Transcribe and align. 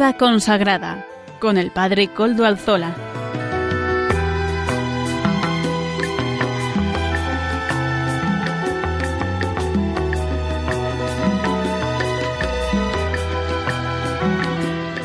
Consagrada 0.00 1.04
con 1.40 1.58
el 1.58 1.72
Padre 1.72 2.08
Coldo 2.08 2.46
Alzola. 2.46 2.94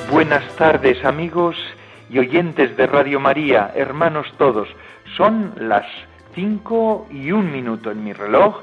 Buenas 0.09 0.47
tardes 0.55 1.03
amigos 1.03 1.57
y 2.09 2.19
oyentes 2.19 2.77
de 2.77 2.87
Radio 2.87 3.19
María, 3.19 3.73
hermanos 3.75 4.27
todos. 4.37 4.69
Son 5.17 5.53
las 5.57 5.85
cinco 6.35 7.05
y 7.11 7.33
un 7.33 7.51
minuto 7.51 7.91
en 7.91 8.01
mi 8.01 8.13
reloj 8.13 8.61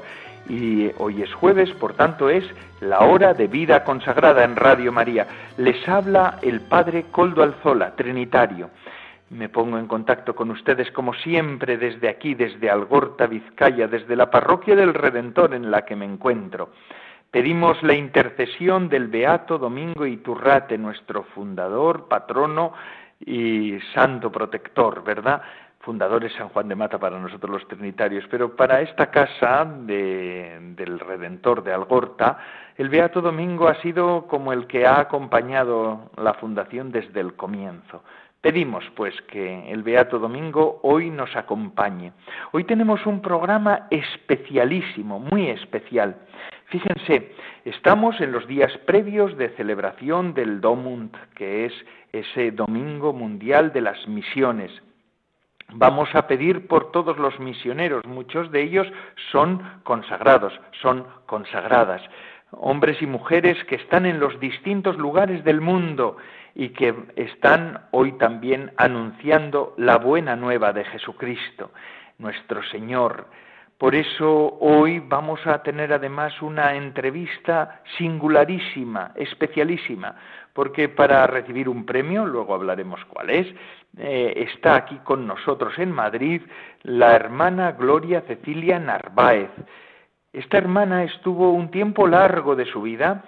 y 0.49 0.91
hoy 0.97 1.21
es 1.21 1.33
jueves, 1.33 1.71
por 1.71 1.93
tanto 1.93 2.29
es 2.29 2.43
la 2.81 2.99
hora 2.99 3.33
de 3.33 3.47
vida 3.47 3.83
consagrada 3.83 4.43
en 4.43 4.55
Radio 4.55 4.91
María. 4.91 5.27
Les 5.57 5.87
habla 5.87 6.39
el 6.41 6.61
Padre 6.61 7.05
Coldo 7.11 7.43
Alzola, 7.43 7.95
Trinitario. 7.95 8.69
Me 9.29 9.49
pongo 9.49 9.79
en 9.79 9.87
contacto 9.87 10.35
con 10.35 10.51
ustedes 10.51 10.91
como 10.91 11.13
siempre 11.13 11.77
desde 11.77 12.09
aquí, 12.09 12.35
desde 12.35 12.69
Algorta, 12.69 13.25
Vizcaya, 13.25 13.87
desde 13.87 14.15
la 14.15 14.29
parroquia 14.29 14.75
del 14.75 14.93
Redentor 14.93 15.55
en 15.55 15.71
la 15.71 15.85
que 15.85 15.95
me 15.95 16.05
encuentro. 16.05 16.69
Pedimos 17.31 17.81
la 17.81 17.95
intercesión 17.95 18.89
del 18.89 19.07
Beato 19.07 19.57
Domingo 19.57 20.05
Iturrate, 20.05 20.77
nuestro 20.77 21.23
fundador, 21.23 22.07
patrono 22.07 22.73
y 23.19 23.79
santo 23.93 24.31
protector, 24.31 25.03
¿verdad? 25.03 25.41
Fundadores 25.83 26.31
San 26.33 26.49
Juan 26.49 26.69
de 26.69 26.75
Mata 26.75 26.97
para 26.97 27.19
nosotros 27.19 27.51
los 27.51 27.67
trinitarios, 27.67 28.23
pero 28.31 28.55
para 28.55 28.81
esta 28.81 29.11
casa 29.11 29.65
del 29.65 30.99
Redentor 30.99 31.61
de 31.61 31.73
Algorta, 31.73 32.37
el 32.77 32.89
Beato 32.89 33.21
Domingo 33.21 33.67
ha 33.67 33.75
sido 33.81 34.25
como 34.27 34.53
el 34.53 34.65
que 34.65 34.85
ha 34.85 35.01
acompañado 35.01 36.09
la 36.17 36.35
fundación 36.35 36.91
desde 36.91 37.19
el 37.19 37.33
comienzo. 37.33 38.01
Pedimos 38.39 38.83
pues 38.95 39.13
que 39.23 39.71
el 39.71 39.83
Beato 39.83 40.19
Domingo 40.19 40.79
hoy 40.83 41.09
nos 41.09 41.35
acompañe. 41.35 42.13
Hoy 42.53 42.63
tenemos 42.63 43.05
un 43.05 43.21
programa 43.21 43.87
especialísimo, 43.89 45.19
muy 45.19 45.49
especial. 45.49 46.15
Fíjense, 46.65 47.33
estamos 47.65 48.19
en 48.21 48.31
los 48.31 48.47
días 48.47 48.71
previos 48.85 49.37
de 49.37 49.49
celebración 49.49 50.33
del 50.33 50.61
Domund, 50.61 51.15
que 51.35 51.65
es 51.65 51.73
ese 52.11 52.51
Domingo 52.51 53.13
Mundial 53.13 53.73
de 53.73 53.81
las 53.81 54.07
Misiones, 54.07 54.71
Vamos 55.71 56.13
a 56.13 56.27
pedir 56.27 56.67
por 56.67 56.91
todos 56.91 57.17
los 57.17 57.39
misioneros, 57.39 58.05
muchos 58.05 58.51
de 58.51 58.61
ellos 58.61 58.87
son 59.31 59.61
consagrados, 59.83 60.53
son 60.81 61.07
consagradas, 61.25 62.01
hombres 62.51 63.01
y 63.01 63.07
mujeres 63.07 63.57
que 63.65 63.75
están 63.75 64.05
en 64.05 64.19
los 64.19 64.39
distintos 64.39 64.97
lugares 64.97 65.43
del 65.43 65.61
mundo 65.61 66.17
y 66.55 66.69
que 66.69 66.93
están 67.15 67.87
hoy 67.91 68.11
también 68.13 68.71
anunciando 68.77 69.73
la 69.77 69.97
buena 69.97 70.35
nueva 70.35 70.73
de 70.73 70.85
Jesucristo, 70.85 71.71
nuestro 72.19 72.61
Señor. 72.63 73.27
Por 73.83 73.95
eso 73.95 74.59
hoy 74.61 74.99
vamos 74.99 75.45
a 75.45 75.61
tener 75.61 75.91
además 75.91 76.41
una 76.41 76.73
entrevista 76.73 77.81
singularísima, 77.97 79.11
especialísima, 79.13 80.15
porque 80.53 80.87
para 80.87 81.27
recibir 81.27 81.67
un 81.67 81.85
premio, 81.85 82.25
luego 82.25 82.53
hablaremos 82.55 83.03
cuál 83.09 83.29
es, 83.29 83.45
eh, 83.97 84.35
está 84.37 84.75
aquí 84.75 84.99
con 85.03 85.27
nosotros 85.27 85.77
en 85.79 85.91
Madrid 85.91 86.41
la 86.83 87.13
hermana 87.13 87.73
Gloria 87.73 88.21
Cecilia 88.21 88.79
Narváez. 88.79 89.49
Esta 90.31 90.59
hermana 90.59 91.03
estuvo 91.03 91.51
un 91.51 91.69
tiempo 91.69 92.07
largo 92.07 92.55
de 92.55 92.63
su 92.63 92.83
vida 92.83 93.25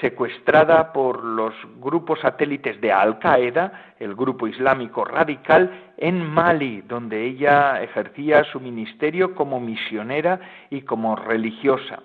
secuestrada 0.00 0.92
por 0.92 1.24
los 1.24 1.54
grupos 1.78 2.20
satélites 2.20 2.80
de 2.80 2.92
Al 2.92 3.18
Qaeda, 3.18 3.94
el 3.98 4.14
grupo 4.14 4.46
islámico 4.46 5.04
radical, 5.04 5.92
en 5.96 6.22
Mali, 6.22 6.82
donde 6.82 7.24
ella 7.24 7.82
ejercía 7.82 8.44
su 8.44 8.60
ministerio 8.60 9.34
como 9.34 9.60
misionera 9.60 10.40
y 10.70 10.82
como 10.82 11.16
religiosa. 11.16 12.00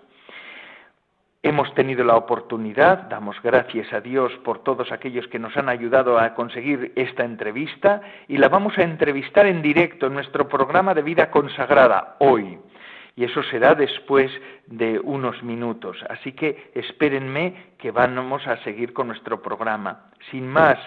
Hemos 1.44 1.74
tenido 1.74 2.04
la 2.04 2.18
oportunidad, 2.18 3.10
damos 3.10 3.36
gracias 3.42 3.92
a 3.94 4.00
Dios 4.00 4.32
por 4.44 4.60
todos 4.60 4.92
aquellos 4.92 5.28
que 5.28 5.40
nos 5.40 5.58
han 5.58 5.70
ayudado 5.70 6.20
a 6.20 6.36
conseguir 6.36 6.94
esta 6.96 7.26
entrevista 7.26 8.02
y 8.28 8.38
la 8.38 8.48
vamos 8.48 8.78
a 8.78 8.84
entrevistar 8.84 9.48
en 9.48 9.64
directo 9.64 10.06
en 10.06 10.14
nuestro 10.14 10.48
programa 10.48 10.94
de 10.94 11.02
vida 11.02 11.32
consagrada 11.32 12.16
hoy. 12.20 12.60
Y 13.16 13.26
eso 13.26 13.44
será 13.44 13.76
después 13.76 14.32
de 14.68 15.00
unos 15.00 15.44
minutos. 15.44 15.98
Así 16.10 16.32
que 16.32 16.72
espérenme 16.74 17.74
que 17.78 17.92
vamos 17.92 18.48
a 18.48 18.58
seguir 18.64 18.94
con 18.94 19.08
nuestro 19.08 19.42
programa. 19.42 20.06
Sin 20.32 20.48
más, 20.48 20.78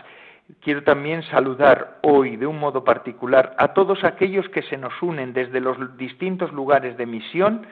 quiero 0.60 0.82
también 0.82 1.22
saludar 1.24 1.98
hoy 2.02 2.36
de 2.36 2.46
un 2.46 2.58
modo 2.58 2.84
particular 2.84 3.54
a 3.58 3.68
todos 3.74 4.04
aquellos 4.04 4.48
que 4.48 4.62
se 4.62 4.76
nos 4.76 4.92
unen 5.02 5.32
desde 5.32 5.60
los 5.60 5.96
distintos 5.96 6.52
lugares 6.52 6.96
de 6.96 7.06
misión 7.06 7.66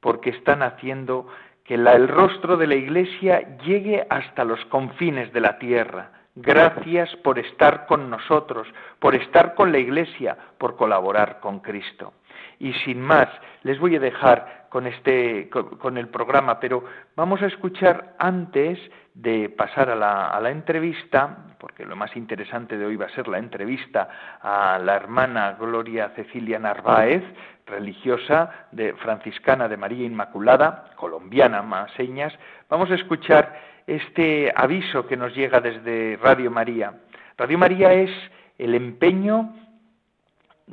porque 0.00 0.30
están 0.30 0.62
haciendo 0.62 1.26
que 1.64 1.74
el 1.74 2.08
rostro 2.08 2.56
de 2.56 2.66
la 2.66 2.74
Iglesia 2.74 3.58
llegue 3.58 4.06
hasta 4.10 4.44
los 4.44 4.64
confines 4.66 5.32
de 5.32 5.40
la 5.40 5.58
tierra. 5.58 6.10
Gracias 6.34 7.14
por 7.16 7.38
estar 7.38 7.86
con 7.86 8.08
nosotros, 8.08 8.66
por 8.98 9.14
estar 9.14 9.54
con 9.54 9.72
la 9.72 9.78
Iglesia, 9.78 10.36
por 10.58 10.76
colaborar 10.76 11.40
con 11.40 11.60
Cristo. 11.60 12.14
Y 12.60 12.72
sin 12.84 13.00
más, 13.00 13.28
les 13.62 13.80
voy 13.80 13.96
a 13.96 14.00
dejar 14.00 14.66
con 14.68 14.86
este 14.86 15.50
con, 15.50 15.98
el 15.98 16.08
programa, 16.08 16.60
pero 16.60 16.84
vamos 17.16 17.42
a 17.42 17.46
escuchar 17.46 18.14
antes 18.18 18.78
de 19.14 19.48
pasar 19.48 19.90
a 19.90 19.96
la, 19.96 20.28
a 20.28 20.40
la, 20.40 20.50
entrevista, 20.50 21.56
porque 21.58 21.84
lo 21.84 21.96
más 21.96 22.14
interesante 22.16 22.78
de 22.78 22.86
hoy 22.86 22.96
va 22.96 23.06
a 23.06 23.14
ser 23.14 23.26
la 23.26 23.38
entrevista 23.38 24.08
a 24.40 24.78
la 24.78 24.94
hermana 24.94 25.56
Gloria 25.58 26.10
Cecilia 26.14 26.58
Narváez, 26.60 27.24
religiosa 27.66 28.68
de 28.70 28.92
franciscana 28.94 29.66
de 29.66 29.76
María 29.76 30.06
Inmaculada, 30.06 30.90
colombiana 30.96 31.62
más 31.62 31.90
señas, 31.92 32.32
vamos 32.68 32.90
a 32.90 32.94
escuchar 32.94 33.58
este 33.86 34.52
aviso 34.54 35.06
que 35.06 35.16
nos 35.16 35.34
llega 35.34 35.60
desde 35.60 36.16
Radio 36.22 36.50
María. 36.50 36.94
Radio 37.36 37.58
María 37.58 37.92
es 37.92 38.10
el 38.58 38.74
empeño, 38.74 39.52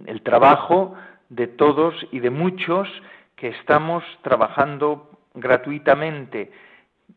el 0.05 0.21
trabajo 0.21 0.95
de 1.29 1.47
todos 1.47 1.95
y 2.11 2.19
de 2.19 2.29
muchos 2.29 2.87
que 3.35 3.49
estamos 3.49 4.03
trabajando 4.21 5.09
gratuitamente. 5.33 6.51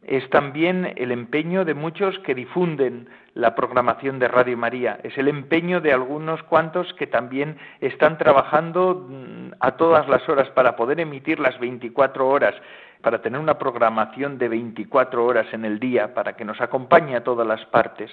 Es 0.02 0.28
también 0.30 0.94
el 0.96 1.12
empeño 1.12 1.64
de 1.64 1.74
muchos 1.74 2.18
que 2.20 2.34
difunden 2.34 3.08
la 3.34 3.54
programación 3.54 4.18
de 4.18 4.28
Radio 4.28 4.56
María. 4.56 4.98
Es 5.02 5.16
el 5.18 5.28
empeño 5.28 5.80
de 5.80 5.92
algunos 5.92 6.42
cuantos 6.44 6.92
que 6.94 7.06
también 7.06 7.58
están 7.80 8.18
trabajando 8.18 9.06
mm, 9.08 9.52
a 9.60 9.72
todas 9.72 10.08
las 10.08 10.28
horas 10.28 10.48
para 10.50 10.74
poder 10.74 11.00
emitir 11.00 11.38
las 11.38 11.58
24 11.60 12.28
horas, 12.28 12.54
para 13.02 13.20
tener 13.22 13.40
una 13.40 13.58
programación 13.58 14.38
de 14.38 14.48
24 14.48 15.24
horas 15.24 15.46
en 15.52 15.64
el 15.64 15.78
día, 15.78 16.14
para 16.14 16.34
que 16.34 16.44
nos 16.44 16.60
acompañe 16.60 17.16
a 17.16 17.24
todas 17.24 17.46
las 17.46 17.64
partes. 17.66 18.10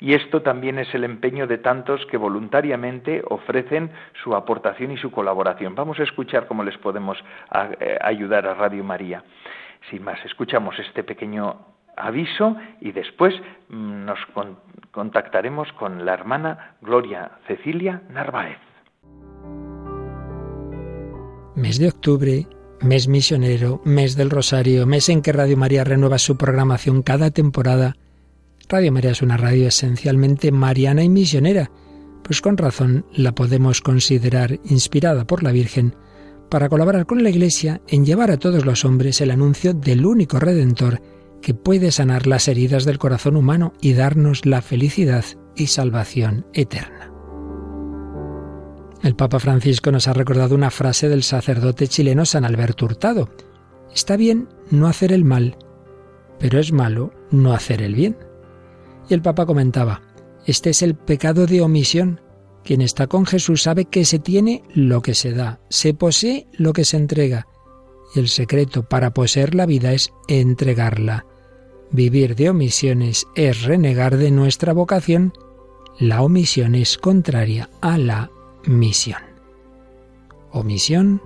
Y 0.00 0.14
esto 0.14 0.42
también 0.42 0.78
es 0.78 0.92
el 0.94 1.04
empeño 1.04 1.46
de 1.46 1.58
tantos 1.58 2.04
que 2.06 2.16
voluntariamente 2.16 3.22
ofrecen 3.28 3.90
su 4.22 4.34
aportación 4.34 4.92
y 4.92 4.96
su 4.98 5.10
colaboración. 5.10 5.74
Vamos 5.74 6.00
a 6.00 6.04
escuchar 6.04 6.46
cómo 6.46 6.64
les 6.64 6.76
podemos 6.78 7.22
eh, 7.80 7.98
ayudar 8.00 8.46
a 8.46 8.54
Radio 8.54 8.82
María. 8.82 9.22
Sin 9.90 10.02
más, 10.02 10.18
escuchamos 10.24 10.78
este 10.78 11.04
pequeño 11.04 11.58
aviso 11.96 12.56
y 12.80 12.92
después 12.92 13.34
mm, 13.68 14.04
nos 14.04 14.18
contactaremos 14.90 15.72
con 15.74 16.04
la 16.04 16.14
hermana 16.14 16.76
Gloria 16.80 17.32
Cecilia 17.46 18.02
Narváez. 18.10 18.58
Mes 21.56 21.78
de 21.78 21.88
octubre, 21.88 22.46
mes 22.80 23.06
misionero, 23.06 23.80
mes 23.84 24.16
del 24.16 24.30
Rosario, 24.30 24.86
mes 24.86 25.08
en 25.08 25.22
que 25.22 25.32
Radio 25.32 25.56
María 25.56 25.84
renueva 25.84 26.18
su 26.18 26.36
programación 26.36 27.02
cada 27.02 27.30
temporada. 27.30 27.94
Radio 28.68 28.90
María 28.90 29.12
es 29.12 29.22
una 29.22 29.36
radio 29.36 29.68
esencialmente 29.68 30.50
mariana 30.50 31.04
y 31.04 31.08
misionera, 31.08 31.70
pues 32.24 32.40
con 32.40 32.56
razón 32.56 33.06
la 33.12 33.32
podemos 33.32 33.82
considerar 33.82 34.58
inspirada 34.64 35.26
por 35.26 35.42
la 35.42 35.52
Virgen 35.52 35.94
para 36.50 36.68
colaborar 36.68 37.06
con 37.06 37.22
la 37.22 37.30
Iglesia 37.30 37.80
en 37.88 38.04
llevar 38.04 38.30
a 38.30 38.38
todos 38.38 38.64
los 38.64 38.84
hombres 38.84 39.20
el 39.20 39.30
anuncio 39.30 39.74
del 39.74 40.06
único 40.06 40.38
Redentor 40.38 41.00
que 41.42 41.54
puede 41.54 41.90
sanar 41.90 42.26
las 42.26 42.48
heridas 42.48 42.84
del 42.84 42.98
corazón 42.98 43.36
humano 43.36 43.72
y 43.80 43.92
darnos 43.92 44.46
la 44.46 44.62
felicidad 44.62 45.24
y 45.56 45.66
salvación 45.66 46.46
eterna. 46.54 47.12
El 49.02 49.14
Papa 49.14 49.38
Francisco 49.38 49.92
nos 49.92 50.08
ha 50.08 50.14
recordado 50.14 50.54
una 50.54 50.70
frase 50.70 51.10
del 51.10 51.22
sacerdote 51.22 51.86
chileno 51.88 52.24
San 52.24 52.46
Alberto 52.46 52.86
Hurtado. 52.86 53.28
Está 53.94 54.16
bien 54.16 54.48
no 54.70 54.86
hacer 54.86 55.12
el 55.12 55.26
mal, 55.26 55.58
pero 56.38 56.58
es 56.58 56.72
malo 56.72 57.12
no 57.30 57.52
hacer 57.52 57.82
el 57.82 57.94
bien. 57.94 58.16
Y 59.10 59.12
el 59.12 59.20
Papa 59.20 59.44
comentaba, 59.44 60.00
este 60.46 60.70
es 60.70 60.80
el 60.80 60.94
pecado 60.94 61.46
de 61.46 61.60
omisión. 61.60 62.22
Quien 62.64 62.80
está 62.80 63.06
con 63.06 63.26
Jesús 63.26 63.62
sabe 63.62 63.84
que 63.84 64.04
se 64.04 64.18
tiene 64.18 64.62
lo 64.74 65.02
que 65.02 65.14
se 65.14 65.32
da, 65.32 65.60
se 65.68 65.94
posee 65.94 66.46
lo 66.52 66.72
que 66.72 66.84
se 66.84 66.96
entrega. 66.96 67.46
Y 68.14 68.20
el 68.20 68.28
secreto 68.28 68.84
para 68.84 69.12
poseer 69.12 69.54
la 69.54 69.66
vida 69.66 69.92
es 69.92 70.12
entregarla 70.28 71.26
Vivir 71.94 72.34
de 72.34 72.50
omisiones 72.50 73.28
es 73.36 73.62
renegar 73.62 74.16
de 74.16 74.32
nuestra 74.32 74.72
vocación. 74.72 75.32
La 76.00 76.22
omisión 76.22 76.74
es 76.74 76.98
contraria 76.98 77.70
a 77.80 77.98
la 77.98 78.32
misión. 78.64 79.20
Omisión, 80.50 81.22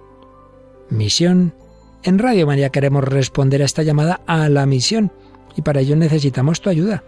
misión. 0.90 1.54
En 2.02 2.18
Radio 2.18 2.46
María 2.46 2.68
queremos 2.68 3.02
responder 3.02 3.62
a 3.62 3.64
esta 3.64 3.82
llamada 3.82 4.20
a 4.26 4.50
la 4.50 4.66
misión 4.66 5.10
y 5.56 5.62
para 5.62 5.80
ello 5.80 5.96
necesitamos 5.96 6.60
tu 6.60 6.68
ayuda. 6.68 7.02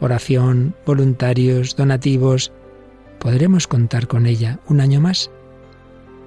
Oración, 0.00 0.74
voluntarios, 0.84 1.76
donativos. 1.76 2.52
¿Podremos 3.24 3.66
contar 3.66 4.06
con 4.06 4.26
ella 4.26 4.58
un 4.68 4.82
año 4.82 5.00
más? 5.00 5.30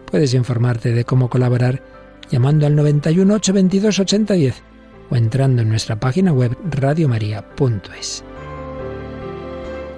Puedes 0.10 0.34
informarte 0.34 0.94
de 0.94 1.06
cómo 1.06 1.30
colaborar 1.30 1.84
llamando 2.32 2.66
al 2.66 2.76
91 2.76 3.36
822 3.36 4.00
8010 4.00 4.64
o 5.12 5.16
entrando 5.16 5.62
en 5.62 5.70
nuestra 5.70 6.00
página 6.00 6.34
web 6.34 6.58
radiomaria.es. 6.72 8.26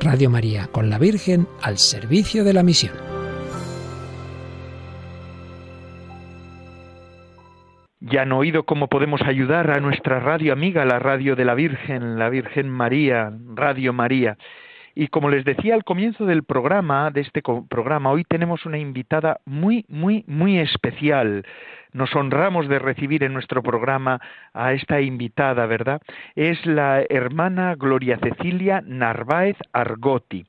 Radio 0.01 0.29
María 0.29 0.67
con 0.67 0.89
la 0.89 0.99
Virgen 0.99 1.47
al 1.61 1.77
servicio 1.77 2.43
de 2.43 2.51
la 2.51 2.63
misión. 2.63 2.91
Ya 8.01 8.23
han 8.23 8.33
oído 8.33 8.63
cómo 8.63 8.89
podemos 8.89 9.21
ayudar 9.21 9.71
a 9.71 9.79
nuestra 9.79 10.19
radio 10.19 10.51
amiga, 10.51 10.83
la 10.83 10.99
radio 10.99 11.37
de 11.37 11.45
la 11.45 11.55
Virgen, 11.55 12.19
la 12.19 12.27
Virgen 12.27 12.69
María, 12.69 13.31
Radio 13.55 13.93
María. 13.93 14.37
Y 14.99 15.07
como 15.07 15.29
les 15.29 15.45
decía 15.45 15.75
al 15.75 15.85
comienzo 15.85 16.25
del 16.25 16.43
programa, 16.43 17.09
de 17.09 17.21
este 17.21 17.41
programa, 17.41 18.11
hoy 18.11 18.25
tenemos 18.25 18.65
una 18.65 18.77
invitada 18.77 19.39
muy, 19.45 19.85
muy, 19.87 20.25
muy 20.27 20.59
especial. 20.59 21.45
Nos 21.93 22.13
honramos 22.13 22.67
de 22.67 22.79
recibir 22.79 23.23
en 23.23 23.31
nuestro 23.31 23.63
programa 23.63 24.19
a 24.53 24.73
esta 24.73 24.99
invitada, 24.99 25.65
¿verdad? 25.67 26.01
Es 26.35 26.65
la 26.65 27.01
hermana 27.09 27.75
Gloria 27.75 28.19
Cecilia 28.21 28.83
Narváez 28.85 29.55
Argoti. 29.71 30.45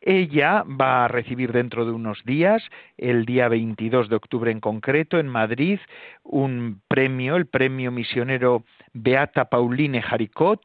Ella 0.00 0.62
va 0.62 1.04
a 1.04 1.08
recibir 1.08 1.50
dentro 1.50 1.84
de 1.84 1.90
unos 1.90 2.24
días, 2.24 2.62
el 2.98 3.24
día 3.24 3.48
22 3.48 4.08
de 4.08 4.14
octubre 4.14 4.52
en 4.52 4.60
concreto, 4.60 5.18
en 5.18 5.26
Madrid, 5.26 5.80
un 6.22 6.82
premio, 6.86 7.34
el 7.34 7.46
premio 7.46 7.90
misionero 7.90 8.62
Beata 9.02 9.46
Pauline 9.46 10.02
Jaricot, 10.02 10.60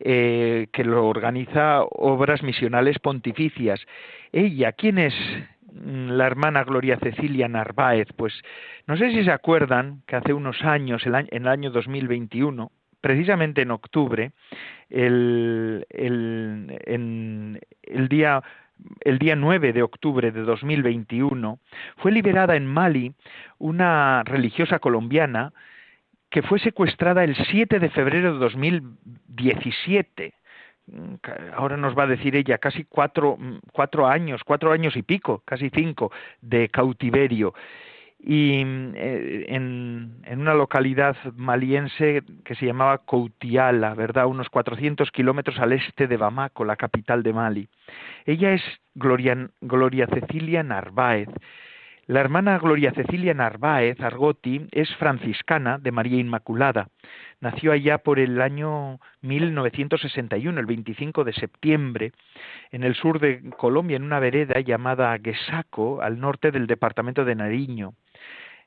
eh, 0.00 0.68
que 0.72 0.84
lo 0.84 1.06
organiza 1.06 1.82
Obras 1.82 2.42
Misionales 2.42 2.98
Pontificias. 2.98 3.80
Ella, 4.32 4.72
¿quién 4.72 4.98
es 4.98 5.14
Mm, 5.72 6.10
la 6.12 6.26
hermana 6.26 6.64
Gloria 6.64 6.98
Cecilia 6.98 7.48
Narváez, 7.48 8.08
pues 8.16 8.32
no 8.86 8.96
sé 8.96 9.10
si 9.10 9.24
se 9.24 9.30
acuerdan 9.30 10.02
que 10.06 10.16
hace 10.16 10.32
unos 10.32 10.62
años, 10.64 11.04
en 11.06 11.14
el 11.30 11.48
año 11.48 11.70
2021, 11.70 12.72
precisamente 13.00 13.62
en 13.62 13.70
octubre, 13.70 14.32
el, 14.88 15.86
el, 15.90 16.80
el 17.82 18.08
día 18.08 18.42
el 19.00 19.18
día 19.18 19.34
9 19.34 19.72
de 19.72 19.82
octubre 19.82 20.30
de 20.30 20.42
2021, 20.42 21.58
fue 21.96 22.12
liberada 22.12 22.54
en 22.54 22.64
Mali 22.64 23.12
una 23.58 24.22
religiosa 24.22 24.78
colombiana 24.78 25.52
que 26.30 26.42
fue 26.42 26.58
secuestrada 26.58 27.24
el 27.24 27.36
7 27.36 27.78
de 27.78 27.90
febrero 27.90 28.34
de 28.34 28.38
2017 28.38 30.34
ahora 31.56 31.76
nos 31.76 31.96
va 31.96 32.04
a 32.04 32.06
decir 32.06 32.36
ella, 32.36 32.58
casi 32.58 32.84
cuatro, 32.84 33.38
cuatro 33.72 34.06
años, 34.06 34.42
cuatro 34.44 34.72
años 34.72 34.96
y 34.96 35.02
pico, 35.02 35.42
casi 35.44 35.70
cinco, 35.70 36.12
de 36.40 36.68
cautiverio. 36.68 37.54
Y 38.20 38.54
eh, 38.96 39.44
en, 39.48 40.22
en, 40.24 40.40
una 40.40 40.54
localidad 40.54 41.16
maliense 41.36 42.22
que 42.44 42.56
se 42.56 42.66
llamaba 42.66 42.98
Coutiala, 42.98 43.94
¿verdad? 43.94 44.26
Unos 44.26 44.48
400 44.48 45.10
kilómetros 45.12 45.58
al 45.60 45.72
este 45.72 46.08
de 46.08 46.16
Bamako, 46.16 46.64
la 46.64 46.74
capital 46.74 47.22
de 47.22 47.32
Mali. 47.32 47.68
Ella 48.26 48.52
es 48.52 48.62
Gloria, 48.94 49.48
Gloria 49.60 50.08
Cecilia 50.08 50.64
Narváez. 50.64 51.28
La 52.08 52.20
hermana 52.20 52.58
Gloria 52.58 52.90
Cecilia 52.92 53.34
Narváez 53.34 54.00
Argoti 54.00 54.66
es 54.70 54.88
franciscana 54.96 55.76
de 55.76 55.92
María 55.92 56.18
Inmaculada. 56.18 56.88
Nació 57.38 57.70
allá 57.70 57.98
por 57.98 58.18
el 58.18 58.40
año 58.40 58.98
1961, 59.20 60.58
el 60.58 60.64
25 60.64 61.24
de 61.24 61.34
septiembre, 61.34 62.12
en 62.70 62.84
el 62.84 62.94
sur 62.94 63.20
de 63.20 63.50
Colombia, 63.58 63.98
en 63.98 64.04
una 64.04 64.20
vereda 64.20 64.58
llamada 64.60 65.14
Guesaco, 65.18 66.00
al 66.00 66.18
norte 66.18 66.50
del 66.50 66.66
departamento 66.66 67.26
de 67.26 67.34
Nariño. 67.34 67.92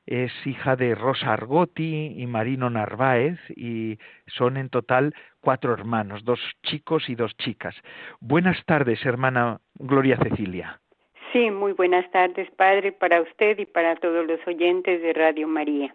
Es 0.06 0.30
hija 0.46 0.76
de 0.76 0.94
Rosa 0.94 1.32
Argoti 1.32 2.14
y 2.16 2.28
Marino 2.28 2.70
Narváez 2.70 3.40
y 3.56 3.98
son 4.28 4.56
en 4.56 4.68
total 4.68 5.16
cuatro 5.40 5.74
hermanos, 5.74 6.24
dos 6.24 6.38
chicos 6.62 7.08
y 7.08 7.16
dos 7.16 7.36
chicas. 7.38 7.74
Buenas 8.20 8.64
tardes, 8.66 9.04
hermana 9.04 9.58
Gloria 9.74 10.16
Cecilia. 10.22 10.81
Sí, 11.32 11.50
muy 11.50 11.72
buenas 11.72 12.10
tardes, 12.10 12.50
Padre, 12.50 12.92
para 12.92 13.22
usted 13.22 13.58
y 13.58 13.64
para 13.64 13.96
todos 13.96 14.26
los 14.26 14.46
oyentes 14.46 15.00
de 15.00 15.14
Radio 15.14 15.48
María. 15.48 15.94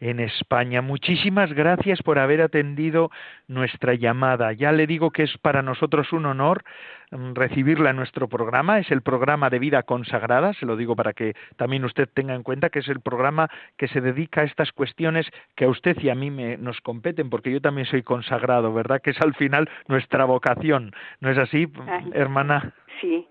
En 0.00 0.20
España. 0.20 0.82
Muchísimas 0.82 1.50
gracias 1.54 2.02
por 2.02 2.18
haber 2.18 2.42
atendido 2.42 3.10
nuestra 3.48 3.94
llamada. 3.94 4.52
Ya 4.52 4.72
le 4.72 4.86
digo 4.86 5.10
que 5.10 5.22
es 5.22 5.38
para 5.38 5.62
nosotros 5.62 6.12
un 6.12 6.26
honor 6.26 6.62
mm, 7.10 7.32
recibirla 7.32 7.90
en 7.90 7.96
nuestro 7.96 8.28
programa. 8.28 8.78
Es 8.78 8.90
el 8.90 9.00
programa 9.00 9.48
de 9.48 9.58
vida 9.58 9.82
consagrada, 9.84 10.52
se 10.52 10.66
lo 10.66 10.76
digo 10.76 10.94
para 10.94 11.14
que 11.14 11.32
también 11.56 11.86
usted 11.86 12.10
tenga 12.12 12.34
en 12.34 12.42
cuenta 12.42 12.68
que 12.68 12.80
es 12.80 12.88
el 12.88 13.00
programa 13.00 13.48
que 13.78 13.88
se 13.88 14.02
dedica 14.02 14.42
a 14.42 14.44
estas 14.44 14.72
cuestiones 14.72 15.26
que 15.54 15.64
a 15.64 15.70
usted 15.70 15.96
y 16.02 16.10
a 16.10 16.14
mí 16.14 16.30
me, 16.30 16.58
nos 16.58 16.82
competen, 16.82 17.30
porque 17.30 17.50
yo 17.50 17.62
también 17.62 17.86
soy 17.86 18.02
consagrado, 18.02 18.74
¿verdad? 18.74 19.00
Que 19.00 19.10
es 19.10 19.20
al 19.22 19.34
final 19.34 19.70
nuestra 19.88 20.26
vocación. 20.26 20.92
¿No 21.20 21.30
es 21.30 21.38
así, 21.38 21.66
hermana? 22.12 22.74
Sí, 23.00 23.26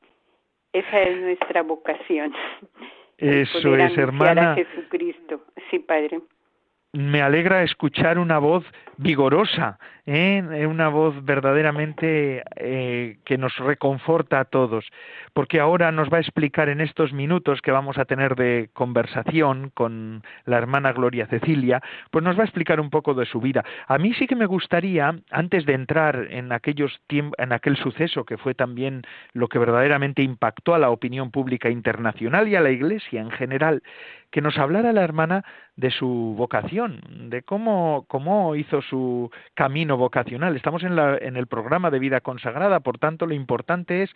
esa 0.79 1.01
es 1.01 1.21
nuestra 1.21 1.63
vocación. 1.63 2.33
Eso 3.17 3.75
es, 3.75 3.97
hermana. 3.97 4.53
A 4.53 4.55
Jesucristo. 4.55 5.41
Sí, 5.71 5.79
Padre 5.79 6.19
me 6.95 7.21
alegra 7.21 7.63
escuchar 7.63 8.17
una 8.17 8.39
voz 8.39 8.63
vigorosa, 8.97 9.77
¿eh? 10.05 10.65
una 10.67 10.87
voz 10.87 11.23
verdaderamente 11.25 12.43
eh, 12.55 13.17
que 13.25 13.37
nos 13.37 13.57
reconforta 13.57 14.39
a 14.39 14.45
todos, 14.45 14.85
porque 15.33 15.59
ahora 15.59 15.91
nos 15.91 16.09
va 16.09 16.17
a 16.17 16.21
explicar 16.21 16.69
en 16.69 16.79
estos 16.79 17.11
minutos 17.11 17.61
que 17.61 17.71
vamos 17.71 17.97
a 17.97 18.05
tener 18.05 18.35
de 18.35 18.69
conversación 18.73 19.71
con 19.73 20.23
la 20.45 20.57
hermana 20.57 20.93
Gloria 20.93 21.27
Cecilia, 21.27 21.81
pues 22.11 22.23
nos 22.23 22.37
va 22.37 22.41
a 22.41 22.45
explicar 22.45 22.79
un 22.79 22.89
poco 22.89 23.13
de 23.13 23.25
su 23.25 23.41
vida. 23.41 23.65
A 23.87 23.97
mí 23.97 24.13
sí 24.13 24.27
que 24.27 24.35
me 24.35 24.45
gustaría, 24.45 25.13
antes 25.31 25.65
de 25.65 25.73
entrar 25.73 26.27
en 26.29 26.53
aquellos 26.53 27.01
en 27.09 27.51
aquel 27.51 27.75
suceso 27.77 28.23
que 28.23 28.37
fue 28.37 28.53
también 28.53 29.01
lo 29.33 29.49
que 29.49 29.59
verdaderamente 29.59 30.21
impactó 30.21 30.73
a 30.73 30.79
la 30.79 30.89
opinión 30.89 31.31
pública 31.31 31.69
internacional 31.69 32.47
y 32.47 32.55
a 32.55 32.61
la 32.61 32.71
Iglesia 32.71 33.21
en 33.21 33.31
general, 33.31 33.83
que 34.31 34.41
nos 34.41 34.57
hablara 34.57 34.91
la 34.93 35.03
hermana 35.03 35.45
de 35.75 35.91
su 35.91 36.35
vocación, 36.37 37.01
de 37.29 37.41
cómo, 37.41 38.05
cómo 38.07 38.55
hizo 38.55 38.81
su 38.81 39.29
camino 39.53 39.97
vocacional. 39.97 40.55
Estamos 40.55 40.83
en, 40.83 40.95
la, 40.95 41.17
en 41.17 41.35
el 41.35 41.47
programa 41.47 41.91
de 41.91 41.99
vida 41.99 42.21
consagrada, 42.21 42.79
por 42.79 42.97
tanto 42.97 43.25
lo 43.25 43.33
importante 43.33 44.03
es 44.03 44.11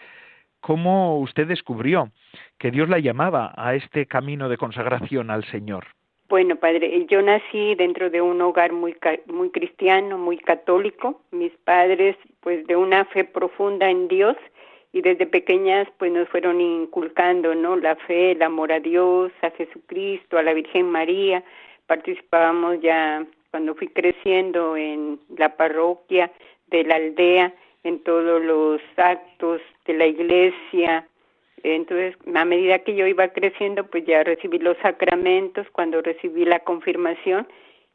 cómo 0.61 1.19
usted 1.19 1.47
descubrió 1.47 2.11
que 2.57 2.71
Dios 2.71 2.89
la 2.89 2.99
llamaba 2.99 3.53
a 3.57 3.75
este 3.75 4.05
camino 4.05 4.49
de 4.49 4.57
consagración 4.57 5.31
al 5.31 5.43
Señor. 5.45 5.85
Bueno, 6.29 6.57
padre, 6.57 7.07
yo 7.09 7.23
nací 7.23 7.73
dentro 7.73 8.11
de 8.11 8.21
un 8.21 8.39
hogar 8.41 8.71
muy 8.71 8.95
muy 9.25 9.49
cristiano, 9.49 10.17
muy 10.17 10.37
católico. 10.37 11.23
Mis 11.31 11.51
padres, 11.63 12.15
pues, 12.41 12.67
de 12.67 12.75
una 12.75 13.05
fe 13.05 13.23
profunda 13.23 13.89
en 13.89 14.07
Dios 14.07 14.37
y 14.91 15.01
desde 15.01 15.27
pequeñas, 15.27 15.87
pues, 15.97 16.11
nos 16.11 16.27
fueron 16.29 16.59
inculcando, 16.61 17.53
¿no? 17.53 17.75
La 17.75 17.95
fe, 17.95 18.31
el 18.31 18.41
amor 18.41 18.71
a 18.71 18.79
Dios, 18.79 19.31
a 19.41 19.51
Jesucristo, 19.51 20.37
a 20.37 20.43
la 20.43 20.53
Virgen 20.53 20.89
María. 20.89 21.43
Participábamos 21.85 22.81
ya 22.81 23.25
cuando 23.51 23.75
fui 23.75 23.87
creciendo 23.87 24.75
en 24.75 25.19
la 25.37 25.55
parroquia 25.55 26.31
de 26.67 26.83
la 26.83 26.95
aldea, 26.95 27.53
en 27.83 27.99
todos 28.03 28.43
los 28.43 28.81
actos 28.97 29.61
de 29.85 29.93
la 29.93 30.07
iglesia. 30.07 31.07
Entonces, 31.63 32.15
a 32.33 32.45
medida 32.45 32.79
que 32.79 32.95
yo 32.95 33.05
iba 33.05 33.27
creciendo, 33.29 33.85
pues 33.85 34.05
ya 34.05 34.23
recibí 34.23 34.59
los 34.59 34.77
sacramentos. 34.77 35.67
Cuando 35.71 36.01
recibí 36.01 36.45
la 36.45 36.59
confirmación, 36.59 37.47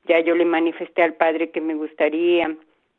ya 0.06 0.20
yo 0.20 0.34
le 0.34 0.44
manifesté 0.44 1.02
al 1.02 1.14
Padre 1.14 1.50
que 1.50 1.60
me 1.60 1.74
gustaría 1.74 2.54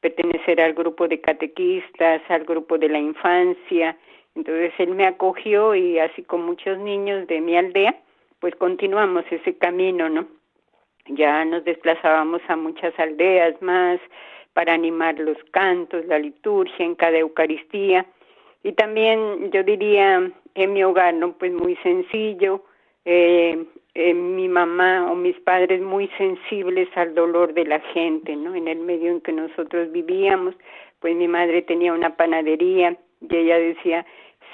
pertenecer 0.06 0.62
al 0.62 0.74
grupo 0.74 1.08
de 1.08 1.20
catequistas, 1.20 2.22
al 2.30 2.44
grupo 2.44 2.78
de 2.78 2.90
la 2.90 3.00
infancia. 3.00 3.98
Entonces 4.36 4.72
él 4.78 4.94
me 4.94 5.08
acogió 5.08 5.74
y 5.74 5.98
así 5.98 6.22
con 6.22 6.46
muchos 6.46 6.78
niños 6.78 7.26
de 7.26 7.42
mi 7.42 7.58
aldea, 7.58 7.96
pues 8.40 8.56
continuamos 8.56 9.26
ese 9.32 9.58
camino, 9.58 10.10
¿no? 10.10 10.28
ya 11.08 11.46
nos 11.46 11.64
desplazábamos 11.64 12.42
a 12.48 12.56
muchas 12.56 12.98
aldeas 13.00 13.60
más 13.62 14.00
para 14.54 14.74
animar 14.74 15.20
los 15.20 15.38
cantos, 15.52 16.06
la 16.06 16.20
liturgia 16.20 16.86
en 16.86 16.96
cada 16.96 17.18
Eucaristía 17.18 18.06
y 18.64 18.74
también 18.74 19.52
yo 19.52 19.64
diría 19.64 20.32
en 20.56 20.74
mi 20.74 20.84
hogar, 20.84 21.14
¿no? 21.14 21.34
Pues 21.34 21.52
muy 21.52 21.76
sencillo, 21.78 22.64
eh, 23.06 23.66
eh, 23.96 24.14
mi 24.14 24.48
mamá 24.50 25.10
o 25.10 25.16
mis 25.16 25.40
padres 25.40 25.82
muy 25.82 26.10
sensibles 26.18 26.90
al 26.96 27.16
dolor 27.16 27.54
de 27.54 27.66
la 27.66 27.80
gente, 27.80 28.36
¿no? 28.36 28.54
En 28.54 28.68
el 28.68 28.80
medio 28.80 29.10
en 29.10 29.22
que 29.22 29.32
nosotros 29.32 29.92
vivíamos, 29.92 30.54
pues 31.00 31.16
mi 31.16 31.28
madre 31.28 31.62
tenía 31.62 31.94
una 31.94 32.16
panadería 32.16 32.98
y 33.22 33.36
ella 33.36 33.58
decía, 33.58 34.06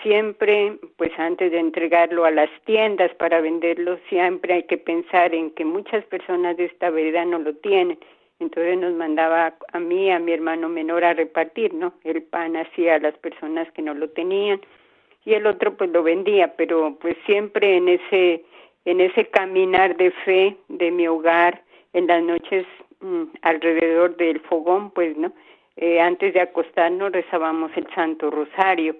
siempre, 0.04 0.78
pues 0.96 1.12
antes 1.18 1.52
de 1.52 1.60
entregarlo 1.60 2.26
a 2.26 2.32
las 2.32 2.50
tiendas 2.66 3.14
para 3.16 3.42
venderlo, 3.42 3.98
siempre 4.10 4.54
hay 4.54 4.64
que 4.64 4.78
pensar 4.78 5.34
en 5.34 5.52
que 5.52 5.66
muchas 5.66 6.06
personas 6.06 6.56
de 6.58 6.66
esta 6.66 6.92
vereda 6.92 7.26
no 7.26 7.40
lo 7.40 7.56
tienen. 7.56 7.98
Entonces 8.40 8.78
nos 8.78 8.94
mandaba 8.94 9.56
a 9.74 9.80
mí, 9.80 10.12
a 10.12 10.20
mi 10.20 10.34
hermano 10.34 10.70
menor 10.70 11.04
a 11.04 11.14
repartir, 11.14 11.74
¿no? 11.74 11.94
El 12.04 12.24
pan 12.24 12.56
hacia 12.58 13.00
las 13.00 13.18
personas 13.18 13.72
que 13.72 13.82
no 13.82 13.94
lo 13.94 14.10
tenían 14.10 14.62
y 15.26 15.34
el 15.34 15.46
otro 15.46 15.76
pues 15.76 15.90
lo 15.92 16.04
vendía, 16.04 16.56
pero 16.56 16.98
pues 17.00 17.16
siempre 17.26 17.78
en 17.78 17.90
ese 17.90 18.44
en 18.86 19.02
ese 19.02 19.26
caminar 19.30 19.96
de 19.98 20.12
fe 20.12 20.58
de 20.68 20.92
mi 20.92 21.08
hogar, 21.08 21.64
en 21.94 22.08
las 22.08 22.24
noches 22.24 22.66
mm, 23.02 23.24
alrededor 23.42 24.16
del 24.18 24.40
fogón, 24.42 24.92
pues, 24.92 25.18
¿no? 25.18 25.32
Eh, 25.78 26.00
antes 26.00 26.34
de 26.34 26.42
acostarnos 26.42 27.12
rezábamos 27.12 27.72
el 27.76 27.88
Santo 27.96 28.30
Rosario 28.30 28.96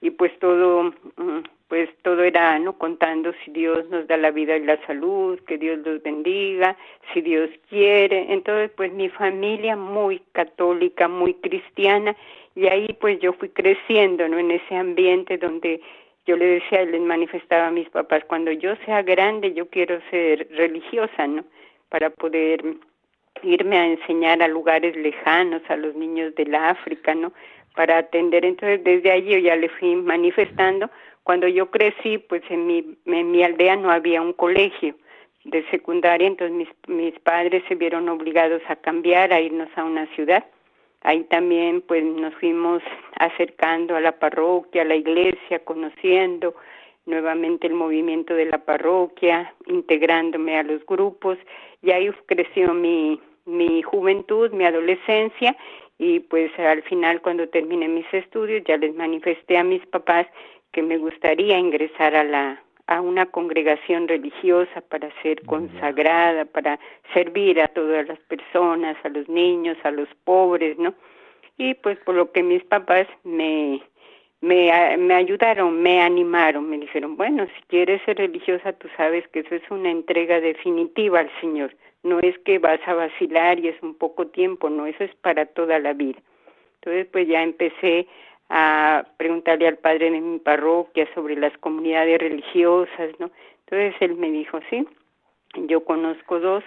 y 0.00 0.10
pues 0.10 0.36
todo 0.40 0.92
mm, 1.16 1.40
pues 1.68 1.88
todo 2.02 2.22
era 2.22 2.58
no 2.58 2.78
contando 2.78 3.32
si 3.44 3.50
Dios 3.50 3.88
nos 3.90 4.06
da 4.06 4.16
la 4.16 4.30
vida 4.30 4.56
y 4.56 4.64
la 4.64 4.78
salud, 4.86 5.38
que 5.40 5.58
Dios 5.58 5.78
los 5.84 6.00
bendiga, 6.02 6.76
si 7.12 7.20
Dios 7.20 7.50
quiere. 7.68 8.32
Entonces, 8.32 8.70
pues 8.76 8.92
mi 8.92 9.08
familia 9.08 9.74
muy 9.74 10.20
católica, 10.32 11.08
muy 11.08 11.34
cristiana 11.34 12.14
y 12.54 12.68
ahí 12.68 12.96
pues 13.00 13.18
yo 13.18 13.32
fui 13.32 13.48
creciendo, 13.48 14.28
¿no? 14.28 14.38
En 14.38 14.52
ese 14.52 14.76
ambiente 14.76 15.38
donde 15.38 15.80
yo 16.26 16.36
le 16.36 16.46
decía, 16.46 16.84
les 16.84 17.00
manifestaba 17.00 17.68
a 17.68 17.70
mis 17.70 17.88
papás, 17.88 18.24
cuando 18.24 18.50
yo 18.52 18.74
sea 18.84 19.02
grande 19.02 19.54
yo 19.54 19.68
quiero 19.68 20.00
ser 20.10 20.48
religiosa, 20.50 21.26
¿no? 21.26 21.44
Para 21.88 22.10
poder 22.10 22.62
irme 23.42 23.78
a 23.78 23.86
enseñar 23.86 24.42
a 24.42 24.48
lugares 24.48 24.96
lejanos, 24.96 25.62
a 25.68 25.76
los 25.76 25.94
niños 25.94 26.34
de 26.34 26.46
la 26.46 26.70
África, 26.70 27.14
¿no? 27.14 27.32
para 27.76 27.98
atender. 27.98 28.44
Entonces, 28.44 28.82
desde 28.82 29.12
allí 29.12 29.34
yo 29.34 29.38
ya 29.38 29.54
le 29.54 29.68
fui 29.68 29.94
manifestando. 29.94 30.90
Cuando 31.22 31.46
yo 31.46 31.70
crecí, 31.70 32.18
pues 32.18 32.42
en 32.48 32.66
mi, 32.66 32.96
en 33.04 33.30
mi 33.30 33.44
aldea 33.44 33.76
no 33.76 33.90
había 33.90 34.20
un 34.20 34.32
colegio 34.32 34.96
de 35.44 35.64
secundaria, 35.70 36.26
entonces 36.26 36.56
mis, 36.56 36.68
mis 36.88 37.16
padres 37.20 37.62
se 37.68 37.76
vieron 37.76 38.08
obligados 38.08 38.62
a 38.68 38.74
cambiar, 38.74 39.32
a 39.32 39.40
irnos 39.40 39.68
a 39.76 39.84
una 39.84 40.06
ciudad. 40.14 40.44
Ahí 41.02 41.24
también 41.24 41.82
pues 41.82 42.04
nos 42.04 42.34
fuimos 42.34 42.82
acercando 43.18 43.96
a 43.96 44.00
la 44.00 44.12
parroquia, 44.12 44.82
a 44.82 44.86
la 44.86 44.96
iglesia, 44.96 45.60
conociendo 45.64 46.54
nuevamente 47.06 47.66
el 47.66 47.74
movimiento 47.74 48.34
de 48.34 48.46
la 48.46 48.58
parroquia, 48.58 49.54
integrándome 49.66 50.58
a 50.58 50.64
los 50.64 50.84
grupos. 50.84 51.38
Y 51.82 51.92
ahí 51.92 52.10
creció 52.26 52.74
mi, 52.74 53.20
mi 53.44 53.82
juventud, 53.82 54.50
mi 54.50 54.64
adolescencia. 54.64 55.56
Y 55.98 56.20
pues 56.20 56.50
al 56.58 56.82
final 56.82 57.22
cuando 57.22 57.48
terminé 57.48 57.88
mis 57.88 58.12
estudios 58.12 58.62
ya 58.66 58.76
les 58.76 58.94
manifesté 58.94 59.56
a 59.56 59.64
mis 59.64 59.84
papás 59.86 60.26
que 60.72 60.82
me 60.82 60.98
gustaría 60.98 61.58
ingresar 61.58 62.14
a 62.14 62.24
la 62.24 62.62
a 62.86 63.00
una 63.00 63.26
congregación 63.26 64.06
religiosa 64.08 64.80
para 64.80 65.10
ser 65.22 65.42
consagrada, 65.42 66.44
para 66.44 66.78
servir 67.12 67.60
a 67.60 67.68
todas 67.68 68.06
las 68.06 68.18
personas, 68.20 68.96
a 69.04 69.08
los 69.08 69.28
niños, 69.28 69.76
a 69.82 69.90
los 69.90 70.08
pobres, 70.24 70.78
¿no? 70.78 70.94
Y 71.58 71.74
pues 71.74 71.98
por 72.00 72.14
lo 72.14 72.30
que 72.32 72.42
mis 72.42 72.62
papás 72.64 73.06
me 73.24 73.82
me, 74.42 74.96
me 74.98 75.14
ayudaron, 75.14 75.82
me 75.82 76.02
animaron, 76.02 76.68
me 76.68 76.78
dijeron, 76.78 77.16
bueno, 77.16 77.46
si 77.46 77.62
quieres 77.68 78.02
ser 78.04 78.18
religiosa, 78.18 78.74
tú 78.74 78.86
sabes 78.96 79.26
que 79.28 79.40
eso 79.40 79.54
es 79.54 79.62
una 79.70 79.90
entrega 79.90 80.40
definitiva 80.40 81.20
al 81.20 81.30
Señor 81.40 81.74
no 82.06 82.20
es 82.20 82.38
que 82.38 82.58
vas 82.58 82.80
a 82.86 82.94
vacilar 82.94 83.58
y 83.58 83.68
es 83.68 83.82
un 83.82 83.94
poco 83.94 84.28
tiempo, 84.28 84.70
no, 84.70 84.86
eso 84.86 85.04
es 85.04 85.14
para 85.16 85.44
toda 85.44 85.78
la 85.78 85.92
vida. 85.92 86.20
Entonces, 86.76 87.06
pues 87.10 87.26
ya 87.26 87.42
empecé 87.42 88.06
a 88.48 89.04
preguntarle 89.16 89.68
al 89.68 89.78
padre 89.78 90.10
de 90.10 90.20
mi 90.20 90.38
parroquia 90.38 91.08
sobre 91.14 91.36
las 91.36 91.56
comunidades 91.58 92.18
religiosas, 92.20 93.10
¿no? 93.18 93.30
Entonces 93.60 93.94
él 94.00 94.14
me 94.16 94.30
dijo, 94.30 94.60
sí, 94.70 94.86
yo 95.66 95.84
conozco 95.84 96.38
dos 96.38 96.62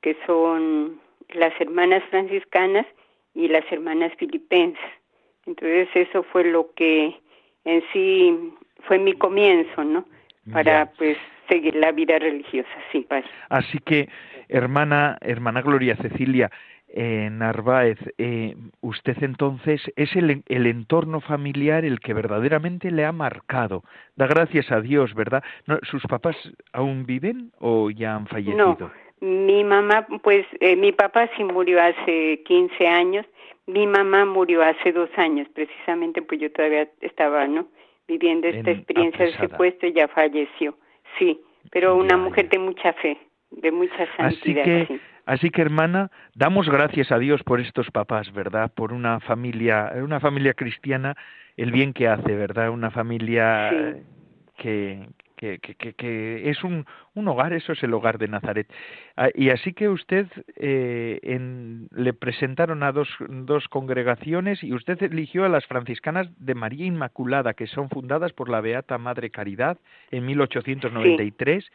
que 0.00 0.16
son 0.26 1.00
las 1.30 1.52
hermanas 1.60 2.02
franciscanas 2.10 2.86
y 3.34 3.48
las 3.48 3.64
hermanas 3.72 4.12
filipenses. 4.16 4.90
Entonces 5.46 5.88
eso 5.94 6.22
fue 6.22 6.44
lo 6.44 6.72
que 6.74 7.16
en 7.64 7.82
sí 7.92 8.52
fue 8.84 8.98
mi 8.98 9.14
comienzo, 9.14 9.84
¿no? 9.84 10.04
Para 10.52 10.92
pues 10.96 11.18
seguir 11.48 11.74
la 11.74 11.92
vida 11.92 12.18
religiosa, 12.18 12.70
sí, 12.90 13.00
padre. 13.00 13.28
Así 13.50 13.78
que 13.78 14.08
hermana, 14.48 15.18
hermana 15.20 15.60
Gloria 15.60 15.96
Cecilia 15.96 16.50
eh, 16.90 17.28
Narváez, 17.30 17.98
eh, 18.16 18.56
usted 18.80 19.16
entonces 19.22 19.80
es 19.96 20.14
el, 20.16 20.42
el, 20.46 20.66
entorno 20.66 21.20
familiar 21.20 21.84
el 21.84 22.00
que 22.00 22.14
verdaderamente 22.14 22.90
le 22.90 23.04
ha 23.04 23.12
marcado. 23.12 23.84
Da 24.16 24.26
gracias 24.26 24.70
a 24.72 24.80
Dios, 24.80 25.14
¿verdad? 25.14 25.42
¿Sus 25.82 26.02
papás 26.04 26.36
aún 26.72 27.04
viven 27.04 27.52
o 27.58 27.90
ya 27.90 28.14
han 28.14 28.26
fallecido? 28.26 28.76
No, 28.80 28.90
mi 29.20 29.64
mamá, 29.64 30.06
pues 30.22 30.46
eh, 30.60 30.76
mi 30.76 30.92
papá 30.92 31.28
sí 31.36 31.44
murió 31.44 31.82
hace 31.82 32.42
15 32.44 32.86
años, 32.86 33.26
mi 33.66 33.86
mamá 33.86 34.24
murió 34.24 34.62
hace 34.62 34.92
dos 34.92 35.10
años, 35.16 35.46
precisamente 35.54 36.22
pues 36.22 36.40
yo 36.40 36.50
todavía 36.50 36.88
estaba, 37.00 37.46
¿no? 37.46 37.68
Viviendo 38.06 38.48
esta 38.48 38.70
experiencia 38.70 39.26
de 39.26 39.36
secuestro 39.36 39.88
y 39.88 39.92
ya 39.92 40.08
falleció, 40.08 40.78
sí, 41.18 41.38
pero 41.70 41.96
una 41.96 42.16
mujer 42.16 42.48
de 42.48 42.58
mucha 42.58 42.94
fe 42.94 43.18
de 43.50 43.72
mucha 43.72 44.06
santidad. 44.16 44.62
Así 44.62 44.86
que, 44.86 45.00
así 45.28 45.50
que 45.50 45.62
hermana, 45.62 46.10
damos 46.34 46.68
gracias 46.68 47.12
a 47.12 47.18
Dios 47.18 47.42
por 47.44 47.60
estos 47.60 47.90
papás, 47.90 48.32
¿verdad? 48.32 48.72
Por 48.74 48.92
una 48.92 49.20
familia, 49.20 49.92
una 50.02 50.20
familia 50.20 50.54
cristiana, 50.54 51.16
el 51.56 51.70
bien 51.70 51.92
que 51.92 52.08
hace, 52.08 52.34
¿verdad? 52.34 52.70
Una 52.70 52.90
familia 52.90 53.70
que, 54.56 55.08
que, 55.36 55.58
que, 55.58 55.92
que, 55.94 56.50
es 56.50 56.64
un, 56.64 56.84
un, 57.14 57.28
hogar, 57.28 57.52
eso 57.52 57.72
es 57.72 57.82
el 57.82 57.94
hogar 57.94 58.18
de 58.18 58.28
Nazaret. 58.28 58.66
Ah, 59.16 59.28
y 59.34 59.50
así 59.50 59.72
que 59.72 59.88
usted 59.88 60.26
eh, 60.56 61.20
en, 61.22 61.88
le 61.92 62.12
presentaron 62.12 62.82
a 62.82 62.92
dos, 62.92 63.08
dos 63.28 63.68
congregaciones 63.68 64.62
y 64.64 64.72
usted 64.72 65.02
eligió 65.02 65.44
a 65.44 65.48
las 65.48 65.66
franciscanas 65.66 66.28
de 66.38 66.54
María 66.54 66.86
Inmaculada, 66.86 67.54
que 67.54 67.66
son 67.66 67.88
fundadas 67.88 68.32
por 68.32 68.48
la 68.48 68.60
Beata 68.60 68.98
Madre 68.98 69.30
Caridad 69.30 69.78
en 70.10 70.26
1893 70.26 71.70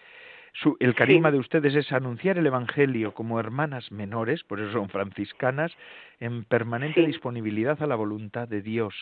el 0.80 0.96
carisma 0.96 1.32
de 1.32 1.40
ustedes 1.40 1.76
es 1.76 1.92
anunciar 1.92 2.38
el 2.38 2.46
Evangelio 2.46 3.14
como 3.14 3.40
hermanas 3.40 3.92
menores, 3.92 4.44
por 4.44 4.60
eso 4.60 4.72
son 4.72 4.90
franciscanas, 4.90 5.72
en 6.20 6.44
permanente 6.46 7.06
disponibilidad 7.06 7.82
a 7.82 7.88
la 7.88 7.96
voluntad 7.96 8.48
de 8.48 8.62
Dios. 8.62 8.94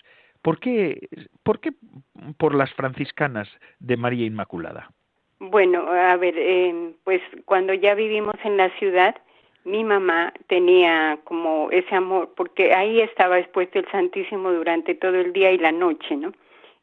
¿Por 0.42 0.60
qué, 0.60 1.10
¿Por 1.44 1.60
qué 1.60 1.74
por 2.38 2.56
las 2.56 2.74
franciscanas 2.74 3.48
de 3.80 3.98
María 3.98 4.26
Inmaculada? 4.26 4.92
Bueno, 5.40 5.88
a 5.92 6.16
ver, 6.18 6.36
eh, 6.38 6.94
pues 7.04 7.22
cuando 7.46 7.74
ya 7.74 7.96
vivimos 7.96 8.36
en 8.44 8.58
la 8.58 8.70
ciudad, 8.78 9.16
mi 9.64 9.84
mamá 9.84 10.34
tenía 10.48 11.20
como 11.24 11.70
ese 11.72 11.96
amor, 11.96 12.34
porque 12.36 12.74
ahí 12.74 13.02
estaba 13.02 13.40
expuesto 13.40 13.80
el 13.80 13.88
Santísimo 13.92 14.52
durante 14.52 14.96
todo 14.96 15.16
el 15.16 15.34
día 15.34 15.52
y 15.52 15.58
la 15.58 15.72
noche, 15.72 16.16
¿no? 16.16 16.32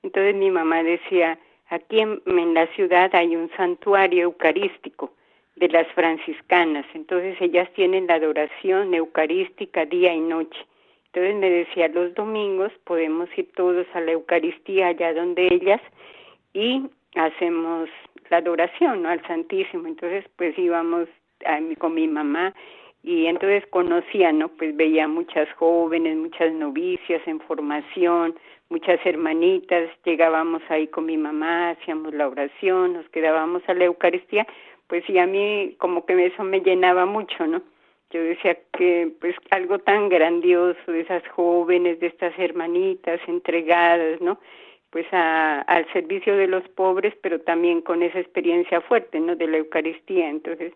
Entonces 0.02 0.34
mi 0.36 0.50
mamá 0.50 0.82
decía, 0.82 1.38
Aquí 1.70 2.00
en, 2.00 2.54
la 2.54 2.66
ciudad 2.68 3.14
hay 3.14 3.36
un 3.36 3.50
santuario 3.56 4.24
eucarístico 4.24 5.12
de 5.56 5.68
las 5.68 5.86
franciscanas, 5.88 6.86
entonces 6.94 7.36
ellas 7.40 7.68
tienen 7.74 8.06
la 8.06 8.14
adoración 8.14 8.94
eucarística 8.94 9.84
día 9.84 10.14
y 10.14 10.20
noche. 10.20 10.58
Entonces 11.06 11.34
me 11.36 11.50
decía, 11.50 11.88
los 11.88 12.14
domingos 12.14 12.72
podemos 12.84 13.28
ir 13.36 13.50
todos 13.52 13.86
a 13.94 14.00
la 14.00 14.12
Eucaristía 14.12 14.88
allá 14.88 15.12
donde 15.12 15.48
ellas 15.52 15.80
y 16.54 16.82
hacemos 17.14 17.88
la 18.30 18.38
adoración 18.38 19.02
¿no? 19.02 19.08
al 19.08 19.26
Santísimo. 19.26 19.88
Entonces 19.88 20.24
pues 20.36 20.56
íbamos 20.58 21.08
a, 21.44 21.58
con 21.78 21.94
mi 21.94 22.06
mamá 22.06 22.54
y 23.02 23.26
entonces 23.26 23.66
conocía, 23.70 24.32
¿no? 24.32 24.48
Pues 24.48 24.76
veía 24.76 25.08
muchas 25.08 25.50
jóvenes, 25.54 26.16
muchas 26.16 26.52
novicias 26.52 27.22
en 27.26 27.40
formación, 27.40 28.34
muchas 28.70 29.04
hermanitas, 29.04 29.90
llegábamos 30.04 30.62
ahí 30.68 30.88
con 30.88 31.06
mi 31.06 31.16
mamá, 31.16 31.70
hacíamos 31.70 32.14
la 32.14 32.28
oración, 32.28 32.94
nos 32.94 33.08
quedábamos 33.10 33.62
a 33.66 33.74
la 33.74 33.84
Eucaristía, 33.84 34.46
pues 34.86 35.08
y 35.08 35.18
a 35.18 35.26
mí 35.26 35.76
como 35.78 36.04
que 36.04 36.26
eso 36.26 36.44
me 36.44 36.60
llenaba 36.60 37.06
mucho, 37.06 37.46
¿no? 37.46 37.62
Yo 38.10 38.22
decía 38.22 38.56
que 38.72 39.12
pues 39.20 39.36
algo 39.50 39.78
tan 39.78 40.08
grandioso 40.08 40.80
de 40.90 41.00
esas 41.00 41.26
jóvenes, 41.28 42.00
de 42.00 42.06
estas 42.06 42.38
hermanitas 42.38 43.20
entregadas, 43.26 44.20
¿no? 44.20 44.38
Pues 44.90 45.06
a, 45.12 45.60
al 45.62 45.90
servicio 45.92 46.34
de 46.36 46.46
los 46.46 46.66
pobres, 46.70 47.14
pero 47.20 47.40
también 47.40 47.82
con 47.82 48.02
esa 48.02 48.18
experiencia 48.18 48.80
fuerte, 48.80 49.20
¿no? 49.20 49.36
De 49.36 49.46
la 49.46 49.58
Eucaristía. 49.58 50.30
Entonces, 50.30 50.72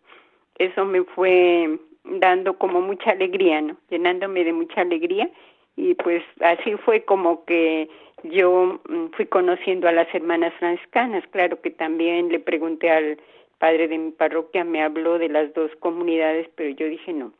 eso 0.58 0.84
me 0.84 1.04
fue 1.04 1.78
dando 2.04 2.58
como 2.58 2.82
mucha 2.82 3.12
alegría, 3.12 3.62
¿no? 3.62 3.76
Llenándome 3.88 4.44
de 4.44 4.52
mucha 4.52 4.82
alegría 4.82 5.30
y 5.76 5.94
pues 5.94 6.22
así 6.40 6.76
fue 6.76 7.04
como 7.04 7.44
que 7.44 7.88
yo 8.24 8.80
mm, 8.88 9.06
fui 9.16 9.26
conociendo 9.26 9.88
a 9.88 9.92
las 9.92 10.12
hermanas 10.14 10.52
franciscanas. 10.58 11.24
Claro 11.30 11.60
que 11.60 11.70
también 11.70 12.28
le 12.28 12.38
pregunté 12.38 12.90
al 12.90 13.18
padre 13.58 13.88
de 13.88 13.98
mi 13.98 14.10
parroquia, 14.10 14.64
me 14.64 14.82
habló 14.82 15.18
de 15.18 15.28
las 15.28 15.52
dos 15.54 15.70
comunidades, 15.78 16.48
pero 16.56 16.70
yo 16.70 16.86
dije 16.86 17.12
no, 17.12 17.32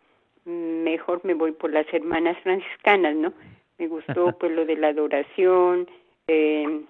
mejor 0.45 1.21
me 1.25 1.35
voy 1.35 1.53
por 1.53 1.73
las 1.73 1.87
hermanas 1.93 2.39
franciscanas, 2.43 3.15
¿no? 3.17 3.33
Me 3.79 3.89
gustó 3.89 4.33
pues 4.39 4.53
lo 4.53 4.65
de 4.65 4.77
la 4.77 4.89
adoración, 4.89 5.89
eh, 6.29 6.83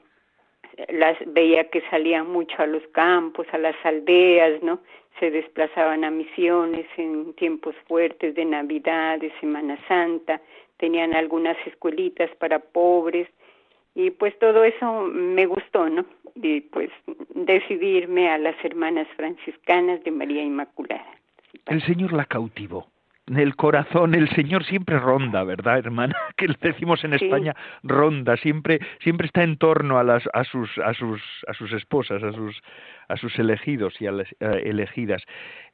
las 0.89 1.17
veía 1.27 1.69
que 1.71 1.83
salían 1.91 2.31
mucho 2.31 2.55
a 2.59 2.67
los 2.67 2.87
campos, 2.89 3.47
a 3.53 3.59
las 3.59 3.77
aldeas, 3.85 4.63
¿no? 4.63 4.81
Se 5.21 5.31
desplazaban 5.31 6.05
a 6.05 6.11
misiones 6.11 6.87
en 6.97 7.35
tiempos 7.35 7.75
fuertes 7.87 8.35
de 8.35 8.45
Navidad, 8.45 9.19
de 9.19 9.31
Semana 9.41 9.79
Santa, 9.87 10.41
tenían 10.83 11.15
algunas 11.15 11.57
escuelitas 11.65 12.29
para 12.41 12.59
pobres 12.59 13.29
y 13.95 14.11
pues 14.11 14.37
todo 14.41 14.65
eso 14.65 15.03
me 15.05 15.47
gustó, 15.47 15.89
¿no? 15.89 16.05
Y 16.35 16.63
pues 16.63 16.91
decidirme 17.37 18.29
a 18.29 18.37
las 18.37 18.57
hermanas 18.65 19.07
franciscanas 19.15 20.03
de 20.03 20.11
María 20.11 20.43
Inmaculada. 20.43 21.07
El 21.67 21.81
Señor 21.83 22.13
la 22.13 22.25
cautivó 22.25 22.89
el 23.29 23.55
corazón 23.55 24.17
el 24.17 24.29
Señor 24.31 24.65
siempre 24.65 24.99
ronda, 24.99 25.45
¿verdad, 25.45 25.79
hermana? 25.79 26.15
Que 26.37 26.49
le 26.49 26.57
decimos 26.61 27.05
en 27.05 27.15
España 27.15 27.55
ronda, 27.85 28.37
siempre 28.37 28.81
siempre 29.01 29.29
está 29.29 29.45
en 29.45 29.57
torno 29.59 29.99
a 29.99 30.03
las 30.03 30.25
a 30.33 30.43
sus 30.43 30.69
a 30.79 30.93
sus 30.95 31.23
a 31.47 31.55
sus 31.55 31.73
esposas, 31.73 32.21
a 32.25 32.33
sus 32.33 32.61
a 33.07 33.17
sus 33.17 33.39
elegidos 33.39 33.95
y 34.01 34.09
a 34.09 34.13
las 34.13 34.29
eh, 34.41 34.63
elegidas. 34.65 35.23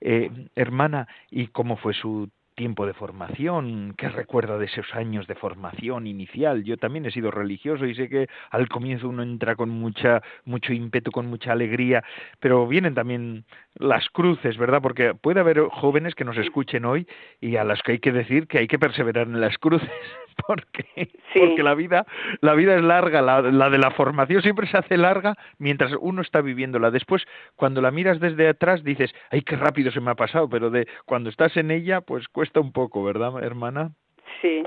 Eh, 0.03 0.31
hermana, 0.55 1.09
¿y 1.31 1.47
cómo 1.47 1.77
fue 1.79 1.95
su 1.95 2.29
tiempo 2.59 2.87
de 2.87 2.93
formación, 2.93 3.95
qué 3.97 4.09
recuerda 4.09 4.59
de 4.59 4.67
esos 4.67 4.93
años 4.93 5.29
de 5.29 5.37
formación 5.37 6.09
inicial. 6.09 6.65
Yo 6.65 6.77
también 6.77 7.07
he 7.07 7.13
sido 7.13 7.31
religioso 7.31 7.87
y 7.87 7.95
sé 7.95 8.09
que 8.09 8.27
al 8.51 8.69
comienzo 8.69 9.09
uno 9.09 9.23
entra 9.23 9.55
con 9.55 9.71
mucha 9.71 10.23
mucho 10.45 10.73
ímpetu, 10.73 11.13
con 11.13 11.27
mucha 11.27 11.53
alegría, 11.53 12.03
pero 12.41 12.67
vienen 12.67 12.95
también 12.97 13.45
las 13.77 14.09
cruces, 14.09 14.59
¿verdad? 14.59 14.83
Porque 14.83 15.15
puede 15.15 15.39
haber 15.39 15.61
jóvenes 15.71 16.17
que 16.17 16.25
nos 16.25 16.37
escuchen 16.37 16.85
hoy 16.85 17.07
y 17.41 17.55
a 17.55 17.63
las 17.63 17.81
que 17.83 17.93
hay 17.93 17.99
que 18.01 18.11
decir 18.11 18.49
que 18.49 18.59
hay 18.59 18.67
que 18.67 18.79
perseverar 18.81 19.29
en 19.29 19.41
las 19.41 19.57
cruces, 19.59 19.89
porque 20.49 21.13
porque 21.39 21.63
la 21.63 21.75
vida 21.75 22.07
la 22.41 22.55
vida 22.55 22.75
es 22.75 22.83
larga, 22.83 23.23
la, 23.23 23.41
la 23.41 23.71
de 23.71 23.79
la 23.79 23.93
formación 23.93 24.43
siempre 24.43 24.67
se 24.67 24.79
hace 24.79 24.97
larga 24.97 25.37
mientras 25.59 25.93
uno 26.01 26.23
está 26.23 26.41
viviéndola. 26.41 26.91
Después 26.91 27.23
cuando 27.55 27.81
la 27.81 27.93
miras 27.93 28.19
desde 28.19 28.49
atrás 28.49 28.83
dices, 28.83 29.15
"Ay, 29.31 29.43
qué 29.43 29.55
rápido 29.55 29.93
se 29.93 30.01
me 30.01 30.11
ha 30.11 30.17
pasado", 30.17 30.49
pero 30.49 30.71
de 30.71 30.89
cuando 31.05 31.31
estás 31.31 31.57
en 31.57 31.71
ella 31.71 32.01
pues 32.01 32.27
cuesta 32.27 32.48
un 32.57 32.73
poco, 32.73 33.03
¿verdad, 33.03 33.43
hermana? 33.43 33.93
Sí, 34.41 34.65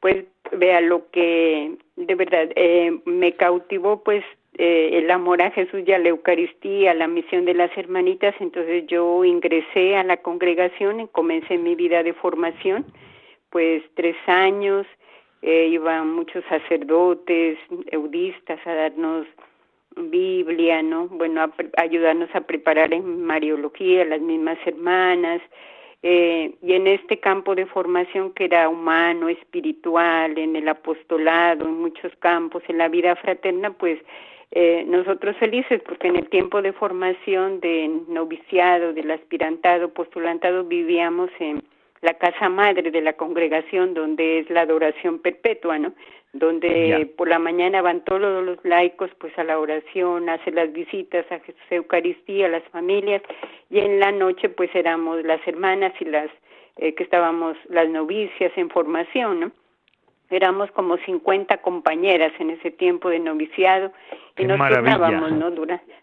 pues 0.00 0.24
vea 0.52 0.80
lo 0.80 1.10
que 1.10 1.76
de 1.96 2.14
verdad 2.14 2.50
eh, 2.56 3.00
me 3.04 3.32
cautivó 3.32 4.02
pues 4.02 4.24
eh, 4.56 4.90
el 4.92 5.10
amor 5.10 5.42
a 5.42 5.50
Jesús 5.50 5.82
y 5.86 5.92
a 5.92 5.98
la 5.98 6.10
Eucaristía, 6.10 6.94
la 6.94 7.08
misión 7.08 7.44
de 7.44 7.54
las 7.54 7.76
hermanitas, 7.76 8.34
entonces 8.38 8.86
yo 8.86 9.24
ingresé 9.24 9.96
a 9.96 10.04
la 10.04 10.18
congregación 10.18 11.00
y 11.00 11.08
comencé 11.08 11.58
mi 11.58 11.74
vida 11.74 12.02
de 12.02 12.12
formación, 12.12 12.84
pues 13.50 13.82
tres 13.94 14.16
años, 14.26 14.86
eh, 15.42 15.68
iban 15.72 16.14
muchos 16.14 16.44
sacerdotes, 16.48 17.58
eudistas 17.90 18.64
a 18.66 18.74
darnos 18.74 19.26
Biblia, 19.96 20.82
¿no? 20.82 21.08
Bueno, 21.08 21.42
a 21.42 21.52
ayudarnos 21.76 22.28
a 22.34 22.40
preparar 22.40 22.92
en 22.92 23.24
Mariología, 23.24 24.04
las 24.04 24.20
mismas 24.20 24.58
hermanas, 24.66 25.40
eh, 26.06 26.52
y 26.62 26.74
en 26.74 26.86
este 26.86 27.18
campo 27.18 27.54
de 27.54 27.64
formación 27.64 28.34
que 28.34 28.44
era 28.44 28.68
humano, 28.68 29.30
espiritual, 29.30 30.36
en 30.36 30.54
el 30.54 30.68
apostolado, 30.68 31.64
en 31.64 31.80
muchos 31.80 32.14
campos, 32.16 32.62
en 32.68 32.76
la 32.76 32.88
vida 32.88 33.16
fraterna, 33.16 33.70
pues 33.70 33.98
eh, 34.50 34.84
nosotros 34.86 35.34
felices 35.38 35.80
porque 35.86 36.08
en 36.08 36.16
el 36.16 36.28
tiempo 36.28 36.60
de 36.60 36.74
formación, 36.74 37.58
de 37.60 37.88
noviciado, 38.06 38.92
del 38.92 39.12
aspirantado, 39.12 39.94
postulantado, 39.94 40.64
vivíamos 40.64 41.30
en 41.38 41.64
la 42.04 42.14
casa 42.14 42.48
madre 42.48 42.90
de 42.90 43.00
la 43.00 43.14
congregación 43.14 43.94
donde 43.94 44.40
es 44.40 44.50
la 44.50 44.62
adoración 44.62 45.18
perpetua, 45.18 45.78
¿no? 45.78 45.92
donde 46.34 47.12
por 47.16 47.28
la 47.28 47.38
mañana 47.38 47.80
van 47.80 48.02
todos 48.04 48.44
los 48.44 48.58
laicos 48.64 49.08
pues 49.18 49.36
a 49.38 49.44
la 49.44 49.58
oración, 49.58 50.28
hacen 50.28 50.56
las 50.56 50.72
visitas 50.72 51.24
a 51.30 51.38
Jesús 51.38 51.62
Eucaristía, 51.70 52.46
a 52.46 52.48
las 52.50 52.64
familias, 52.64 53.22
y 53.70 53.78
en 53.78 54.00
la 54.00 54.10
noche 54.10 54.48
pues 54.48 54.68
éramos 54.74 55.24
las 55.24 55.40
hermanas 55.46 55.92
y 56.00 56.04
las 56.06 56.28
eh, 56.76 56.94
que 56.94 57.04
estábamos 57.04 57.56
las 57.68 57.88
novicias 57.88 58.52
en 58.56 58.68
formación, 58.68 59.40
¿no? 59.40 59.52
Éramos 60.28 60.70
como 60.72 60.96
50 60.96 61.58
compañeras 61.58 62.32
en 62.40 62.50
ese 62.50 62.72
tiempo 62.72 63.10
de 63.10 63.20
noviciado 63.20 63.92
y 64.36 64.44
nos 64.44 64.58
tocábamos, 64.58 65.30
¿no? 65.32 65.52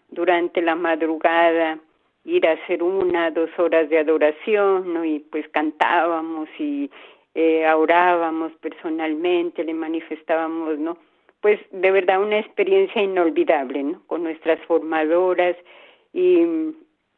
durante 0.08 0.62
la 0.62 0.74
madrugada 0.74 1.78
ir 2.24 2.46
a 2.46 2.52
hacer 2.52 2.82
una, 2.82 3.30
dos 3.30 3.50
horas 3.58 3.88
de 3.88 3.98
adoración, 3.98 4.94
¿no? 4.94 5.04
Y 5.04 5.20
pues 5.20 5.48
cantábamos 5.48 6.48
y 6.58 6.90
eh, 7.34 7.66
orábamos 7.72 8.52
personalmente, 8.60 9.64
le 9.64 9.74
manifestábamos, 9.74 10.78
¿no? 10.78 10.98
Pues 11.40 11.58
de 11.72 11.90
verdad 11.90 12.22
una 12.22 12.38
experiencia 12.38 13.02
inolvidable, 13.02 13.82
¿no? 13.82 14.02
Con 14.06 14.22
nuestras 14.22 14.60
formadoras 14.66 15.56
y 16.12 16.44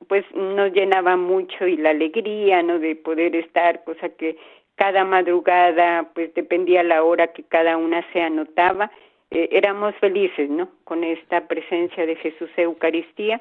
pues 0.09 0.25
nos 0.35 0.73
llenaba 0.73 1.17
mucho 1.17 1.67
y 1.67 1.77
la 1.77 1.91
alegría, 1.91 2.63
¿no? 2.63 2.79
De 2.79 2.97
poder 2.97 3.37
estar, 3.37 3.85
cosa 3.85 4.09
que 4.11 4.37
cada 4.77 5.05
madrugada, 5.05 6.11
pues 6.15 6.33
dependía 6.35 6.83
la 6.83 7.03
hora 7.03 7.29
que 7.29 7.43
cada 7.45 7.77
una 7.77 8.05
se 8.13 8.21
anotaba, 8.21 8.91
eh, 9.31 9.49
éramos 9.53 9.95
felices, 9.97 10.49
¿no? 10.49 10.69
Con 10.85 11.05
esta 11.05 11.47
presencia 11.47 12.07
de 12.07 12.17
Jesús 12.17 12.51
Eucaristía 12.57 13.41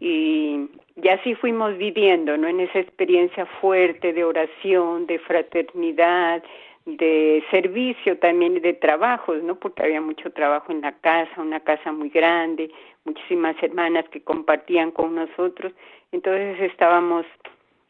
y, 0.00 0.68
y 1.02 1.08
así 1.08 1.34
fuimos 1.34 1.76
viviendo, 1.76 2.36
¿no? 2.36 2.48
En 2.48 2.60
esa 2.60 2.78
experiencia 2.78 3.44
fuerte 3.60 4.12
de 4.12 4.24
oración, 4.24 5.06
de 5.06 5.18
fraternidad, 5.18 6.42
de 6.86 7.44
servicio 7.50 8.18
también 8.18 8.62
de 8.62 8.72
trabajos, 8.72 9.42
¿no? 9.42 9.56
Porque 9.56 9.82
había 9.82 10.00
mucho 10.00 10.30
trabajo 10.32 10.72
en 10.72 10.80
la 10.80 10.92
casa, 10.92 11.42
una 11.42 11.60
casa 11.60 11.92
muy 11.92 12.08
grande, 12.08 12.70
muchísimas 13.04 13.60
hermanas 13.62 14.08
que 14.10 14.22
compartían 14.22 14.90
con 14.90 15.14
nosotros, 15.14 15.72
entonces 16.12 16.60
estábamos, 16.60 17.26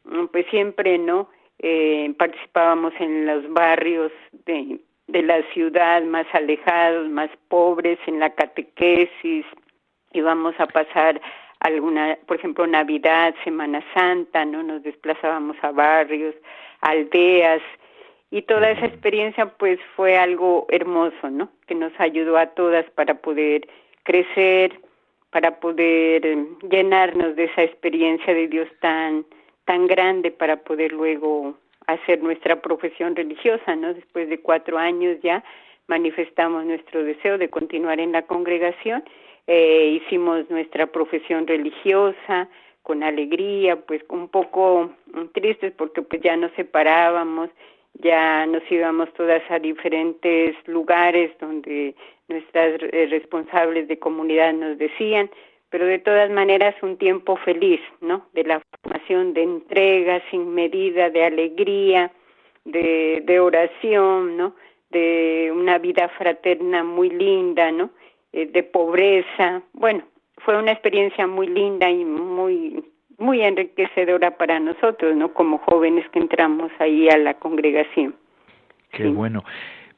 mm, 0.04 0.26
pues 0.26 0.46
siempre, 0.50 0.98
¿no? 0.98 1.28
Eh, 1.58 2.12
participábamos 2.18 2.92
en 2.98 3.26
los 3.26 3.48
barrios 3.52 4.10
de, 4.46 4.80
de 5.06 5.22
la 5.22 5.42
ciudad 5.52 6.02
más 6.02 6.26
alejados, 6.32 7.08
más 7.08 7.30
pobres, 7.48 7.98
en 8.06 8.18
la 8.18 8.30
catequesis, 8.30 9.46
íbamos 10.12 10.58
a 10.58 10.66
pasar 10.66 11.20
alguna, 11.60 12.18
por 12.26 12.36
ejemplo, 12.36 12.66
Navidad, 12.66 13.34
Semana 13.44 13.82
Santa, 13.94 14.44
¿no? 14.44 14.62
Nos 14.62 14.82
desplazábamos 14.82 15.56
a 15.62 15.72
barrios, 15.72 16.34
aldeas 16.80 17.62
y 18.30 18.42
toda 18.42 18.70
esa 18.70 18.86
experiencia 18.86 19.46
pues 19.46 19.78
fue 19.94 20.18
algo 20.18 20.66
hermoso, 20.68 21.30
¿no? 21.30 21.48
Que 21.66 21.74
nos 21.74 21.92
ayudó 21.98 22.36
a 22.38 22.46
todas 22.46 22.84
para 22.90 23.14
poder 23.14 23.68
crecer, 24.02 24.80
para 25.30 25.60
poder 25.60 26.26
eh, 26.26 26.46
llenarnos 26.70 27.36
de 27.36 27.44
esa 27.44 27.62
experiencia 27.62 28.34
de 28.34 28.48
Dios 28.48 28.68
tan 28.80 29.24
tan 29.64 29.86
grande 29.88 30.30
para 30.30 30.58
poder 30.58 30.92
luego 30.92 31.58
hacer 31.86 32.22
nuestra 32.22 32.62
profesión 32.62 33.16
religiosa, 33.16 33.74
¿no? 33.74 33.94
Después 33.94 34.28
de 34.28 34.40
cuatro 34.40 34.78
años 34.78 35.18
ya 35.22 35.42
manifestamos 35.88 36.64
nuestro 36.64 37.04
deseo 37.04 37.38
de 37.38 37.48
continuar 37.48 38.00
en 38.00 38.12
la 38.12 38.22
congregación 38.22 39.04
eh, 39.46 40.00
hicimos 40.02 40.48
nuestra 40.50 40.87
profesión 40.87 41.46
religiosa 41.46 42.48
con 42.82 43.02
alegría, 43.02 43.76
pues 43.76 44.02
un 44.09 44.28
poco 44.28 44.90
tristes 45.32 45.72
porque 45.76 46.02
pues 46.02 46.22
ya 46.22 46.37
nos 46.37 46.52
separábamos, 46.52 47.50
ya 47.94 48.46
nos 48.46 48.62
íbamos 48.70 49.12
todas 49.14 49.42
a 49.50 49.59
diferentes 49.59 50.54
lugares 50.66 51.32
donde 51.40 51.94
nuestras 52.28 52.80
responsables 52.80 53.88
de 53.88 53.98
comunidad 53.98 54.52
nos 54.52 54.78
decían, 54.78 55.30
pero 55.70 55.87
de 55.87 55.98
todas 55.98 56.30
maneras 56.30 56.74
un 56.82 56.96
tiempo 56.96 57.37
feliz, 57.37 57.80
¿no? 58.00 58.26
De 58.32 58.44
la 58.44 58.61
formación, 58.61 59.35
de 59.35 59.42
entrega 59.42 60.22
sin 60.30 60.54
medida, 60.54 61.11
de 61.11 61.24
alegría, 61.24 62.12
de, 62.64 63.22
de 63.24 63.40
oración, 63.40 64.37
¿no? 64.37 64.54
De 64.90 65.52
una 65.54 65.78
vida 65.78 66.09
fraterna 66.11 66.85
muy 66.85 67.11
linda, 67.11 67.72
¿no? 67.72 67.90
Eh, 68.32 68.46
de 68.46 68.62
pobreza. 68.62 69.62
Bueno, 69.72 70.04
fue 70.38 70.58
una 70.58 70.72
experiencia 70.72 71.26
muy 71.26 71.46
linda 71.46 71.90
y 71.90 72.04
muy 72.04 72.84
muy 73.18 73.40
enriquecedora 73.42 74.36
para 74.36 74.60
nosotros, 74.60 75.16
¿no? 75.16 75.32
Como 75.32 75.58
jóvenes 75.58 76.06
que 76.10 76.18
entramos 76.18 76.70
ahí 76.78 77.08
a 77.08 77.16
la 77.16 77.34
congregación. 77.34 78.14
Qué 78.90 79.08
bueno. 79.08 79.42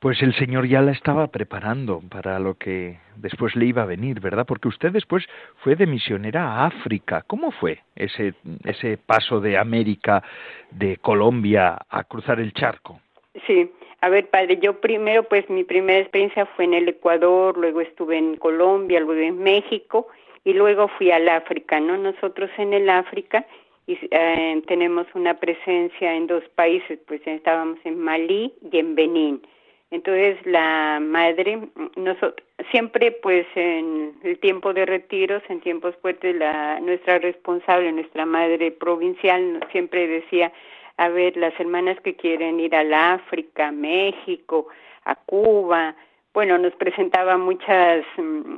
Pues 0.00 0.22
el 0.22 0.32
Señor 0.36 0.68
ya 0.68 0.80
la 0.80 0.92
estaba 0.92 1.26
preparando 1.26 2.00
para 2.08 2.38
lo 2.38 2.54
que 2.54 3.00
después 3.16 3.56
le 3.56 3.66
iba 3.66 3.82
a 3.82 3.86
venir, 3.86 4.20
¿verdad? 4.20 4.46
Porque 4.46 4.68
usted 4.68 4.92
después 4.92 5.26
fue 5.56 5.74
de 5.74 5.86
misionera 5.86 6.44
a 6.44 6.66
África. 6.66 7.24
¿Cómo 7.26 7.50
fue 7.50 7.80
ese 7.96 8.34
ese 8.64 8.96
paso 8.96 9.40
de 9.40 9.58
América, 9.58 10.22
de 10.70 10.98
Colombia 10.98 11.76
a 11.88 12.04
cruzar 12.04 12.38
el 12.38 12.52
charco? 12.52 13.00
Sí, 13.44 13.68
a 14.00 14.08
ver, 14.08 14.28
padre, 14.30 14.58
yo 14.60 14.80
primero, 14.80 15.24
pues 15.24 15.48
mi 15.50 15.64
primera 15.64 15.98
experiencia 15.98 16.46
fue 16.46 16.64
en 16.64 16.74
el 16.74 16.88
Ecuador, 16.88 17.56
luego 17.58 17.80
estuve 17.80 18.16
en 18.16 18.36
Colombia, 18.36 19.00
luego 19.00 19.20
en 19.20 19.42
México 19.42 20.06
y 20.44 20.52
luego 20.52 20.88
fui 20.88 21.10
al 21.10 21.28
África, 21.28 21.80
¿no? 21.80 21.96
Nosotros 21.96 22.50
en 22.58 22.74
el 22.74 22.88
África 22.88 23.44
y, 23.88 23.98
eh, 24.10 24.62
tenemos 24.68 25.06
una 25.14 25.34
presencia 25.40 26.14
en 26.14 26.28
dos 26.28 26.44
países, 26.54 27.00
pues 27.08 27.20
estábamos 27.26 27.78
en 27.84 27.98
Malí 27.98 28.54
y 28.70 28.78
en 28.78 28.94
Benín. 28.94 29.42
Entonces 29.90 30.36
la 30.44 31.00
madre, 31.00 31.58
nosotros, 31.96 32.46
siempre 32.70 33.10
pues 33.10 33.46
en 33.56 34.14
el 34.22 34.38
tiempo 34.38 34.74
de 34.74 34.86
retiros, 34.86 35.42
en 35.48 35.60
tiempos 35.60 35.96
fuertes, 35.96 36.36
la, 36.36 36.78
nuestra 36.80 37.18
responsable, 37.18 37.90
nuestra 37.90 38.26
madre 38.26 38.70
provincial 38.70 39.66
siempre 39.72 40.06
decía, 40.06 40.52
a 40.98 41.08
ver, 41.08 41.36
las 41.36 41.58
hermanas 41.58 41.98
que 42.00 42.14
quieren 42.14 42.60
ir 42.60 42.74
al 42.74 42.92
África, 42.92 43.72
México, 43.72 44.66
a 45.04 45.14
Cuba, 45.14 45.94
bueno, 46.34 46.58
nos 46.58 46.74
presentaba 46.74 47.38
muchas, 47.38 48.04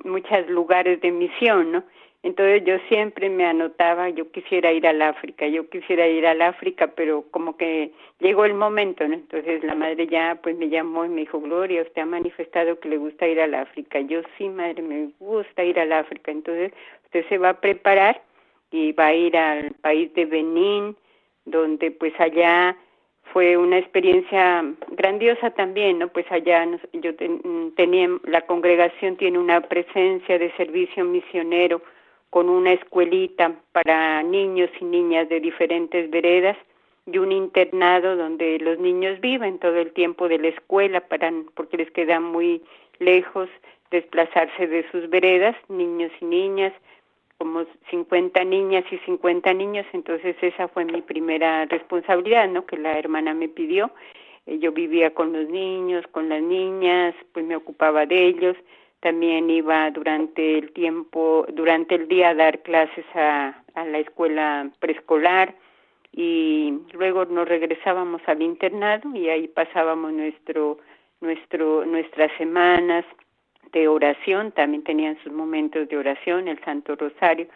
muchos 0.05 0.49
lugares 0.49 1.01
de 1.03 1.13
misión, 1.13 1.73
¿no? 1.73 1.85
Entonces 2.23 2.63
yo 2.65 2.77
siempre 2.89 3.31
me 3.31 3.47
anotaba, 3.47 4.11
yo 4.11 4.31
quisiera 4.31 4.73
ir 4.73 4.87
al 4.87 5.01
África, 5.01 5.47
yo 5.47 5.69
quisiera 5.71 6.07
ir 6.07 6.27
al 6.27 6.43
África, 6.43 6.89
pero 6.89 7.25
como 7.31 7.57
que 7.57 7.93
llegó 8.19 8.45
el 8.45 8.55
momento, 8.55 9.07
¿no? 9.09 9.15
Entonces 9.15 9.65
la 9.65 9.75
madre 9.75 10.07
ya 10.07 10.39
pues 10.43 10.57
me 10.57 10.69
llamó 10.69 11.07
y 11.07 11.09
me 11.09 11.23
dijo, 11.23 11.41
Gloria, 11.41 11.83
usted 11.83 12.03
ha 12.03 12.07
manifestado 12.07 12.79
que 12.79 12.91
le 12.91 12.99
gusta 12.99 13.27
ir 13.27 13.41
al 13.41 13.55
África. 13.55 14.01
Yo 14.01 14.21
sí, 14.37 14.51
madre, 14.51 14.83
me 14.83 15.11
gusta 15.19 15.65
ir 15.65 15.81
al 15.81 15.93
África. 15.93 16.31
Entonces 16.31 16.73
usted 17.05 17.27
se 17.29 17.39
va 17.39 17.51
a 17.51 17.61
preparar 17.61 18.21
y 18.71 18.93
va 18.93 19.07
a 19.07 19.15
ir 19.15 19.37
al 19.37 19.73
país 19.81 20.13
de 20.15 20.27
Benín, 20.27 20.97
donde 21.45 21.91
pues 21.91 22.13
allá 22.19 22.77
fue 23.33 23.57
una 23.57 23.79
experiencia 23.79 24.65
grandiosa 24.89 25.51
también, 25.51 25.99
¿no? 25.99 26.09
Pues 26.09 26.31
allá 26.31 26.67
yo 26.93 27.15
tenía, 27.77 28.09
la 28.25 28.43
congregación 28.43 29.17
tiene 29.17 29.39
una 29.39 29.61
presencia 29.61 30.39
de 30.39 30.51
servicio 30.57 31.05
misionero, 31.05 31.81
con 32.31 32.49
una 32.49 32.73
escuelita 32.73 33.53
para 33.73 34.23
niños 34.23 34.71
y 34.81 34.85
niñas 34.85 35.29
de 35.29 35.41
diferentes 35.41 36.09
veredas 36.11 36.57
y 37.07 37.19
un 37.19 37.33
internado 37.33 38.17
donde 38.17 38.59
los 38.61 38.79
niños 38.79 39.21
viven 39.21 39.59
todo 39.59 39.77
el 39.77 39.93
tiempo 39.93 40.29
de 40.29 40.39
la 40.39 40.49
escuela 40.49 41.01
para 41.01 41.33
porque 41.55 41.77
les 41.77 41.91
queda 41.91 42.21
muy 42.21 42.63
lejos 43.01 43.49
desplazarse 43.91 44.69
de 44.69 44.89
sus 44.91 45.11
veredas, 45.11 45.57
niños 45.69 46.13
y 46.21 46.25
niñas, 46.25 46.73
como 47.41 47.65
50 47.89 48.45
niñas 48.45 48.85
y 48.91 48.99
50 48.99 49.55
niños, 49.55 49.87
entonces 49.95 50.37
esa 50.43 50.69
fue 50.69 50.85
mi 50.85 51.01
primera 51.01 51.65
responsabilidad, 51.65 52.47
¿no? 52.51 52.67
Que 52.67 52.77
la 52.77 52.99
hermana 52.99 53.33
me 53.33 53.49
pidió. 53.49 53.91
Eh, 54.45 54.59
yo 54.59 54.73
vivía 54.73 55.15
con 55.15 55.33
los 55.33 55.49
niños, 55.49 56.07
con 56.09 56.29
las 56.29 56.43
niñas, 56.43 57.15
pues 57.33 57.47
me 57.47 57.57
ocupaba 57.57 58.05
de 58.05 58.27
ellos 58.27 58.57
también 59.01 59.49
iba 59.49 59.91
durante 59.91 60.59
el 60.59 60.73
tiempo, 60.73 61.47
durante 61.55 61.95
el 61.95 62.09
día 62.09 62.29
a 62.29 62.35
dar 62.35 62.61
clases 62.61 63.07
a, 63.15 63.63
a 63.75 63.85
la 63.87 63.99
escuela 64.01 64.69
preescolar 64.79 65.55
y 66.13 66.75
luego 66.93 67.25
nos 67.25 67.49
regresábamos 67.49 68.21
al 68.27 68.43
internado 68.43 69.09
y 69.15 69.31
ahí 69.31 69.49
pasábamos 69.49 70.13
nuestro, 70.13 70.77
nuestro, 71.23 71.87
nuestras 71.87 72.31
semanas 72.37 73.07
de 73.73 73.89
oración, 73.89 74.53
también 74.53 74.85
tenían 74.85 75.19
sus 75.23 75.33
momentos 75.33 75.89
de 75.89 75.97
oración, 75.97 76.49
el 76.49 76.59
Santo 76.65 76.97
Rosario, 76.97 77.47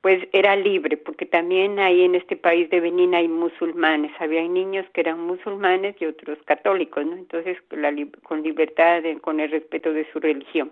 pues 0.00 0.26
era 0.32 0.54
libre, 0.54 0.96
porque 0.96 1.26
también 1.26 1.78
ahí 1.78 2.02
en 2.02 2.14
este 2.14 2.36
país 2.36 2.70
de 2.70 2.80
Benín 2.80 3.14
hay 3.14 3.28
musulmanes, 3.28 4.12
había 4.20 4.42
niños 4.42 4.86
que 4.92 5.00
eran 5.00 5.20
musulmanes 5.20 5.96
y 6.00 6.06
otros 6.06 6.38
católicos, 6.44 7.04
¿no? 7.04 7.16
Entonces, 7.16 7.58
con 8.22 8.42
libertad, 8.42 9.02
con 9.20 9.40
el 9.40 9.50
respeto 9.50 9.92
de 9.92 10.06
su 10.12 10.20
religión 10.20 10.70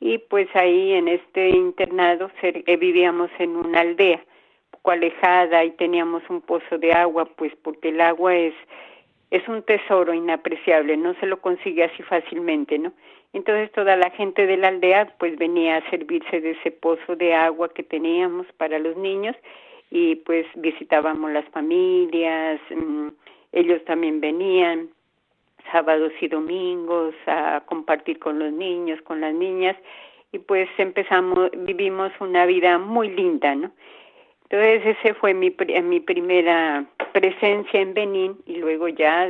y 0.00 0.18
pues 0.18 0.48
ahí 0.54 0.92
en 0.92 1.08
este 1.08 1.50
internado 1.50 2.30
eh, 2.42 2.76
vivíamos 2.76 3.30
en 3.38 3.56
una 3.56 3.80
aldea 3.80 4.22
poco 4.70 4.90
alejada 4.90 5.64
y 5.64 5.70
teníamos 5.72 6.22
un 6.28 6.42
pozo 6.42 6.78
de 6.78 6.92
agua 6.92 7.24
pues 7.36 7.52
porque 7.62 7.88
el 7.88 8.00
agua 8.00 8.34
es 8.34 8.54
es 9.28 9.46
un 9.48 9.62
tesoro 9.64 10.14
inapreciable, 10.14 10.96
no 10.96 11.14
se 11.14 11.26
lo 11.26 11.40
consigue 11.40 11.82
así 11.82 12.00
fácilmente, 12.04 12.78
¿no? 12.78 12.92
Entonces 13.36 13.70
toda 13.72 13.96
la 13.96 14.08
gente 14.12 14.46
de 14.46 14.56
la 14.56 14.68
aldea 14.68 15.12
pues 15.18 15.36
venía 15.36 15.76
a 15.76 15.90
servirse 15.90 16.40
de 16.40 16.52
ese 16.52 16.70
pozo 16.70 17.16
de 17.16 17.34
agua 17.34 17.68
que 17.68 17.82
teníamos 17.82 18.46
para 18.56 18.78
los 18.78 18.96
niños 18.96 19.36
y 19.90 20.14
pues 20.14 20.46
visitábamos 20.54 21.30
las 21.30 21.44
familias, 21.50 22.58
mm, 22.70 23.08
ellos 23.52 23.84
también 23.84 24.22
venían 24.22 24.88
sábados 25.70 26.12
y 26.22 26.28
domingos 26.28 27.14
a 27.26 27.60
compartir 27.66 28.18
con 28.18 28.38
los 28.38 28.54
niños, 28.54 29.02
con 29.02 29.20
las 29.20 29.34
niñas 29.34 29.76
y 30.32 30.38
pues 30.38 30.70
empezamos, 30.78 31.50
vivimos 31.58 32.12
una 32.20 32.46
vida 32.46 32.78
muy 32.78 33.10
linda, 33.10 33.54
¿no? 33.54 33.70
Entonces 34.44 34.96
ese 34.96 35.12
fue 35.12 35.34
mi, 35.34 35.54
mi 35.82 36.00
primera 36.00 36.86
presencia 37.12 37.82
en 37.82 37.92
Benín 37.92 38.38
y 38.46 38.56
luego 38.56 38.88
ya 38.88 39.28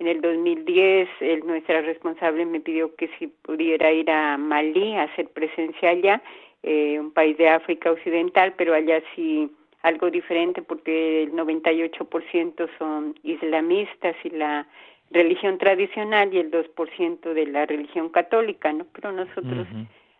en 0.00 0.08
el 0.08 0.20
2010 0.22 1.08
el, 1.20 1.46
nuestra 1.46 1.82
responsable 1.82 2.46
me 2.46 2.60
pidió 2.60 2.94
que 2.96 3.08
si 3.18 3.26
pudiera 3.26 3.92
ir 3.92 4.10
a 4.10 4.38
Malí 4.38 4.94
a 4.94 5.04
hacer 5.04 5.28
presencia 5.28 5.90
allá, 5.90 6.22
eh, 6.62 6.98
un 6.98 7.12
país 7.12 7.36
de 7.36 7.50
África 7.50 7.92
Occidental, 7.92 8.54
pero 8.56 8.74
allá 8.74 9.02
sí 9.14 9.50
algo 9.82 10.10
diferente 10.10 10.62
porque 10.62 11.24
el 11.24 11.32
98% 11.32 12.68
son 12.78 13.14
islamistas 13.22 14.16
y 14.24 14.30
la 14.30 14.66
religión 15.10 15.58
tradicional 15.58 16.32
y 16.32 16.38
el 16.38 16.50
2% 16.50 17.34
de 17.34 17.46
la 17.46 17.66
religión 17.66 18.08
católica, 18.08 18.72
¿no? 18.72 18.86
Pero 18.92 19.12
nosotros 19.12 19.66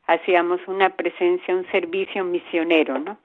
hacíamos 0.07 0.61
una 0.67 0.91
presencia, 0.97 1.55
un 1.55 1.67
servicio 1.71 2.25
misionero, 2.25 2.99
¿no? 2.99 3.19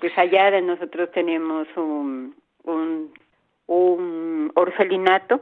Pues 0.00 0.16
allá 0.18 0.50
de 0.50 0.60
nosotros 0.60 1.10
tenemos 1.12 1.66
un, 1.76 2.34
un, 2.64 3.12
un 3.66 4.52
orfelinato 4.54 5.40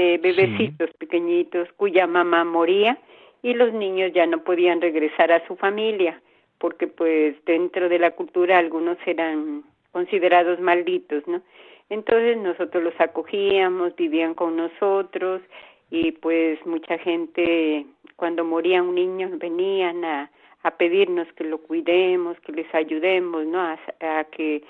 de 0.00 0.18
bebecitos 0.18 0.90
pequeñitos 0.98 1.68
cuya 1.76 2.06
mamá 2.06 2.44
moría 2.44 2.98
y 3.42 3.52
los 3.54 3.72
niños 3.72 4.12
ya 4.14 4.26
no 4.26 4.42
podían 4.44 4.80
regresar 4.80 5.30
a 5.30 5.46
su 5.46 5.56
familia 5.56 6.20
porque 6.58 6.86
pues 6.86 7.34
dentro 7.44 7.88
de 7.88 7.98
la 7.98 8.10
cultura 8.12 8.58
algunos 8.58 8.98
eran 9.06 9.64
considerados 9.92 10.60
malditos, 10.60 11.26
¿no? 11.26 11.42
Entonces 11.88 12.36
nosotros 12.36 12.84
los 12.84 12.94
acogíamos, 12.98 13.96
vivían 13.96 14.34
con 14.34 14.56
nosotros 14.56 15.42
y 15.90 16.12
pues 16.12 16.64
mucha 16.64 16.98
gente 16.98 17.86
cuando 18.16 18.44
moría 18.44 18.82
un 18.82 18.94
niño 18.94 19.30
venían 19.32 20.04
a, 20.04 20.30
a 20.62 20.70
pedirnos 20.72 21.26
que 21.34 21.44
lo 21.44 21.58
cuidemos, 21.58 22.38
que 22.40 22.52
les 22.52 22.72
ayudemos, 22.74 23.44
¿no? 23.46 23.60
A, 23.60 23.78
a, 24.00 24.24
que 24.24 24.62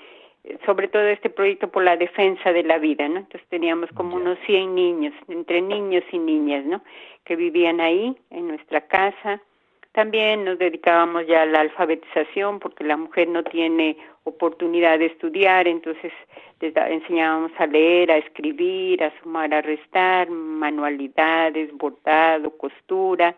sobre 0.65 0.87
todo 0.87 1.03
este 1.03 1.29
proyecto 1.29 1.69
por 1.69 1.83
la 1.83 1.97
defensa 1.97 2.51
de 2.51 2.63
la 2.63 2.77
vida, 2.77 3.07
¿no? 3.07 3.17
Entonces 3.17 3.47
teníamos 3.49 3.89
como 3.91 4.15
unos 4.15 4.37
100 4.45 4.73
niños, 4.73 5.13
entre 5.27 5.61
niños 5.61 6.03
y 6.11 6.17
niñas, 6.17 6.65
¿no? 6.65 6.81
Que 7.23 7.35
vivían 7.35 7.79
ahí 7.79 8.15
en 8.29 8.47
nuestra 8.47 8.81
casa 8.81 9.41
también 9.93 10.45
nos 10.45 10.57
dedicábamos 10.57 11.27
ya 11.27 11.41
a 11.41 11.45
la 11.45 11.59
alfabetización 11.61 12.59
porque 12.59 12.85
la 12.85 12.95
mujer 12.95 13.27
no 13.27 13.43
tiene 13.43 13.97
oportunidad 14.23 14.99
de 14.99 15.07
estudiar, 15.07 15.67
entonces 15.67 16.13
les 16.61 16.73
enseñábamos 16.75 17.51
a 17.57 17.67
leer, 17.67 18.09
a 18.09 18.17
escribir, 18.17 19.03
a 19.03 19.11
sumar, 19.19 19.53
a 19.53 19.61
restar, 19.61 20.29
manualidades, 20.29 21.73
bordado, 21.73 22.51
costura. 22.51 23.35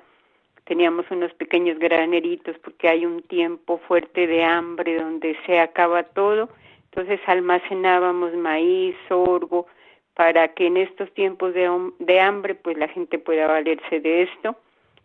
Teníamos 0.65 1.09
unos 1.09 1.33
pequeños 1.33 1.79
graneritos 1.79 2.55
porque 2.59 2.87
hay 2.87 3.05
un 3.05 3.23
tiempo 3.23 3.79
fuerte 3.87 4.27
de 4.27 4.43
hambre 4.43 5.01
donde 5.01 5.35
se 5.47 5.59
acaba 5.59 6.03
todo, 6.03 6.49
entonces 6.95 7.19
almacenábamos 7.25 8.35
maíz, 8.35 8.95
sorgo, 9.07 9.65
para 10.13 10.49
que 10.49 10.67
en 10.67 10.77
estos 10.77 11.11
tiempos 11.13 11.55
de, 11.55 11.67
de 11.97 12.19
hambre 12.19 12.53
pues 12.53 12.77
la 12.77 12.87
gente 12.87 13.17
pueda 13.17 13.47
valerse 13.47 13.99
de 13.99 14.23
esto 14.23 14.55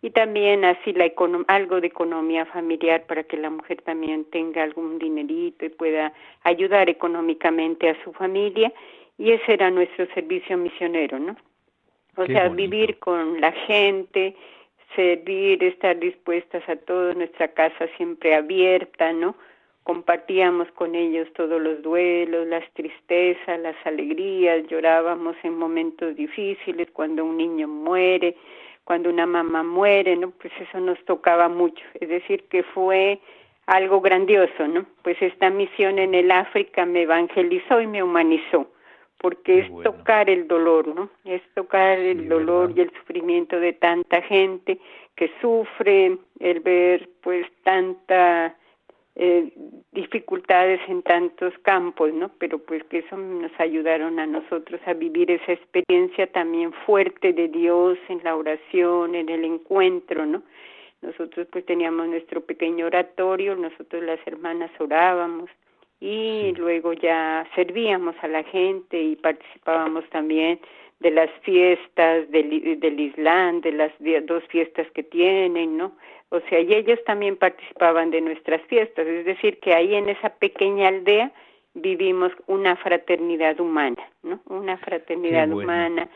y 0.03 0.11
también 0.11 0.63
así 0.65 0.93
la 0.93 1.11
algo 1.47 1.81
de 1.81 1.87
economía 1.87 2.45
familiar 2.45 3.05
para 3.07 3.23
que 3.23 3.37
la 3.37 3.49
mujer 3.49 3.81
también 3.81 4.25
tenga 4.25 4.61
algún 4.61 4.99
dinerito 4.99 5.65
y 5.65 5.69
pueda 5.69 6.13
ayudar 6.43 6.89
económicamente 6.89 7.89
a 7.89 8.03
su 8.03 8.13
familia 8.13 8.71
y 9.17 9.31
ese 9.31 9.53
era 9.53 9.71
nuestro 9.71 10.05
servicio 10.13 10.57
misionero, 10.57 11.17
¿no? 11.17 11.35
O 12.15 12.25
sea, 12.25 12.49
vivir 12.49 12.99
con 12.99 13.41
la 13.41 13.51
gente, 13.51 14.35
servir, 14.95 15.63
estar 15.63 15.97
dispuestas 15.97 16.67
a 16.69 16.75
todo, 16.75 17.13
nuestra 17.13 17.47
casa 17.49 17.87
siempre 17.97 18.35
abierta, 18.35 19.11
¿no? 19.11 19.35
Compartíamos 19.83 20.69
con 20.71 20.93
ellos 20.93 21.27
todos 21.33 21.59
los 21.61 21.81
duelos, 21.81 22.47
las 22.47 22.63
tristezas, 22.73 23.59
las 23.59 23.75
alegrías, 23.85 24.67
llorábamos 24.67 25.35
en 25.43 25.57
momentos 25.57 26.15
difíciles 26.15 26.89
cuando 26.91 27.25
un 27.25 27.37
niño 27.37 27.67
muere, 27.67 28.35
cuando 28.83 29.09
una 29.09 29.25
mamá 29.25 29.63
muere, 29.63 30.15
¿no? 30.15 30.31
Pues 30.31 30.51
eso 30.59 30.79
nos 30.79 31.03
tocaba 31.05 31.47
mucho, 31.47 31.83
es 31.99 32.09
decir, 32.09 32.43
que 32.49 32.63
fue 32.63 33.19
algo 33.69 34.01
grandioso, 34.01 34.67
¿no? 34.67 34.85
Pues 35.03 35.21
esta 35.21 35.49
misión 35.49 35.99
en 35.99 36.15
el 36.15 36.31
África 36.31 36.85
me 36.85 37.03
evangelizó 37.03 37.79
y 37.81 37.87
me 37.87 38.01
humanizó, 38.01 38.67
porque 39.19 39.59
es 39.59 39.83
tocar 39.83 40.29
el 40.29 40.47
dolor, 40.47 40.87
¿no? 40.87 41.09
Es 41.23 41.41
tocar 41.53 41.99
el 41.99 42.27
dolor 42.27 42.73
y 42.75 42.81
el 42.81 42.91
sufrimiento 42.91 43.59
de 43.59 43.73
tanta 43.73 44.23
gente 44.23 44.79
que 45.15 45.31
sufre, 45.39 46.17
el 46.39 46.59
ver 46.61 47.09
pues 47.21 47.45
tanta 47.63 48.55
eh, 49.15 49.51
dificultades 49.91 50.79
en 50.87 51.01
tantos 51.01 51.53
campos, 51.63 52.13
¿no? 52.13 52.31
Pero 52.37 52.59
pues 52.59 52.83
que 52.85 52.99
eso 52.99 53.17
nos 53.17 53.51
ayudaron 53.59 54.19
a 54.19 54.25
nosotros 54.25 54.79
a 54.85 54.93
vivir 54.93 55.31
esa 55.31 55.53
experiencia 55.53 56.27
también 56.27 56.71
fuerte 56.85 57.33
de 57.33 57.47
Dios 57.47 57.97
en 58.07 58.23
la 58.23 58.35
oración, 58.35 59.15
en 59.15 59.29
el 59.29 59.43
encuentro, 59.43 60.25
¿no? 60.25 60.43
Nosotros 61.01 61.47
pues 61.51 61.65
teníamos 61.65 62.07
nuestro 62.07 62.41
pequeño 62.41 62.85
oratorio, 62.85 63.55
nosotros 63.55 64.03
las 64.03 64.19
hermanas 64.25 64.71
orábamos 64.79 65.49
y 65.99 66.53
luego 66.53 66.93
ya 66.93 67.47
servíamos 67.55 68.15
a 68.21 68.27
la 68.27 68.43
gente 68.43 69.01
y 69.01 69.15
participábamos 69.15 70.07
también 70.09 70.59
de 70.99 71.11
las 71.11 71.29
fiestas 71.41 72.29
del, 72.29 72.79
del 72.79 72.99
Islam, 72.99 73.61
de 73.61 73.71
las 73.71 73.91
dos 74.23 74.43
fiestas 74.49 74.87
que 74.91 75.03
tienen, 75.03 75.77
¿no? 75.77 75.93
O 76.29 76.41
sea, 76.41 76.59
y 76.59 76.73
ellos 76.73 76.99
también 77.05 77.37
participaban 77.37 78.11
de 78.11 78.21
nuestras 78.21 78.61
fiestas, 78.63 79.07
es 79.07 79.25
decir, 79.25 79.59
que 79.59 79.73
ahí 79.73 79.95
en 79.95 80.09
esa 80.09 80.29
pequeña 80.29 80.89
aldea 80.89 81.31
vivimos 81.73 82.31
una 82.47 82.75
fraternidad 82.75 83.59
humana, 83.59 84.03
¿no? 84.23 84.39
Una 84.47 84.77
fraternidad 84.77 85.49
humana. 85.51 86.09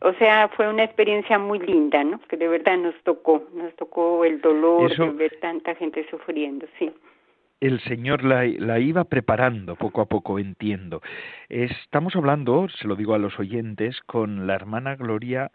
O 0.00 0.12
sea, 0.14 0.48
fue 0.48 0.68
una 0.68 0.82
experiencia 0.82 1.38
muy 1.38 1.60
linda, 1.60 2.02
¿no? 2.02 2.20
Que 2.28 2.36
de 2.36 2.48
verdad 2.48 2.76
nos 2.76 2.94
tocó, 3.04 3.44
nos 3.54 3.74
tocó 3.76 4.24
el 4.24 4.40
dolor 4.40 4.94
de 4.94 5.10
ver 5.10 5.38
tanta 5.40 5.74
gente 5.76 6.04
sufriendo, 6.10 6.66
sí 6.78 6.92
el 7.62 7.80
Señor 7.82 8.24
la, 8.24 8.44
iba 8.80 9.04
preparando 9.04 9.76
poco 9.76 10.00
a 10.00 10.06
poco, 10.06 10.40
entiendo. 10.40 11.00
Estamos 11.48 12.16
hablando, 12.16 12.66
se 12.68 12.88
lo 12.88 12.96
digo 12.96 13.14
a 13.14 13.18
los 13.18 13.38
oyentes, 13.38 14.00
con 14.04 14.48
la 14.48 14.56
hermana 14.56 14.96
Gloria 14.96 15.52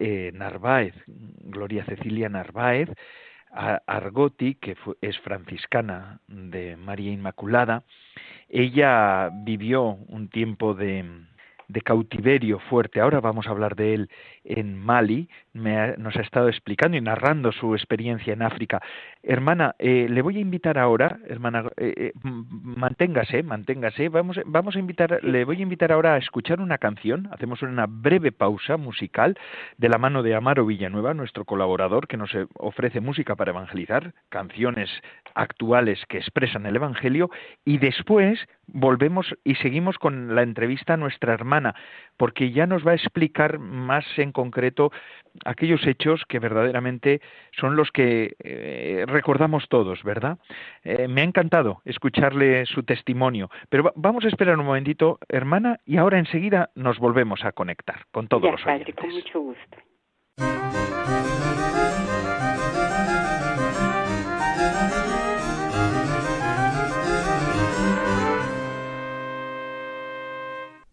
eh, 0.00 0.32
Narváez, 0.32 0.94
Gloria 1.06 1.84
Cecilia 1.84 2.30
Narváez, 2.30 2.88
Argoti, 3.52 4.54
que 4.54 4.76
es 5.02 5.18
franciscana 5.18 6.20
de 6.26 6.76
María 6.78 7.12
Inmaculada. 7.12 7.82
Ella 8.48 9.28
vivió 9.44 9.82
un 10.08 10.30
tiempo 10.30 10.72
de, 10.72 11.04
de 11.68 11.80
cautiverio 11.82 12.60
fuerte. 12.60 12.98
Ahora 13.00 13.20
vamos 13.20 13.46
a 13.46 13.50
hablar 13.50 13.76
de 13.76 13.92
él 13.92 14.10
en 14.44 14.78
Mali. 14.78 15.28
Nos 15.54 16.16
ha 16.16 16.22
estado 16.22 16.48
explicando 16.48 16.96
y 16.96 17.00
narrando 17.00 17.52
su 17.52 17.74
experiencia 17.74 18.32
en 18.32 18.42
África. 18.42 18.80
Hermana, 19.22 19.74
eh, 19.78 20.06
le 20.08 20.22
voy 20.22 20.38
a 20.38 20.40
invitar 20.40 20.78
ahora, 20.78 21.18
hermana, 21.28 21.64
eh, 21.76 21.94
eh, 21.96 22.12
manténgase, 22.22 23.42
manténgase. 23.42 24.08
Vamos, 24.08 24.40
vamos 24.46 24.76
a 24.76 24.78
invitar, 24.78 25.22
le 25.22 25.44
voy 25.44 25.58
a 25.58 25.62
invitar 25.62 25.92
ahora 25.92 26.14
a 26.14 26.18
escuchar 26.18 26.60
una 26.60 26.78
canción. 26.78 27.28
Hacemos 27.32 27.62
una 27.62 27.86
breve 27.86 28.32
pausa 28.32 28.76
musical 28.76 29.38
de 29.76 29.88
la 29.88 29.98
mano 29.98 30.22
de 30.22 30.34
Amaro 30.34 30.64
Villanueva, 30.64 31.14
nuestro 31.14 31.44
colaborador, 31.44 32.08
que 32.08 32.16
nos 32.16 32.30
ofrece 32.54 33.00
música 33.00 33.36
para 33.36 33.50
evangelizar, 33.50 34.14
canciones 34.30 34.90
actuales 35.34 36.04
que 36.08 36.18
expresan 36.18 36.66
el 36.66 36.76
Evangelio, 36.76 37.30
y 37.64 37.78
después 37.78 38.38
volvemos 38.66 39.34
y 39.44 39.54
seguimos 39.56 39.98
con 39.98 40.34
la 40.34 40.42
entrevista 40.42 40.94
a 40.94 40.96
nuestra 40.96 41.34
hermana, 41.34 41.74
porque 42.16 42.52
ya 42.52 42.66
nos 42.66 42.86
va 42.86 42.92
a 42.92 42.96
explicar 42.96 43.58
más 43.58 44.04
en 44.16 44.32
concreto 44.32 44.92
aquellos 45.44 45.86
hechos 45.86 46.24
que 46.26 46.38
verdaderamente 46.38 47.20
son 47.52 47.76
los 47.76 47.90
que 47.90 48.36
eh, 48.42 49.04
recordamos 49.06 49.68
todos, 49.68 50.02
¿verdad? 50.02 50.38
Eh, 50.84 51.08
me 51.08 51.22
ha 51.22 51.24
encantado 51.24 51.82
escucharle 51.84 52.66
su 52.66 52.82
testimonio, 52.82 53.50
pero 53.68 53.92
vamos 53.96 54.24
a 54.24 54.28
esperar 54.28 54.58
un 54.58 54.66
momentito, 54.66 55.18
hermana, 55.28 55.80
y 55.84 55.96
ahora 55.96 56.18
enseguida 56.18 56.70
nos 56.74 56.98
volvemos 56.98 57.44
a 57.44 57.52
conectar 57.52 58.06
con 58.10 58.28
todos 58.28 58.50
los 58.50 58.66
oyentes. 58.66 58.94
con 58.94 59.10
mucho 59.10 59.40
gusto. 59.40 59.91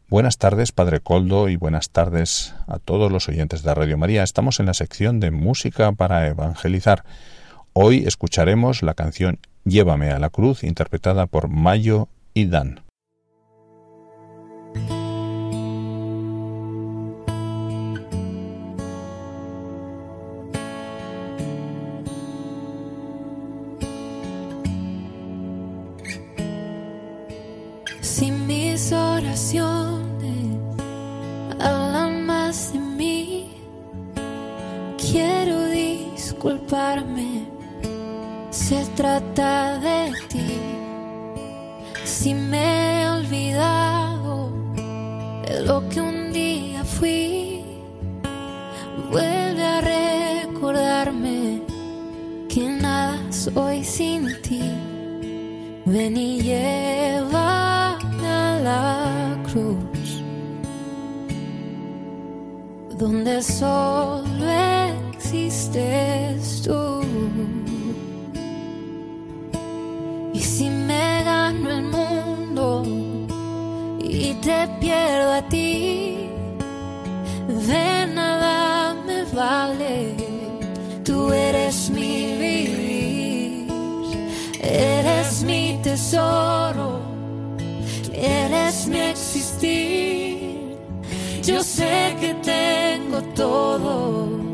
Buenas 0.09 0.39
tardes, 0.39 0.71
Padre 0.71 1.01
Coldo, 1.01 1.49
y 1.49 1.55
buenas 1.55 1.91
tardes 1.91 2.55
a 2.65 2.79
todos 2.79 3.11
los 3.11 3.29
oyentes 3.29 3.61
de 3.61 3.75
Radio 3.75 3.95
María. 3.95 4.23
Estamos 4.23 4.59
en 4.59 4.65
la 4.65 4.73
sección 4.73 5.19
de 5.19 5.29
música 5.29 5.91
para 5.91 6.25
evangelizar. 6.25 7.03
Hoy 7.73 8.05
escucharemos 8.07 8.81
la 8.81 8.95
canción 8.95 9.37
Llévame 9.65 10.09
a 10.09 10.17
la 10.17 10.31
cruz, 10.31 10.63
interpretada 10.63 11.27
por 11.27 11.47
Mayo 11.47 12.07
y 12.33 12.47
Dan. 12.47 12.88
Se 38.49 38.83
trata 38.95 39.77
de 39.79 40.11
ti. 40.27 40.59
Si 42.03 42.33
me 42.33 43.03
he 43.03 43.09
olvidado 43.09 44.51
de 45.45 45.61
lo 45.65 45.87
que 45.89 46.01
un 46.01 46.31
día 46.33 46.83
fui, 46.83 47.63
vuelve 49.11 49.63
a 49.63 49.81
recordarme 49.81 51.61
que 52.47 52.67
nada 52.69 53.31
soy 53.31 53.83
sin 53.83 54.41
ti. 54.41 54.61
Ven 55.85 56.17
y 56.17 56.41
llévame 56.41 58.27
a 58.27 58.59
la 58.63 59.37
cruz, 59.51 60.23
donde 62.97 63.41
solo 63.41 64.78
existes 65.29 66.63
tú. 66.63 67.01
Y 70.33 70.39
si 70.39 70.69
me 70.69 71.23
gano 71.23 71.69
el 71.69 71.83
mundo 71.83 72.83
y 73.99 74.33
te 74.35 74.67
pierdo 74.79 75.33
a 75.33 75.41
ti, 75.47 76.29
de 77.47 78.07
nada 78.07 78.95
me 79.05 79.23
vale. 79.35 80.15
Tú 81.03 81.31
eres 81.31 81.89
mi 81.91 82.35
vivir, 82.45 83.67
eres 84.61 85.43
mi 85.43 85.79
tesoro, 85.83 87.01
eres 88.13 88.87
mi 88.87 88.99
existir. 88.99 90.77
Yo 91.43 91.63
sé 91.63 92.15
que 92.19 92.33
tengo 92.35 93.21
todo 93.35 94.48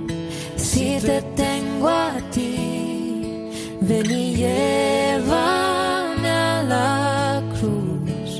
si 0.75 0.99
te 0.99 1.21
tengo 1.43 1.87
a 1.87 2.11
ti, 2.33 3.49
ven 3.79 4.11
y 4.11 4.35
llévame 4.41 6.29
a 6.29 6.63
la 6.73 7.41
cruz, 7.55 8.31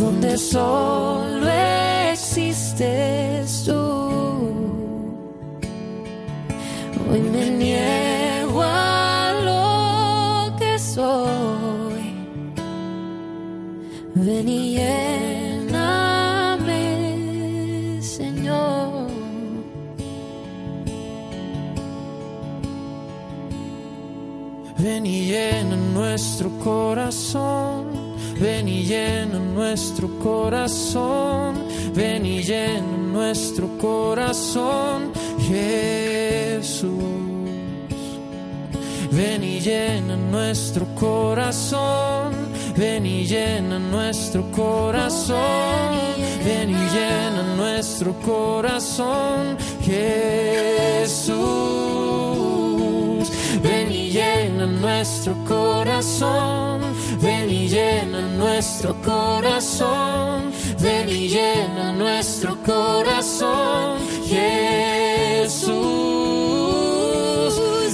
donde 0.00 0.38
solo 0.38 1.48
existes 2.12 3.64
tú. 3.66 3.82
Hoy 7.10 7.20
me 7.32 7.44
niego 7.62 8.62
a 8.62 9.32
lo 9.48 10.56
que 10.60 10.78
soy, 10.78 12.04
ven 14.14 14.48
y 14.48 14.76
Ven 24.88 25.04
y 25.04 25.26
llena 25.26 25.76
nuestro 25.76 26.48
corazón, 26.64 27.88
ven 28.40 28.66
y 28.66 28.84
llena 28.84 29.38
nuestro 29.38 30.08
corazón, 30.18 31.56
ven 31.94 32.24
y 32.24 32.42
llena 32.42 32.96
nuestro 33.12 33.68
corazón, 33.76 35.12
Jesús. 35.46 36.88
Ven 39.12 39.44
y 39.44 39.60
llena 39.60 40.16
nuestro 40.16 40.86
corazón, 40.94 42.32
ven 42.74 43.04
y 43.04 43.26
llena 43.26 43.78
nuestro 43.78 44.50
corazón, 44.52 45.98
ven 46.46 46.70
y 46.70 46.88
llena 46.96 47.42
nuestro 47.58 48.14
corazón, 48.22 49.58
Jesús. 49.82 51.38
Ven 53.62 53.90
y 53.90 54.10
llena 54.10 54.66
nuestro 54.66 55.34
corazón, 55.44 56.82
ven 57.20 57.50
y 57.50 57.68
llena 57.68 58.20
nuestro 58.36 58.94
corazón, 59.02 60.52
ven 60.80 61.08
y 61.08 61.28
llena 61.28 61.92
nuestro 61.92 62.56
corazón, 62.62 63.98
Jesús. 64.26 65.74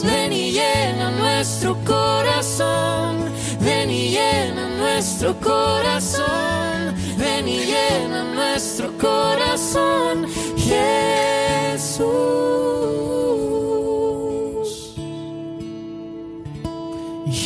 Ven 0.02 0.32
y 0.32 0.52
llena 0.52 1.10
nuestro 1.12 1.76
corazón, 1.84 3.32
ven 3.60 3.90
y 3.90 4.10
llena 4.10 4.68
nuestro 4.76 5.38
corazón, 5.40 6.94
ven 7.16 7.48
y 7.48 7.60
llena 7.60 8.24
nuestro 8.34 8.92
corazón, 8.98 10.26
Jesús. 10.58 12.73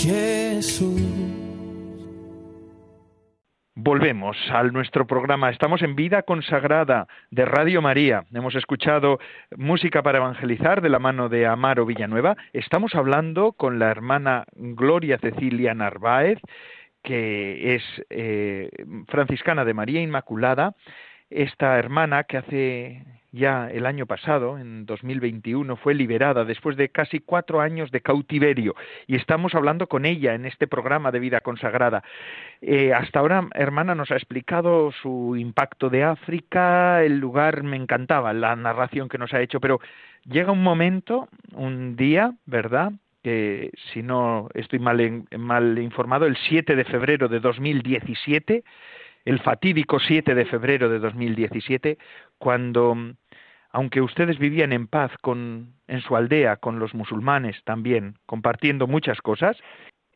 Jesús. 0.02 1.02
Volvemos 3.74 4.36
al 4.50 4.72
nuestro 4.72 5.06
programa. 5.06 5.50
Estamos 5.50 5.82
en 5.82 5.96
Vida 5.96 6.22
Consagrada 6.22 7.08
de 7.30 7.44
Radio 7.44 7.82
María. 7.82 8.24
Hemos 8.32 8.54
escuchado 8.54 9.18
música 9.56 10.02
para 10.02 10.18
evangelizar 10.18 10.82
de 10.82 10.88
la 10.88 10.98
mano 10.98 11.28
de 11.28 11.46
Amaro 11.46 11.84
Villanueva. 11.84 12.36
Estamos 12.52 12.94
hablando 12.94 13.52
con 13.52 13.78
la 13.78 13.90
hermana 13.90 14.44
Gloria 14.54 15.18
Cecilia 15.18 15.74
Narváez, 15.74 16.38
que 17.02 17.74
es 17.74 17.82
eh, 18.10 18.70
franciscana 19.08 19.64
de 19.64 19.74
María 19.74 20.00
Inmaculada. 20.00 20.74
Esta 21.30 21.78
hermana 21.78 22.24
que 22.24 22.36
hace 22.36 23.17
ya 23.32 23.68
el 23.70 23.86
año 23.86 24.06
pasado, 24.06 24.58
en 24.58 24.86
2021, 24.86 25.76
fue 25.76 25.94
liberada 25.94 26.44
después 26.44 26.76
de 26.76 26.88
casi 26.88 27.20
cuatro 27.20 27.60
años 27.60 27.90
de 27.90 28.00
cautiverio 28.00 28.74
y 29.06 29.16
estamos 29.16 29.54
hablando 29.54 29.86
con 29.86 30.04
ella 30.06 30.34
en 30.34 30.46
este 30.46 30.66
programa 30.66 31.10
de 31.10 31.18
vida 31.18 31.40
consagrada. 31.40 32.02
Eh, 32.60 32.92
hasta 32.92 33.20
ahora, 33.20 33.46
hermana, 33.54 33.94
nos 33.94 34.10
ha 34.10 34.16
explicado 34.16 34.92
su 34.92 35.36
impacto 35.36 35.90
de 35.90 36.04
África, 36.04 37.04
el 37.04 37.18
lugar, 37.18 37.62
me 37.62 37.76
encantaba 37.76 38.32
la 38.32 38.56
narración 38.56 39.08
que 39.08 39.18
nos 39.18 39.34
ha 39.34 39.40
hecho, 39.40 39.60
pero 39.60 39.80
llega 40.24 40.52
un 40.52 40.62
momento, 40.62 41.28
un 41.52 41.96
día, 41.96 42.32
¿verdad? 42.46 42.92
que 43.22 43.72
si 43.92 44.02
no 44.02 44.48
estoy 44.54 44.78
mal, 44.78 45.24
mal 45.36 45.78
informado, 45.78 46.26
el 46.26 46.36
7 46.48 46.76
de 46.76 46.84
febrero 46.84 47.28
de 47.28 47.40
2017, 47.40 48.62
el 49.28 49.40
fatídico 49.40 50.00
7 50.00 50.34
de 50.34 50.46
febrero 50.46 50.88
de 50.88 50.98
2017, 51.00 51.98
cuando, 52.38 52.96
aunque 53.70 54.00
ustedes 54.00 54.38
vivían 54.38 54.72
en 54.72 54.86
paz 54.86 55.12
con, 55.20 55.74
en 55.86 56.00
su 56.00 56.16
aldea 56.16 56.56
con 56.56 56.78
los 56.78 56.94
musulmanes 56.94 57.62
también, 57.64 58.14
compartiendo 58.24 58.86
muchas 58.86 59.20
cosas, 59.20 59.58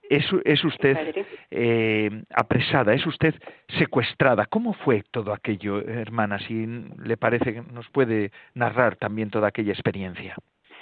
es, 0.08 0.24
es 0.46 0.64
usted 0.64 1.26
eh, 1.50 2.22
apresada, 2.34 2.94
es 2.94 3.06
usted 3.06 3.34
secuestrada. 3.78 4.46
¿Cómo 4.46 4.72
fue 4.72 5.02
todo 5.10 5.34
aquello, 5.34 5.86
hermana? 5.86 6.38
Si 6.38 6.66
le 7.04 7.18
parece 7.18 7.52
que 7.52 7.62
nos 7.70 7.90
puede 7.90 8.30
narrar 8.54 8.96
también 8.96 9.28
toda 9.28 9.48
aquella 9.48 9.72
experiencia. 9.72 10.36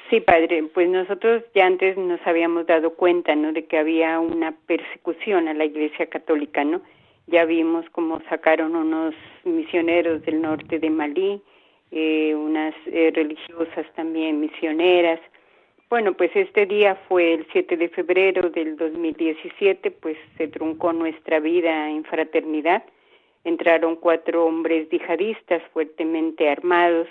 Sí, 0.08 0.20
padre, 0.20 0.62
pues 0.72 0.88
nosotros 0.88 1.42
ya 1.52 1.66
antes 1.66 1.96
nos 1.96 2.24
habíamos 2.24 2.66
dado 2.66 2.94
cuenta, 2.94 3.34
¿no? 3.34 3.52
De 3.52 3.64
que 3.64 3.76
había 3.76 4.20
una 4.20 4.52
persecución 4.66 5.48
a 5.48 5.54
la 5.54 5.64
Iglesia 5.64 6.06
Católica, 6.06 6.62
¿no? 6.62 6.80
Ya 7.30 7.44
vimos 7.44 7.88
cómo 7.92 8.20
sacaron 8.28 8.74
unos 8.74 9.14
misioneros 9.44 10.20
del 10.22 10.42
norte 10.42 10.80
de 10.80 10.90
Malí, 10.90 11.40
eh, 11.92 12.34
unas 12.34 12.74
eh, 12.86 13.12
religiosas 13.14 13.86
también 13.94 14.40
misioneras. 14.40 15.20
Bueno, 15.88 16.14
pues 16.14 16.32
este 16.34 16.66
día 16.66 16.96
fue 17.08 17.34
el 17.34 17.46
7 17.52 17.76
de 17.76 17.88
febrero 17.88 18.50
del 18.50 18.76
2017, 18.76 19.92
pues 19.92 20.16
se 20.38 20.48
truncó 20.48 20.92
nuestra 20.92 21.38
vida 21.38 21.88
en 21.88 22.02
fraternidad. 22.02 22.82
Entraron 23.44 23.94
cuatro 23.94 24.46
hombres 24.46 24.88
yihadistas 24.90 25.62
fuertemente 25.72 26.48
armados 26.48 27.06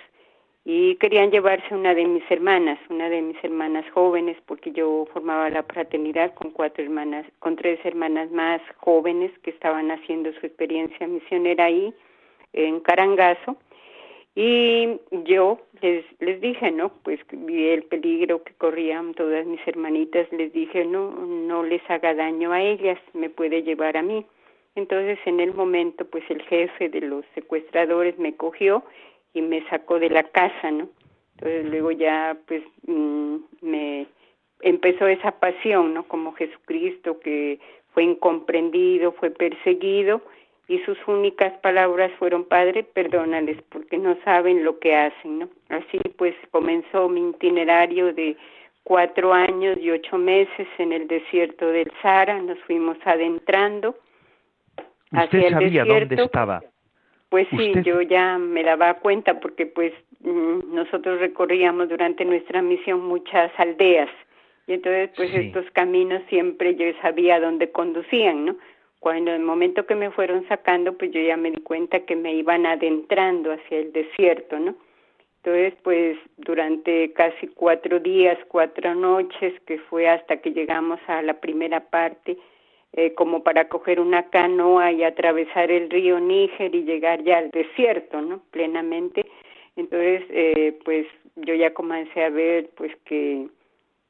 y 0.66 0.96
querían 0.96 1.32
llevarse 1.32 1.74
una 1.74 1.96
de 1.96 2.06
mis 2.06 2.24
hermanas, 2.30 2.80
una 2.90 3.10
de 3.10 3.22
mis 3.22 3.44
hermanas 3.44 3.86
jóvenes, 3.92 4.38
porque 4.46 4.72
yo 4.72 5.08
formaba 5.14 5.50
la 5.50 5.64
fraternidad 5.64 6.34
con 6.34 6.52
cuatro 6.52 6.84
hermanas, 6.84 7.26
con 7.40 7.56
tres 7.56 7.80
hermanas 7.84 8.30
más 8.32 8.62
jóvenes 8.78 9.32
que 9.44 9.52
estaban 9.52 9.90
haciendo 9.90 10.32
su 10.34 10.46
experiencia 10.46 11.08
misionera 11.08 11.66
ahí 11.66 11.94
en 12.54 12.82
Carangazo. 12.82 13.58
Y 14.36 15.00
yo 15.26 15.60
les, 15.82 16.06
les 16.20 16.40
dije, 16.40 16.72
¿no? 16.72 16.90
Pues 17.04 17.20
vi 17.32 17.70
el 17.70 17.84
peligro 17.84 18.44
que 18.44 18.54
corrían 18.54 19.14
todas 19.14 19.46
mis 19.46 19.60
hermanitas, 19.68 20.32
les 20.32 20.54
dije, 20.54 20.86
no, 20.86 21.12
no 21.12 21.64
les 21.64 21.82
haga 21.90 22.14
daño 22.14 22.52
a 22.52 22.62
ellas, 22.62 23.00
me 23.14 23.30
puede 23.30 23.64
llevar 23.64 23.98
a 23.98 24.04
mí. 24.04 24.26
Entonces 24.76 25.18
en 25.26 25.40
el 25.40 25.54
momento, 25.54 26.06
pues 26.06 26.24
el 26.30 26.42
jefe 26.44 26.90
de 26.90 27.02
los 27.02 27.26
secuestradores 27.34 28.18
me 28.20 28.36
cogió 28.36 28.84
y 29.34 29.42
me 29.42 29.68
sacó 29.70 30.00
de 30.00 30.10
la 30.10 30.24
casa, 30.24 30.72
¿no? 30.72 30.90
Entonces 31.36 31.66
luego 31.66 31.92
ya 31.92 32.38
pues 32.48 32.64
mm, 32.86 33.36
me 33.62 34.08
empezó 34.62 35.08
esa 35.08 35.32
pasión, 35.40 35.94
¿no? 35.94 36.04
Como 36.04 36.34
Jesucristo 36.34 37.20
que 37.20 37.60
fue 37.94 38.04
incomprendido, 38.04 39.14
fue 39.14 39.30
perseguido 39.30 40.22
y 40.68 40.80
sus 40.80 40.98
únicas 41.08 41.54
palabras 41.60 42.12
fueron, 42.20 42.44
Padre, 42.44 42.84
perdónales 42.84 43.58
porque 43.70 43.98
no 43.98 44.18
saben 44.24 44.64
lo 44.64 44.80
que 44.80 44.96
hacen, 44.96 45.40
¿no? 45.40 45.50
Así 45.70 46.00
pues 46.18 46.36
comenzó 46.52 47.10
mi 47.10 47.30
itinerario 47.30 48.14
de 48.14 48.38
cuatro 48.84 49.34
años 49.34 49.78
y 49.80 49.92
ocho 49.92 50.18
meses 50.18 50.68
en 50.78 50.94
el 50.94 51.08
desierto 51.08 51.68
del 51.68 51.92
Sahara, 52.02 52.42
nos 52.42 52.60
fuimos 52.60 52.98
adentrando 53.06 53.96
hacia 55.12 55.48
el 55.48 55.54
sabía 55.54 55.86
dónde 55.86 56.24
estaba? 56.24 56.62
Pues 57.30 57.48
sí, 57.52 57.74
yo 57.84 58.02
ya 58.02 58.40
me 58.40 58.64
daba 58.64 58.96
cuenta 58.96 59.40
porque 59.40 59.68
pues 59.68 59.94
mm, 60.22 60.74
nosotros 60.74 61.20
recorríamos 61.20 61.88
durante 61.88 62.26
nuestra 62.26 62.62
misión 62.62 63.02
muchas 63.06 63.52
aldeas 63.58 64.10
y 64.66 64.74
entonces 64.74 65.10
pues 65.16 65.34
estos 65.34 65.66
caminos 65.72 66.22
siempre 66.30 66.76
yo 66.76 66.86
sabía 67.02 67.40
dónde 67.40 67.72
conducían, 67.72 68.46
¿no? 68.46 68.56
Cuando 69.00 69.32
en 69.32 69.42
el 69.42 69.46
momento 69.46 69.86
que 69.86 69.96
me 69.96 70.12
fueron 70.12 70.48
sacando 70.48 70.98
pues 70.98 71.12
yo 71.12 71.22
ya 71.22 71.38
me 71.38 71.52
di 71.52 71.62
cuenta 71.62 72.02
que 72.02 72.16
me 72.16 72.34
iban 72.34 72.66
adentrando 72.66 73.52
hacia 73.52 73.80
el 73.80 73.94
desierto, 73.94 74.60
¿no? 74.60 74.76
Entonces 75.38 75.74
pues 75.84 76.18
durante 76.38 77.14
casi 77.14 77.48
cuatro 77.48 78.00
días, 78.00 78.38
cuatro 78.48 78.94
noches 78.94 79.54
que 79.68 79.78
fue 79.78 80.08
hasta 80.08 80.38
que 80.38 80.52
llegamos 80.52 81.00
a 81.08 81.22
la 81.22 81.40
primera 81.40 81.80
parte, 81.90 82.38
eh, 82.94 83.14
como 83.14 83.44
para 83.44 83.70
coger 83.70 84.00
una 84.00 84.30
canoa 84.30 84.92
y 84.92 85.04
atravesar 85.04 85.72
el 85.72 85.90
río 85.90 86.20
Níger 86.20 86.74
y 86.74 86.84
llegar 86.84 87.24
ya 87.24 87.38
al 87.38 87.52
desierto, 87.52 88.22
¿no? 88.22 88.42
Plenamente. 88.52 89.26
Entonces, 89.76 90.24
eh, 90.30 90.78
pues 90.84 91.06
yo 91.36 91.54
ya 91.54 91.74
comencé 91.74 92.24
a 92.24 92.30
ver, 92.30 92.70
pues 92.76 92.92
que 93.06 93.48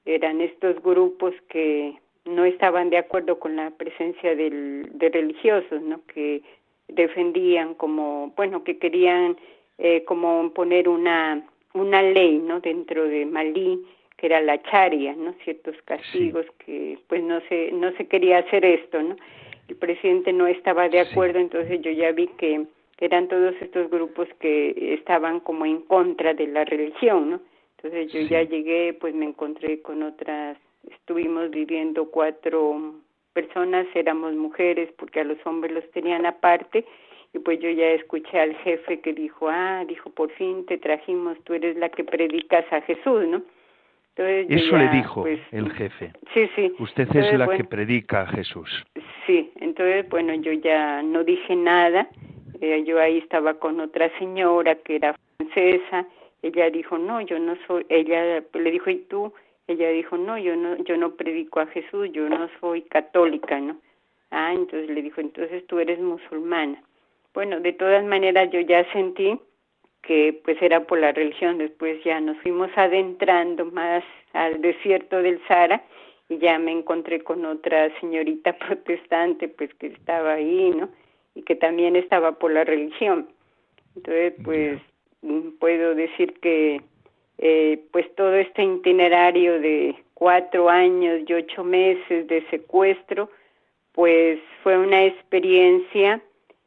eran 0.06 0.42
estos 0.42 0.82
grupos 0.82 1.34
que 1.50 1.96
no 2.26 2.46
estaban 2.46 2.90
de 2.90 2.98
acuerdo 2.98 3.40
con 3.40 3.56
la 3.56 3.72
presencia 3.72 4.36
del, 4.36 4.90
de 4.94 5.10
religiosos, 5.10 5.82
¿no? 5.82 6.02
Que 6.14 6.42
defendían 6.88 7.76
como, 7.76 8.34
bueno, 8.36 8.64
que 8.64 8.78
querían 8.78 9.38
eh, 9.78 10.04
como 10.06 10.52
poner 10.54 10.90
una 10.90 11.44
una 11.74 12.02
ley, 12.02 12.38
¿no? 12.38 12.60
Dentro 12.60 13.04
de 13.04 13.26
Malí 13.26 13.84
que 14.20 14.28
era 14.28 14.42
la 14.42 14.62
charia, 14.64 15.16
¿no? 15.16 15.34
Ciertos 15.46 15.76
castigos 15.86 16.46
que 16.66 17.00
pues 17.08 17.24
no 17.24 17.40
se 17.48 17.72
no 17.72 17.92
se 17.94 18.08
quería 18.08 18.40
hacer 18.40 18.66
esto, 18.66 19.02
¿no? 19.02 19.16
El 19.70 19.76
presidente 19.78 20.34
no 20.34 20.48
estaba 20.48 20.90
de 20.90 21.00
acuerdo, 21.00 21.40
entonces 21.40 21.82
yo 21.82 21.92
ya 21.92 22.12
vi 22.12 22.28
que 22.38 22.66
eran 23.00 23.28
todos 23.30 23.56
estos 23.62 23.90
grupos 23.90 24.28
que 24.40 24.94
estaban 24.96 25.40
como 25.40 25.66
en 25.66 25.82
contra 25.84 26.34
de 26.34 26.48
la 26.48 26.66
religión, 26.66 27.30
¿no? 27.30 27.40
Entonces 27.78 28.12
yo 28.12 28.20
ya 28.22 28.44
llegué, 28.44 28.94
pues 28.94 29.16
me 29.16 29.26
encontré 29.26 29.82
con 29.82 30.04
otras, 30.04 30.58
estuvimos 30.92 31.50
viviendo 31.50 32.10
cuatro 32.10 32.96
personas, 33.32 33.88
éramos 33.96 34.34
mujeres 34.34 34.90
porque 34.98 35.22
a 35.22 35.24
los 35.24 35.38
hombres 35.46 35.72
los 35.72 35.90
tenían 35.92 36.26
aparte 36.26 36.84
y 37.32 37.40
pues 37.40 37.60
yo 37.62 37.70
ya 37.70 37.92
escuché 37.92 38.38
al 38.38 38.54
jefe 38.56 39.00
que 39.00 39.14
dijo, 39.14 39.48
ah, 39.48 39.86
dijo, 39.88 40.10
por 40.10 40.30
fin 40.32 40.66
te 40.66 40.78
trajimos, 40.78 41.38
tú 41.46 41.54
eres 41.54 41.78
la 41.78 41.88
que 41.88 42.04
predicas 42.04 42.66
a 42.74 42.82
Jesús, 42.82 43.28
¿no? 43.28 43.44
Eso 44.28 44.78
le 44.78 44.90
dijo 44.90 45.22
pues, 45.22 45.40
el 45.52 45.72
jefe. 45.72 46.12
Sí, 46.34 46.50
sí. 46.56 46.74
Usted 46.80 47.08
es 47.16 47.38
la 47.38 47.48
que 47.48 47.64
predica 47.64 48.22
a 48.22 48.28
Jesús. 48.28 48.70
Sí, 49.26 49.52
entonces, 49.58 50.08
bueno, 50.10 50.34
yo 50.34 50.52
ya 50.54 51.02
no 51.02 51.24
dije 51.24 51.56
nada. 51.56 52.08
Eh, 52.62 52.84
yo 52.86 53.00
ahí 53.00 53.20
estaba 53.20 53.54
con 53.54 53.80
otra 53.80 54.10
señora 54.20 54.76
que 54.76 54.98
era 54.98 55.16
francesa. 55.38 56.06
Ella 56.42 56.70
dijo, 56.70 56.98
no, 56.98 57.22
yo 57.22 57.40
no 57.40 57.56
soy. 57.68 57.86
Ella 57.90 58.44
le 58.54 58.72
dijo, 58.72 58.90
¿y 58.90 58.98
tú? 59.10 59.34
Ella 59.68 59.90
dijo, 59.90 60.18
no, 60.18 60.38
yo 60.38 60.56
no, 60.56 60.78
yo 60.84 60.98
no 60.98 61.16
predico 61.16 61.60
a 61.60 61.68
Jesús, 61.68 62.10
yo 62.12 62.28
no 62.28 62.50
soy 62.60 62.82
católica, 62.84 63.60
¿no? 63.60 63.78
Ah, 64.32 64.54
entonces 64.54 64.90
le 64.90 65.02
dijo, 65.02 65.22
entonces 65.22 65.66
tú 65.68 65.80
eres 65.80 66.00
musulmana. 66.00 66.82
Bueno, 67.34 67.60
de 67.60 67.74
todas 67.74 68.04
maneras 68.04 68.50
yo 68.52 68.60
ya 68.62 68.84
sentí 68.92 69.40
que 70.02 70.40
pues 70.44 70.62
era 70.62 70.86
por 70.86 71.00
la 71.00 71.12
religión. 71.12 71.58
Después 71.58 72.04
ya 72.04 72.20
nos 72.20 72.38
fuimos 72.40 72.70
adentrando 72.76 73.66
más 73.66 74.04
al 74.34 74.62
desierto 74.62 75.22
del 75.22 75.40
Sahara 75.48 75.84
y 76.30 76.38
ya 76.38 76.60
me 76.60 76.72
encontré 76.72 77.22
con 77.22 77.46
otra 77.46 77.90
señorita 78.00 78.54
protestante 78.58 79.48
pues 79.48 79.74
que 79.76 79.88
estaba 79.88 80.34
ahí, 80.34 80.72
¿no? 80.76 80.90
Y 81.36 81.44
que 81.44 81.56
también 81.56 81.96
estaba 81.96 82.34
por 82.34 82.52
la 82.52 82.64
religión. 82.64 83.30
Entonces, 83.96 84.34
pues 84.44 84.80
puedo 85.60 85.96
decir 85.96 86.40
que 86.40 86.82
eh, 87.38 87.82
pues 87.92 88.14
todo 88.16 88.36
este 88.36 88.64
itinerario 88.64 89.60
de 89.60 89.96
cuatro 90.14 90.70
años 90.70 91.22
y 91.26 91.34
ocho 91.34 91.64
meses 91.64 92.28
de 92.28 92.46
secuestro, 92.50 93.30
pues 93.94 94.40
fue 94.64 94.78
una 94.78 95.06
experiencia 95.06 96.22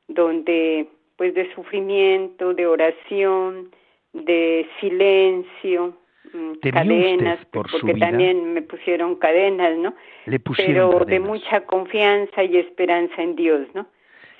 donde 0.09 0.89
pues 1.23 1.35
de 1.35 1.55
sufrimiento, 1.55 2.53
de 2.53 2.67
oración, 2.67 3.71
de 4.13 4.67
silencio, 4.81 5.97
mm, 6.35 6.55
cadenas, 6.69 7.45
por 7.53 7.71
porque 7.71 7.95
también 7.95 8.53
me 8.53 8.63
pusieron 8.63 9.15
cadenas, 9.15 9.79
¿no? 9.79 9.95
Le 10.27 10.41
Pero 10.41 11.05
de 11.05 11.21
mucha 11.21 11.61
confianza 11.61 12.43
y 12.43 12.57
esperanza 12.57 13.23
en 13.23 13.37
Dios, 13.37 13.69
¿no? 13.73 13.87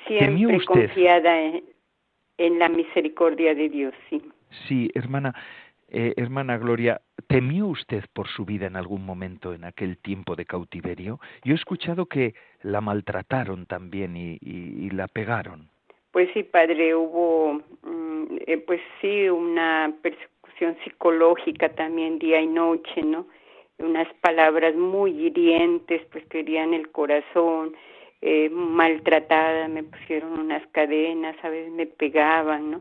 Siempre 0.09 0.65
confiada 0.65 1.41
en, 1.41 1.63
en, 2.39 2.59
la 2.59 2.69
misericordia 2.69 3.55
de 3.55 3.69
Dios, 3.69 3.95
sí. 4.11 4.21
Sí, 4.67 4.91
hermana, 4.93 5.37
eh, 5.89 6.15
hermana 6.17 6.59
Gloria, 6.59 7.01
¿temió 7.29 7.69
usted 7.69 8.03
por 8.13 8.27
su 8.27 8.45
vida 8.45 8.67
en 8.67 8.75
algún 8.75 9.07
momento 9.07 9.55
en 9.55 9.63
aquel 9.63 9.99
tiempo 9.99 10.35
de 10.35 10.47
cautiverio? 10.47 11.21
Yo 11.45 11.53
he 11.53 11.57
escuchado 11.57 12.07
que 12.07 12.35
la 12.61 12.81
maltrataron 12.81 13.67
también 13.67 14.17
y, 14.17 14.39
y 14.41 14.91
la 14.91 15.07
pegaron. 15.07 15.71
Pues 16.13 16.29
sí, 16.35 16.43
padre, 16.43 16.95
hubo, 16.95 17.63
mm, 17.83 18.37
eh, 18.47 18.59
pues 18.59 18.81
sí, 19.01 19.29
una 19.31 19.95
persecución 20.03 20.77
psicológica 20.85 21.71
también 21.71 22.19
día 22.19 22.41
y 22.41 22.47
noche, 22.47 23.03
¿no? 23.03 23.27
Unas 23.79 24.13
palabras 24.21 24.75
muy 24.75 25.11
hirientes, 25.13 26.03
pues 26.13 26.25
querían 26.27 26.75
el 26.75 26.91
corazón, 26.91 27.75
eh, 28.21 28.51
maltratada, 28.51 29.69
me 29.69 29.85
pusieron 29.85 30.39
unas 30.39 30.67
cadenas, 30.69 31.35
a 31.43 31.49
veces 31.49 31.73
me 31.73 31.87
pegaban, 31.87 32.71
¿no? 32.73 32.81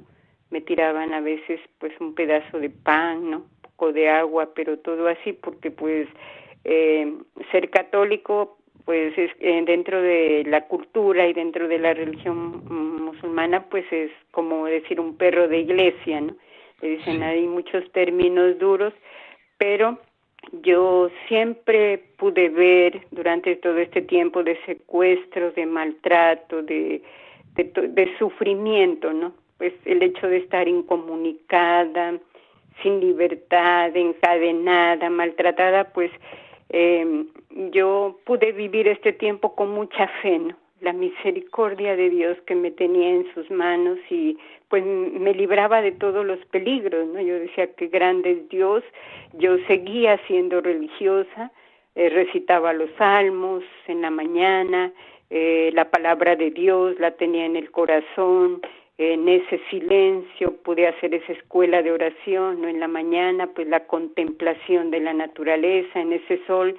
Me 0.50 0.60
tiraban 0.60 1.14
a 1.14 1.22
veces 1.22 1.62
pues 1.80 1.94
un 2.02 2.14
pedazo 2.14 2.60
de 2.60 2.70
pan, 2.70 3.32
¿no? 3.32 3.38
Un 3.38 3.62
poco 3.62 3.94
de 3.94 4.10
agua, 4.10 4.50
pero 4.54 4.78
todo 4.80 5.08
así 5.08 5.32
porque 5.32 5.72
pues 5.72 6.08
eh, 6.66 7.14
ser 7.52 7.70
católico 7.70 8.58
pues 8.86 9.18
es, 9.18 9.32
eh, 9.40 9.64
dentro 9.66 10.02
de 10.02 10.44
la 10.48 10.62
cultura 10.68 11.28
y 11.28 11.34
dentro 11.34 11.68
de 11.68 11.80
la 11.80 11.94
religión 11.94 12.64
musulmana, 13.04 13.66
pues 13.70 13.86
es 13.92 14.12
como 14.32 14.66
decir 14.66 15.00
un 15.00 15.18
perro 15.18 15.48
de 15.48 15.60
iglesia, 15.60 16.22
¿no? 16.22 16.36
Le 16.82 16.98
dicen 16.98 17.22
hay 17.22 17.46
muchos 17.46 17.90
términos 17.92 18.58
duros, 18.58 18.94
pero 19.58 20.00
yo 20.64 21.10
siempre 21.28 22.00
pude 22.18 22.50
ver 22.50 23.02
durante 23.12 23.56
todo 23.58 23.78
este 23.78 24.02
tiempo 24.02 24.44
de 24.44 24.58
secuestro, 24.66 25.52
de 25.52 25.66
maltrato, 25.68 26.64
de, 26.64 27.04
de, 27.56 27.64
de 27.64 28.18
sufrimiento, 28.18 29.14
¿no? 29.14 29.34
Pues 29.58 29.74
el 29.86 30.02
hecho 30.02 30.28
de 30.28 30.38
estar 30.38 30.68
incomunicada, 30.68 32.18
sin 32.82 33.00
libertad, 33.00 33.96
encadenada, 33.96 35.10
maltratada, 35.10 35.84
pues 35.94 36.12
eh, 36.74 37.26
yo 37.72 38.18
pude 38.26 38.54
vivir 38.54 38.88
este 38.88 39.14
tiempo 39.14 39.56
con 39.56 39.72
mucha 39.72 40.08
fe, 40.22 40.40
la 40.80 40.94
misericordia 40.94 41.96
de 41.96 42.10
Dios 42.10 42.38
que 42.48 42.56
me 42.56 42.72
tenía 42.72 43.10
en 43.10 43.32
sus 43.34 43.50
manos 43.52 44.00
y 44.10 44.38
pues 44.70 44.84
me 44.86 45.34
libraba 45.34 45.82
de 45.82 45.92
todos 45.92 46.26
los 46.26 46.40
peligros, 46.46 47.08
¿no? 47.08 47.20
Yo 47.22 47.36
decía 47.36 47.68
que 47.74 47.88
grande 47.88 48.32
es 48.32 48.50
Dios, 48.50 48.84
yo 49.34 49.58
seguía 49.68 50.18
siendo 50.28 50.62
religiosa, 50.62 51.52
eh, 51.96 52.10
recitaba 52.10 52.72
los 52.72 52.90
salmos 52.98 53.64
en 53.88 54.02
la 54.02 54.10
mañana, 54.10 54.94
eh, 55.30 55.72
la 55.74 55.92
palabra 55.92 56.36
de 56.36 56.52
Dios 56.52 56.98
la 57.00 57.12
tenía 57.12 57.46
en 57.46 57.58
el 57.58 57.70
corazón, 57.70 58.62
en 59.02 59.28
ese 59.28 59.60
silencio 59.70 60.56
pude 60.58 60.88
hacer 60.88 61.14
esa 61.16 61.34
escuela 61.34 61.82
de 61.82 61.92
oración, 61.92 62.62
¿no? 62.62 62.68
En 62.68 62.80
la 62.80 62.88
mañana, 62.88 63.48
pues 63.48 63.68
la 63.68 63.82
contemplación 63.88 64.92
de 64.92 65.00
la 65.00 65.14
naturaleza, 65.14 66.00
en 66.00 66.14
ese 66.14 66.40
sol 66.46 66.78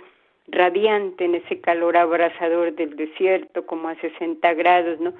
radiante, 0.49 1.25
en 1.25 1.35
ese 1.37 1.61
calor 1.61 1.97
abrasador 1.97 2.75
del 2.75 2.97
desierto, 2.97 3.66
como 3.66 3.89
a 3.89 3.95
60 3.97 4.55
grados, 4.55 5.01
¿no? 5.01 5.12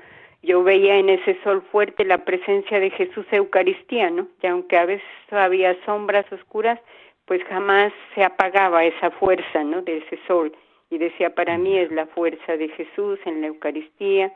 Yo 0.43 0.63
veía 0.63 0.97
en 0.97 1.09
ese 1.09 1.39
sol 1.45 1.63
fuerte 1.71 2.05
la 2.05 2.25
presencia 2.25 2.81
de 2.81 2.91
Jesús 2.91 3.27
Eucaristía, 3.31 4.11
¿no? 4.11 4.29
Y 4.43 4.47
aunque 4.47 4.77
a 4.77 4.87
veces 4.87 5.07
había 5.31 5.77
sombras 5.85 6.31
oscuras, 6.33 6.81
pues 7.27 7.43
jamás 7.45 7.93
se 8.15 8.25
apagaba 8.25 8.85
esa 8.85 9.11
fuerza, 9.13 9.63
¿no? 9.65 9.83
De 9.83 9.99
ese 9.99 10.19
sol. 10.27 10.53
Y 10.91 10.99
decía, 10.99 11.35
para 11.35 11.57
mí 11.59 11.79
es 11.79 11.91
la 11.91 12.07
fuerza 12.07 12.57
de 12.57 12.69
Jesús 12.69 13.19
en 13.25 13.41
la 13.41 13.47
Eucaristía, 13.47 14.33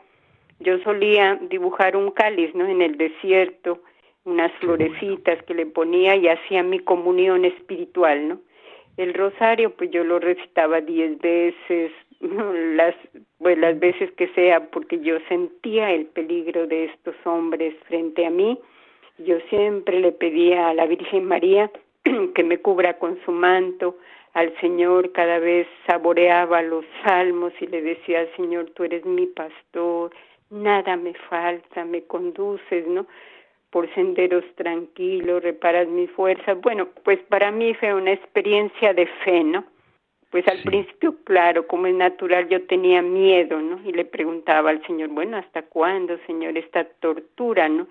yo 0.59 0.79
solía 0.79 1.39
dibujar 1.49 1.95
un 1.95 2.11
cáliz, 2.11 2.53
¿no? 2.55 2.67
En 2.67 2.81
el 2.81 2.97
desierto, 2.97 3.81
unas 4.25 4.51
florecitas 4.53 5.41
que 5.43 5.53
le 5.53 5.65
ponía 5.65 6.15
y 6.15 6.27
hacía 6.27 6.63
mi 6.63 6.79
comunión 6.79 7.45
espiritual, 7.45 8.27
¿no? 8.27 8.39
El 8.97 9.13
rosario, 9.13 9.71
pues 9.75 9.91
yo 9.91 10.03
lo 10.03 10.19
recitaba 10.19 10.81
diez 10.81 11.19
veces, 11.19 11.91
las, 12.19 12.95
pues 13.37 13.57
las 13.57 13.79
veces 13.79 14.11
que 14.13 14.27
sea, 14.29 14.71
porque 14.71 14.99
yo 14.99 15.17
sentía 15.29 15.91
el 15.91 16.07
peligro 16.07 16.65
de 16.65 16.85
estos 16.85 17.15
hombres 17.25 17.75
frente 17.87 18.25
a 18.25 18.31
mí. 18.31 18.59
Yo 19.19 19.39
siempre 19.49 19.99
le 19.99 20.11
pedía 20.11 20.69
a 20.69 20.73
la 20.73 20.87
Virgen 20.87 21.25
María 21.25 21.71
que 22.35 22.43
me 22.43 22.57
cubra 22.57 22.97
con 22.97 23.19
su 23.23 23.31
manto, 23.31 23.97
al 24.33 24.55
Señor 24.59 25.11
cada 25.13 25.39
vez 25.39 25.67
saboreaba 25.87 26.61
los 26.61 26.85
salmos 27.03 27.53
y 27.59 27.67
le 27.67 27.81
decía 27.81 28.19
al 28.19 28.35
Señor, 28.35 28.69
tú 28.75 28.83
eres 28.83 29.03
mi 29.05 29.25
pastor, 29.25 30.11
nada 30.49 30.95
me 30.95 31.13
falta, 31.29 31.85
me 31.85 32.03
conduces, 32.03 32.87
¿no? 32.87 33.05
Por 33.69 33.93
senderos 33.93 34.45
tranquilos, 34.55 35.43
reparas 35.43 35.87
mi 35.87 36.07
fuerza. 36.07 36.53
Bueno, 36.55 36.87
pues 37.03 37.19
para 37.29 37.51
mí 37.51 37.73
fue 37.75 37.93
una 37.93 38.11
experiencia 38.13 38.93
de 38.93 39.07
fe, 39.23 39.43
¿no? 39.43 39.65
Pues 40.29 40.45
al 40.47 40.61
principio, 40.61 41.15
claro, 41.23 41.67
como 41.67 41.87
es 41.87 41.95
natural, 41.95 42.49
yo 42.49 42.65
tenía 42.65 43.01
miedo, 43.01 43.61
¿no? 43.61 43.79
Y 43.85 43.93
le 43.93 44.03
preguntaba 44.03 44.69
al 44.69 44.85
Señor, 44.85 45.09
bueno, 45.09 45.37
¿hasta 45.37 45.61
cuándo, 45.63 46.17
Señor, 46.25 46.57
esta 46.57 46.83
tortura, 46.83 47.69
¿no? 47.69 47.87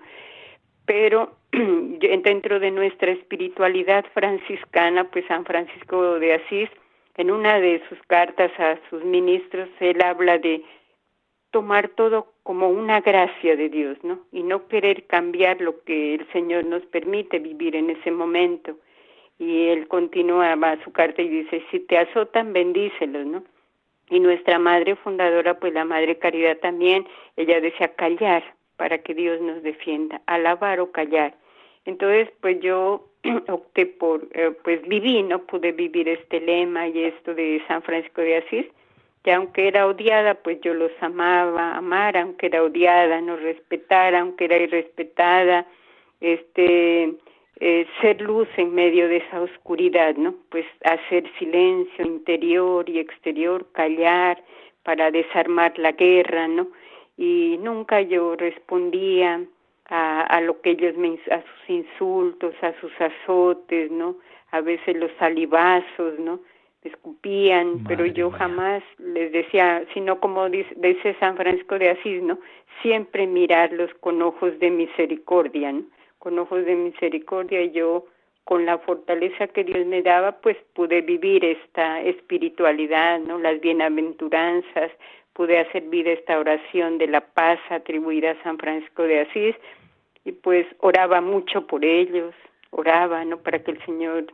Pero 0.85 1.37
dentro 1.51 2.59
de 2.59 2.71
nuestra 2.71 3.11
espiritualidad 3.11 4.05
franciscana, 4.13 5.05
pues 5.05 5.25
San 5.27 5.45
Francisco 5.45 6.19
de 6.19 6.33
Asís, 6.33 6.69
en 7.17 7.31
una 7.31 7.59
de 7.59 7.81
sus 7.89 7.99
cartas 8.03 8.51
a 8.59 8.77
sus 8.89 9.03
ministros, 9.03 9.67
él 9.79 9.99
habla 10.03 10.37
de 10.37 10.63
tomar 11.51 11.89
todo 11.89 12.27
como 12.43 12.69
una 12.69 13.01
gracia 13.01 13.55
de 13.55 13.69
Dios, 13.69 13.97
¿no? 14.03 14.19
Y 14.31 14.43
no 14.43 14.67
querer 14.67 15.05
cambiar 15.05 15.61
lo 15.61 15.83
que 15.83 16.15
el 16.15 16.27
Señor 16.31 16.65
nos 16.65 16.83
permite 16.85 17.39
vivir 17.39 17.75
en 17.75 17.89
ese 17.89 18.11
momento. 18.11 18.77
Y 19.39 19.67
él 19.67 19.87
continuaba 19.87 20.77
su 20.83 20.91
carta 20.91 21.21
y 21.21 21.29
dice, 21.29 21.63
si 21.71 21.79
te 21.79 21.97
azotan, 21.97 22.53
bendícelos, 22.53 23.25
¿no? 23.25 23.43
Y 24.09 24.19
nuestra 24.19 24.57
madre 24.57 24.95
fundadora, 24.95 25.59
pues 25.59 25.73
la 25.73 25.83
Madre 25.83 26.17
Caridad 26.17 26.57
también, 26.57 27.05
ella 27.35 27.59
decía 27.59 27.93
callar 27.95 28.43
para 28.77 28.99
que 28.99 29.13
Dios 29.13 29.41
nos 29.41 29.61
defienda, 29.63 30.21
alabar 30.27 30.79
o 30.79 30.91
callar. 30.91 31.35
Entonces, 31.85 32.29
pues 32.41 32.59
yo 32.61 33.07
opté 33.49 33.85
por, 33.85 34.27
eh, 34.33 34.51
pues 34.63 34.81
viví, 34.87 35.23
¿no? 35.23 35.39
Pude 35.39 35.71
vivir 35.71 36.07
este 36.07 36.39
lema 36.39 36.87
y 36.87 37.03
esto 37.03 37.33
de 37.33 37.61
San 37.67 37.81
Francisco 37.81 38.21
de 38.21 38.37
Asís, 38.37 38.65
que 39.27 39.33
aunque 39.33 39.67
era 39.67 39.87
odiada, 39.87 40.35
pues 40.35 40.61
yo 40.61 40.73
los 40.73 40.93
amaba, 41.01 41.75
amar 41.75 42.15
aunque 42.15 42.45
era 42.45 42.63
odiada, 42.63 43.19
no 43.19 43.35
respetar 43.35 44.15
aunque 44.15 44.45
era 44.45 44.55
irrespetada, 44.55 45.65
este, 46.21 47.13
eh, 47.59 47.85
ser 47.99 48.21
luz 48.21 48.47
en 48.55 48.73
medio 48.73 49.09
de 49.09 49.17
esa 49.17 49.41
oscuridad, 49.41 50.15
¿no? 50.15 50.33
Pues 50.47 50.65
hacer 50.85 51.29
silencio 51.39 52.05
interior 52.05 52.89
y 52.89 52.99
exterior, 52.99 53.65
callar 53.73 54.41
para 54.83 55.11
desarmar 55.11 55.77
la 55.77 55.91
guerra, 55.91 56.47
¿no? 56.47 56.69
Y 57.17 57.57
nunca 57.59 57.99
yo 57.99 58.37
respondía 58.37 59.41
a, 59.89 60.21
a 60.21 60.39
lo 60.39 60.61
que 60.61 60.69
ellos 60.69 60.95
me, 60.95 61.19
a 61.31 61.41
sus 61.41 61.69
insultos, 61.69 62.55
a 62.61 62.71
sus 62.79 62.93
azotes, 63.01 63.91
¿no? 63.91 64.15
A 64.51 64.61
veces 64.61 64.95
los 64.95 65.11
salivazos, 65.19 66.17
¿no? 66.17 66.39
Escupían, 66.87 67.83
pero 67.87 68.05
yo 68.05 68.31
jamás 68.31 68.83
les 68.97 69.31
decía, 69.31 69.83
sino 69.93 70.19
como 70.19 70.49
dice, 70.49 70.73
dice, 70.77 71.15
San 71.19 71.37
Francisco 71.37 71.77
de 71.77 71.91
Asís, 71.91 72.21
¿no? 72.21 72.39
Siempre 72.81 73.27
mirarlos 73.27 73.93
con 73.99 74.21
ojos 74.21 74.57
de 74.59 74.71
misericordia, 74.71 75.71
¿no? 75.71 75.83
Con 76.19 76.39
ojos 76.39 76.65
de 76.65 76.75
misericordia 76.75 77.63
yo 77.65 78.05
con 78.43 78.65
la 78.65 78.77
fortaleza 78.77 79.47
que 79.47 79.65
Dios 79.65 79.85
me 79.85 80.01
daba, 80.01 80.39
pues 80.39 80.55
pude 80.73 81.01
vivir 81.01 81.43
esta 81.43 82.01
espiritualidad, 82.01 83.19
¿no? 83.19 83.37
Las 83.39 83.59
bienaventuranzas, 83.59 84.91
pude 85.33 85.59
hacer 85.59 85.83
vida 85.83 86.11
esta 86.11 86.39
oración 86.39 86.97
de 86.97 87.07
la 87.07 87.21
paz 87.21 87.59
atribuida 87.69 88.31
a 88.31 88.43
San 88.43 88.57
Francisco 88.57 89.03
de 89.03 89.19
Asís 89.19 89.55
y 90.25 90.31
pues 90.31 90.65
oraba 90.79 91.21
mucho 91.21 91.67
por 91.67 91.85
ellos, 91.85 92.33
oraba, 92.71 93.23
¿no? 93.23 93.37
Para 93.37 93.59
que 93.63 93.71
el 93.71 93.85
Señor 93.85 94.25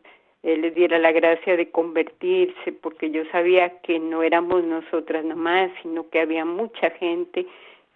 eh, 0.44 0.58
les 0.58 0.76
diera 0.76 1.00
la 1.00 1.12
gracia 1.12 1.56
de 1.56 1.72
convertirse, 1.72 2.72
porque 2.74 3.10
yo 3.12 3.24
sabía 3.32 3.80
que 3.82 3.98
no 4.00 4.24
éramos 4.24 4.64
nosotras 4.64 5.24
nomás, 5.24 5.72
sino 5.82 6.10
que 6.10 6.20
había 6.20 6.46
mucha 6.46 6.90
gente 6.92 7.46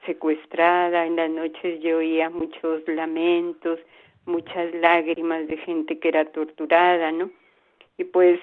secuestrada, 0.05 1.05
en 1.05 1.17
las 1.17 1.29
noches 1.29 1.81
yo 1.81 1.97
oía 1.97 2.29
muchos 2.29 2.87
lamentos, 2.87 3.79
muchas 4.25 4.73
lágrimas 4.75 5.47
de 5.47 5.57
gente 5.57 5.99
que 5.99 6.07
era 6.07 6.25
torturada, 6.25 7.11
¿no? 7.11 7.29
Y 7.97 8.05
pues 8.05 8.39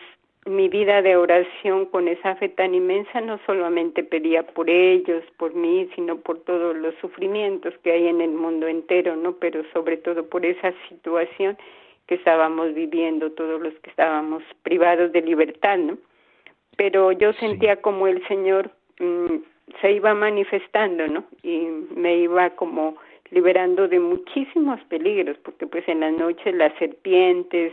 mi 0.47 0.69
vida 0.69 1.01
de 1.01 1.17
oración 1.17 1.87
con 1.87 2.07
esa 2.07 2.37
fe 2.37 2.51
tan 2.51 2.75
inmensa 2.75 3.21
no 3.23 3.39
solamente 3.47 4.03
pedía 4.03 4.43
por 4.43 4.69
ellos, 4.69 5.25
por 5.39 5.55
mí, 5.55 5.89
sino 5.95 6.19
por 6.19 6.41
todos 6.41 6.77
los 6.77 6.95
sufrimientos 6.97 7.73
que 7.83 7.93
hay 7.93 8.09
en 8.09 8.21
el 8.21 8.33
mundo 8.33 8.67
entero, 8.67 9.17
¿no? 9.17 9.37
Pero 9.37 9.63
sobre 9.73 9.97
todo 9.97 10.27
por 10.29 10.45
esa 10.45 10.75
situación 10.89 11.57
que 12.07 12.17
estábamos 12.17 12.75
viviendo, 12.75 13.33
todos 13.33 13.61
los 13.61 13.75
que 13.75 13.91
estábamos 13.91 14.43
privados 14.63 15.13
de 15.13 15.23
libertad, 15.23 15.79
¿no? 15.79 15.99
Pero 16.77 17.13
yo 17.13 17.33
sentía 17.35 17.77
como 17.77 18.07
el 18.07 18.27
Señor 18.27 18.71
mm, 18.99 19.37
se 19.81 19.93
iba 19.93 20.15
manifestando, 20.15 21.07
¿no? 21.09 21.25
Y 21.43 21.69
me 21.95 22.17
iba 22.19 22.51
como 22.51 22.97
liberando 23.31 23.89
de 23.89 24.01
muchísimos 24.01 24.81
peligros, 24.85 25.37
porque 25.39 25.67
pues 25.67 25.89
en 25.89 26.01
las 26.01 26.13
noches 26.13 26.55
las 26.55 26.75
serpientes, 26.79 27.73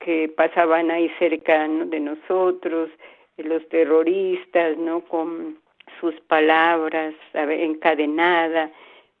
que 0.00 0.28
pasaban 0.28 0.90
ahí 0.90 1.10
cerca 1.18 1.66
de 1.68 2.00
nosotros, 2.00 2.90
los 3.36 3.68
terroristas, 3.68 4.76
¿no? 4.78 5.00
Con 5.02 5.58
sus 6.00 6.14
palabras 6.22 7.14
encadenada, 7.34 8.70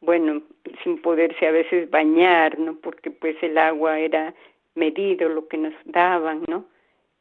bueno, 0.00 0.42
sin 0.82 1.00
poderse 1.00 1.46
a 1.46 1.52
veces 1.52 1.90
bañar, 1.90 2.58
¿no? 2.58 2.76
Porque 2.76 3.10
pues 3.10 3.36
el 3.42 3.58
agua 3.58 3.98
era 3.98 4.34
medido 4.74 5.28
lo 5.28 5.48
que 5.48 5.56
nos 5.56 5.74
daban, 5.84 6.42
¿no? 6.48 6.64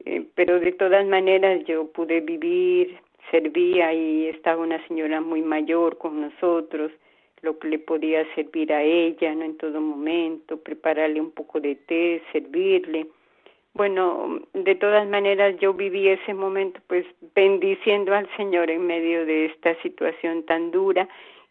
Eh, 0.05 0.25
pero 0.35 0.59
de 0.59 0.71
todas 0.73 1.05
maneras 1.05 1.63
yo 1.65 1.91
pude 1.91 2.21
vivir, 2.21 2.97
servía 3.31 3.93
y 3.93 4.27
estaba 4.27 4.61
una 4.61 4.85
señora 4.87 5.21
muy 5.21 5.41
mayor 5.41 5.97
con 5.97 6.21
nosotros, 6.21 6.91
lo 7.41 7.59
que 7.59 7.67
le 7.67 7.79
podía 7.79 8.25
servir 8.35 8.73
a 8.73 8.83
ella, 8.83 9.33
¿no? 9.33 9.45
En 9.45 9.57
todo 9.57 9.81
momento, 9.81 10.57
prepararle 10.61 11.19
un 11.19 11.31
poco 11.31 11.59
de 11.59 11.75
té, 11.75 12.21
servirle 12.31 13.07
bueno, 13.77 14.39
de 14.53 14.73
todas 14.73 15.07
maneras 15.07 15.55
yo 15.59 15.71
viví 15.71 16.07
ese 16.07 16.33
momento 16.33 16.79
pues 16.87 17.05
bendiciendo 17.35 18.11
al 18.15 18.27
Señor 18.35 18.71
en 18.71 18.87
medio 18.87 19.23
de 19.23 19.45
esta 19.45 19.79
situación 19.83 20.43
tan 20.47 20.71
dura 20.71 21.07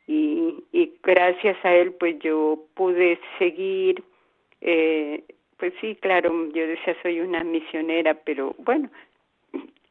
y, 0.07 0.64
y 0.72 0.92
gracias 1.02 1.57
a 1.64 1.74
Él 1.74 1.92
pues 1.92 2.18
yo 2.20 2.64
pude 2.74 3.18
seguir, 3.38 4.02
eh, 4.61 5.24
pues 5.57 5.72
sí, 5.80 5.96
claro, 5.96 6.48
yo 6.52 6.66
decía 6.66 6.96
soy 7.02 7.20
una 7.20 7.42
misionera, 7.44 8.14
pero 8.14 8.54
bueno, 8.59 8.90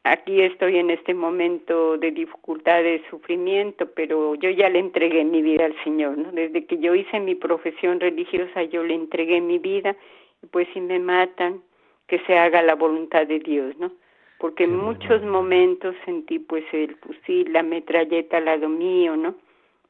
aquí 0.04 0.40
estoy 0.40 0.78
en 0.78 0.90
este 0.90 1.14
momento 1.14 1.98
de 1.98 2.10
dificultad, 2.12 2.82
de 2.82 3.02
sufrimiento, 3.10 3.90
pero 3.94 4.34
yo 4.36 4.50
ya 4.50 4.68
le 4.68 4.78
entregué 4.78 5.24
mi 5.24 5.42
vida 5.42 5.66
al 5.66 5.76
Señor, 5.82 6.16
¿no? 6.16 6.32
Desde 6.32 6.64
que 6.64 6.78
yo 6.78 6.94
hice 6.94 7.20
mi 7.20 7.34
profesión 7.34 8.00
religiosa 8.00 8.62
yo 8.64 8.84
le 8.84 8.94
entregué 8.94 9.40
mi 9.40 9.58
vida 9.58 9.96
y 10.42 10.46
pues 10.46 10.68
si 10.72 10.80
me 10.80 10.98
matan, 10.98 11.62
que 12.06 12.20
se 12.20 12.38
haga 12.38 12.62
la 12.62 12.74
voluntad 12.74 13.26
de 13.26 13.40
Dios, 13.40 13.76
¿no? 13.78 13.92
Porque 14.38 14.64
en 14.64 14.76
muchos 14.76 15.22
momentos 15.22 15.94
sentí 16.04 16.38
pues 16.38 16.64
el 16.72 16.96
fusil, 16.96 17.52
la 17.52 17.62
metralleta 17.62 18.36
al 18.36 18.44
lado 18.44 18.68
mío, 18.68 19.16
¿no? 19.16 19.34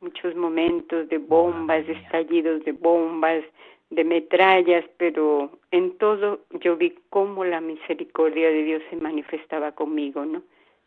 Muchos 0.00 0.34
momentos 0.34 1.08
de 1.08 1.18
bombas, 1.18 1.86
de 1.86 1.94
estallidos 1.94 2.64
de 2.64 2.72
bombas, 2.72 3.42
de 3.90 4.04
metrallas, 4.04 4.84
pero 4.96 5.50
en 5.70 5.96
todo 5.98 6.40
yo 6.60 6.76
vi 6.76 6.94
cómo 7.10 7.44
la 7.44 7.60
misericordia 7.60 8.50
de 8.50 8.62
Dios 8.62 8.82
se 8.90 8.96
manifestaba 8.96 9.72
conmigo, 9.72 10.24
¿no? 10.24 10.42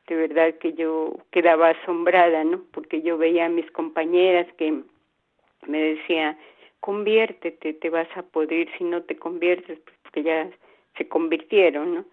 De 0.07 0.15
verdad 0.15 0.55
que 0.55 0.73
yo 0.73 1.13
quedaba 1.31 1.69
asombrada, 1.69 2.43
¿no? 2.43 2.61
Porque 2.71 3.01
yo 3.01 3.17
veía 3.17 3.45
a 3.45 3.49
mis 3.49 3.69
compañeras 3.71 4.47
que 4.57 4.81
me 5.67 5.81
decían, 5.81 6.37
conviértete, 6.79 7.73
te 7.73 7.89
vas 7.89 8.07
a 8.15 8.23
poder, 8.23 8.67
si 8.77 8.83
no 8.83 9.03
te 9.03 9.15
conviertes, 9.17 9.79
pues 9.79 9.97
porque 10.03 10.23
ya 10.23 10.49
se 10.97 11.07
convirtieron, 11.07 11.95
¿no? 11.95 12.05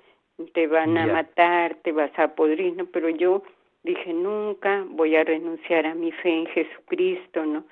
Te 0.52 0.66
van 0.66 0.98
a 0.98 1.06
matar, 1.06 1.76
te 1.82 1.92
vas 1.92 2.16
a 2.18 2.34
podrir, 2.34 2.76
¿no? 2.76 2.86
Pero 2.86 3.08
yo 3.08 3.42
dije, 3.86 4.12
nunca 4.12 4.84
voy 4.90 5.16
a 5.16 5.24
renunciar 5.24 5.86
a 5.86 5.94
mi 5.94 6.12
fe 6.12 6.30
en 6.30 6.46
Jesucristo, 6.46 7.46
¿no? 7.46 7.64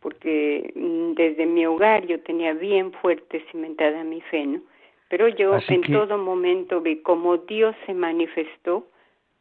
Porque 0.00 0.72
mm, 0.76 1.14
desde 1.14 1.46
mi 1.46 1.66
hogar 1.66 2.06
yo 2.06 2.20
tenía 2.20 2.52
bien 2.52 2.92
fuerte 2.92 3.44
cimentada 3.50 4.04
mi 4.04 4.20
fe, 4.20 4.46
¿no? 4.46 4.60
Pero 5.08 5.28
yo 5.28 5.58
en 5.68 5.82
todo 5.82 6.16
momento 6.16 6.80
vi 6.80 7.02
cómo 7.02 7.36
Dios 7.36 7.74
se 7.84 7.92
manifestó. 7.92 8.86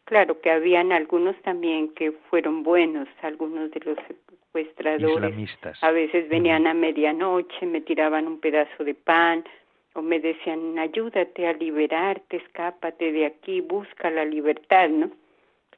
Claro 0.06 0.42
que 0.42 0.52
habían 0.52 0.92
algunos 0.92 1.36
también 1.44 1.94
que 1.94 2.12
fueron 2.30 2.64
buenos, 2.64 3.08
algunos 3.22 3.72
de 3.72 3.80
los 3.86 3.98
secuestradores. 4.08 5.50
A 5.82 5.92
veces 5.92 6.28
venían 6.28 6.68
a 6.68 6.74
medianoche, 6.74 7.66
me 7.66 7.80
tiraban 7.80 8.28
un 8.28 8.40
pedazo 8.40 8.84
de 8.84 8.96
pan, 8.96 9.46
o 9.94 10.02
me 10.02 10.20
decían, 10.20 10.78
ayúdate 10.78 11.48
a 11.48 11.54
liberarte, 11.54 12.38
escápate 12.38 13.12
de 13.12 13.26
aquí, 13.26 13.62
busca 13.62 14.10
la 14.10 14.26
libertad, 14.26 14.90
¿no? 14.90 15.12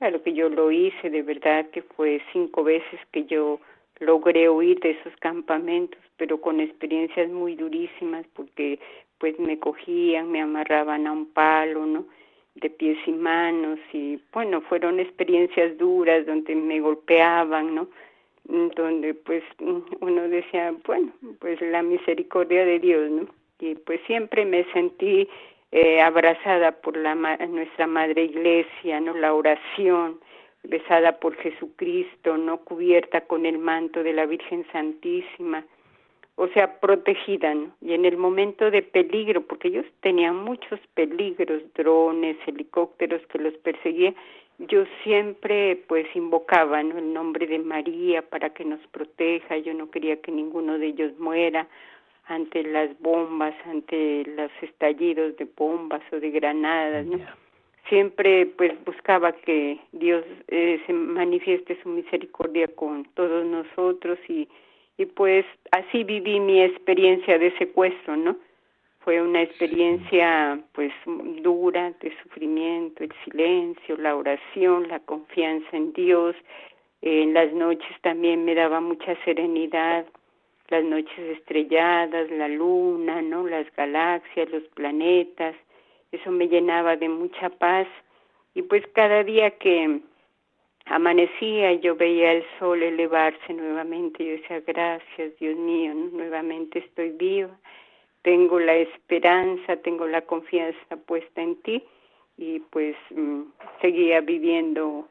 Claro 0.03 0.21
que 0.21 0.33
yo 0.33 0.49
lo 0.49 0.69
hice, 0.69 1.09
de 1.09 1.21
verdad 1.21 1.69
que 1.69 1.81
fue 1.81 2.21
cinco 2.33 2.61
veces 2.61 2.99
que 3.13 3.23
yo 3.23 3.61
logré 4.01 4.49
huir 4.49 4.77
de 4.81 4.89
esos 4.89 5.15
campamentos, 5.21 5.97
pero 6.17 6.41
con 6.41 6.59
experiencias 6.59 7.29
muy 7.29 7.55
durísimas 7.55 8.25
porque 8.33 8.79
pues 9.17 9.39
me 9.39 9.57
cogían, 9.59 10.29
me 10.29 10.41
amarraban 10.41 11.07
a 11.07 11.13
un 11.13 11.27
palo, 11.27 11.85
¿no? 11.85 12.05
De 12.55 12.69
pies 12.69 12.97
y 13.07 13.13
manos 13.13 13.79
y 13.93 14.19
bueno, 14.33 14.59
fueron 14.63 14.99
experiencias 14.99 15.77
duras 15.77 16.25
donde 16.25 16.53
me 16.53 16.81
golpeaban, 16.81 17.73
¿no? 17.73 17.87
Donde 18.75 19.13
pues 19.13 19.41
uno 20.01 20.27
decía, 20.27 20.75
bueno, 20.85 21.13
pues 21.39 21.61
la 21.61 21.81
misericordia 21.81 22.65
de 22.65 22.79
Dios, 22.79 23.09
¿no? 23.09 23.29
y 23.63 23.75
pues 23.75 24.01
siempre 24.05 24.45
me 24.45 24.65
sentí 24.73 25.27
eh, 25.75 26.03
abrazada 26.03 26.71
por 26.71 26.95
la 26.95 27.15
nuestra 27.15 27.87
madre 27.87 28.25
iglesia, 28.25 28.99
no 28.99 29.15
la 29.15 29.33
oración, 29.33 30.19
besada 30.61 31.19
por 31.19 31.35
Jesucristo, 31.37 32.37
no 32.37 32.59
cubierta 32.59 33.21
con 33.21 33.47
el 33.47 33.57
manto 33.57 34.03
de 34.03 34.13
la 34.13 34.27
Virgen 34.27 34.67
Santísima, 34.71 35.65
o 36.35 36.47
sea, 36.49 36.79
protegida. 36.79 37.55
Y 37.81 37.93
en 37.93 38.05
el 38.05 38.17
momento 38.17 38.69
de 38.69 38.83
peligro, 38.83 39.41
porque 39.41 39.69
ellos 39.69 39.85
tenían 40.01 40.35
muchos 40.35 40.79
peligros, 40.93 41.63
drones, 41.73 42.37
helicópteros 42.45 43.25
que 43.25 43.39
los 43.39 43.55
perseguían, 43.55 44.13
yo 44.59 44.85
siempre 45.03 45.83
pues 45.87 46.05
invocaba 46.15 46.81
el 46.81 47.13
nombre 47.13 47.47
de 47.47 47.57
María 47.57 48.21
para 48.21 48.51
que 48.51 48.63
nos 48.63 48.79
proteja, 48.91 49.57
yo 49.57 49.73
no 49.73 49.89
quería 49.89 50.21
que 50.21 50.31
ninguno 50.31 50.77
de 50.77 50.89
ellos 50.89 51.17
muera, 51.17 51.67
ante 52.25 52.63
las 52.63 52.97
bombas, 52.99 53.53
ante 53.65 54.23
los 54.25 54.51
estallidos 54.61 55.35
de 55.37 55.47
bombas 55.57 56.01
o 56.11 56.19
de 56.19 56.31
granadas, 56.31 57.05
¿no? 57.05 57.19
Siempre 57.89 58.45
pues 58.45 58.71
buscaba 58.85 59.33
que 59.33 59.77
Dios 59.91 60.23
eh, 60.47 60.81
se 60.85 60.93
manifieste 60.93 61.77
su 61.83 61.89
misericordia 61.89 62.67
con 62.69 63.03
todos 63.13 63.45
nosotros 63.45 64.17
y, 64.29 64.47
y 64.97 65.05
pues 65.05 65.45
así 65.71 66.03
viví 66.05 66.39
mi 66.39 66.61
experiencia 66.61 67.37
de 67.37 67.51
secuestro, 67.57 68.15
¿no? 68.15 68.37
Fue 68.99 69.21
una 69.21 69.41
experiencia 69.41 70.63
pues 70.71 70.93
dura 71.41 71.91
de 71.99 72.15
sufrimiento, 72.23 73.03
el 73.03 73.11
silencio, 73.25 73.97
la 73.97 74.15
oración, 74.15 74.87
la 74.87 75.01
confianza 75.01 75.75
en 75.75 75.91
Dios. 75.91 76.37
en 77.01 77.33
las 77.33 77.51
noches 77.51 77.91
también 78.01 78.45
me 78.45 78.55
daba 78.55 78.79
mucha 78.79 79.13
serenidad, 79.25 80.05
las 80.73 80.83
noches 80.83 81.37
estrelladas, 81.37 82.31
la 82.31 82.47
luna, 82.47 83.21
¿no? 83.21 83.45
Las 83.45 83.67
galaxias, 83.75 84.49
los 84.49 84.63
planetas, 84.69 85.55
eso 86.11 86.31
me 86.31 86.47
llenaba 86.47 86.95
de 86.95 87.09
mucha 87.09 87.49
paz. 87.49 87.87
Y 88.55 88.63
pues 88.63 88.83
cada 88.93 89.23
día 89.23 89.51
que 89.51 89.99
amanecía 90.85 91.73
yo 91.73 91.95
veía 91.95 92.31
el 92.33 92.43
sol 92.57 92.81
elevarse 92.81 93.53
nuevamente, 93.53 94.25
yo 94.25 94.31
decía, 94.31 94.61
gracias 94.65 95.37
Dios 95.39 95.55
mío, 95.55 95.93
nuevamente 95.93 96.79
estoy 96.79 97.11
viva, 97.11 97.55
tengo 98.23 98.59
la 98.59 98.75
esperanza, 98.75 99.77
tengo 99.77 100.07
la 100.07 100.21
confianza 100.21 100.95
puesta 101.05 101.39
en 101.39 101.55
ti 101.61 101.83
y 102.37 102.61
pues 102.71 102.95
mm, 103.11 103.43
seguía 103.79 104.21
viviendo 104.21 105.07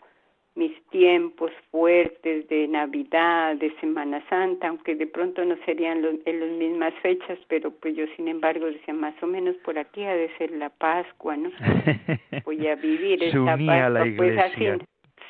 mis 0.54 0.72
tiempos 0.90 1.50
fuertes 1.70 2.46
de 2.48 2.68
Navidad, 2.68 3.56
de 3.56 3.74
Semana 3.80 4.22
Santa, 4.28 4.68
aunque 4.68 4.94
de 4.94 5.06
pronto 5.06 5.44
no 5.44 5.56
serían 5.64 6.04
en 6.26 6.40
las 6.40 6.50
mismas 6.50 6.92
fechas, 7.00 7.38
pero 7.48 7.70
pues 7.70 7.96
yo 7.96 8.04
sin 8.16 8.28
embargo 8.28 8.66
decía 8.66 8.92
más 8.92 9.14
o 9.22 9.26
menos 9.26 9.56
por 9.64 9.78
aquí 9.78 10.04
ha 10.04 10.14
de 10.14 10.28
ser 10.36 10.50
la 10.52 10.68
Pascua, 10.68 11.36
¿no? 11.36 11.50
Voy 12.44 12.66
a 12.66 12.74
vivir 12.74 13.22
esta 13.22 13.56
Pascua, 13.56 14.04
pues 14.16 14.38
así. 14.38 14.66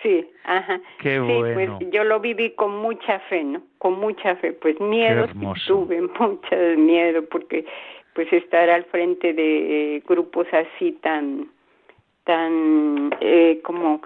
Sí, 0.03 0.29
ajá. 0.43 0.81
Qué 1.01 1.21
sí, 1.21 1.55
pues 1.55 1.91
yo 1.93 2.03
lo 2.03 2.19
viví 2.19 2.51
con 2.51 2.77
mucha 2.79 3.21
fe, 3.21 3.45
¿no? 3.45 3.63
Con 3.79 4.01
mucha 4.01 4.35
fe, 4.37 4.53
pues 4.53 4.81
miedo, 4.81 5.29
tuve 5.69 6.03
mucho 6.19 6.57
miedo 6.77 7.25
porque 7.27 7.65
pues 8.15 8.31
estar 8.33 8.69
al 8.69 8.85
frente 8.87 9.33
de 9.33 9.97
eh, 9.97 10.03
grupos 10.07 10.47
así 10.53 10.93
tan 11.01 11.49
tan 12.25 13.15
eh, 13.21 13.61
como 13.63 14.03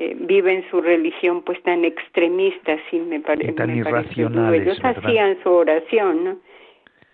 eh, 0.00 0.16
viven 0.18 0.64
su 0.70 0.80
religión 0.80 1.42
pues 1.42 1.62
tan 1.62 1.84
extremista, 1.84 2.78
sí 2.90 2.98
me, 2.98 3.20
parece 3.20 3.52
tan 3.52 3.68
Ellos 4.54 4.78
hacían 4.82 5.36
su 5.42 5.50
oración, 5.50 6.24
¿no? 6.24 6.36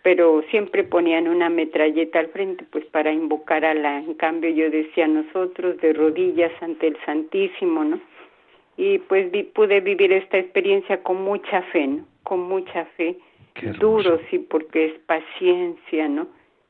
pero 0.06 0.40
siempre 0.52 0.84
ponían 0.84 1.26
una 1.26 1.48
metralleta 1.48 2.20
al 2.20 2.28
frente 2.28 2.64
pues 2.70 2.84
para 2.84 3.10
invocar 3.10 3.64
a 3.64 3.74
la 3.74 3.98
en 3.98 4.14
cambio 4.14 4.50
yo 4.50 4.70
decía 4.70 5.08
nosotros 5.08 5.78
de 5.78 5.94
rodillas 5.94 6.52
ante 6.60 6.86
el 6.86 6.96
Santísimo 7.04 7.82
no 7.82 7.98
y 8.76 8.98
pues 8.98 9.32
pude 9.52 9.80
vivir 9.80 10.12
esta 10.12 10.38
experiencia 10.38 11.02
con 11.02 11.24
mucha 11.24 11.60
fe 11.72 11.88
no 11.88 12.06
con 12.22 12.38
mucha 12.38 12.84
fe. 12.96 13.16
Duro 13.80 14.20
sí 14.30 14.38
porque 14.38 14.84
es 14.84 14.92
paciencia 15.06 16.06
no 16.06 16.28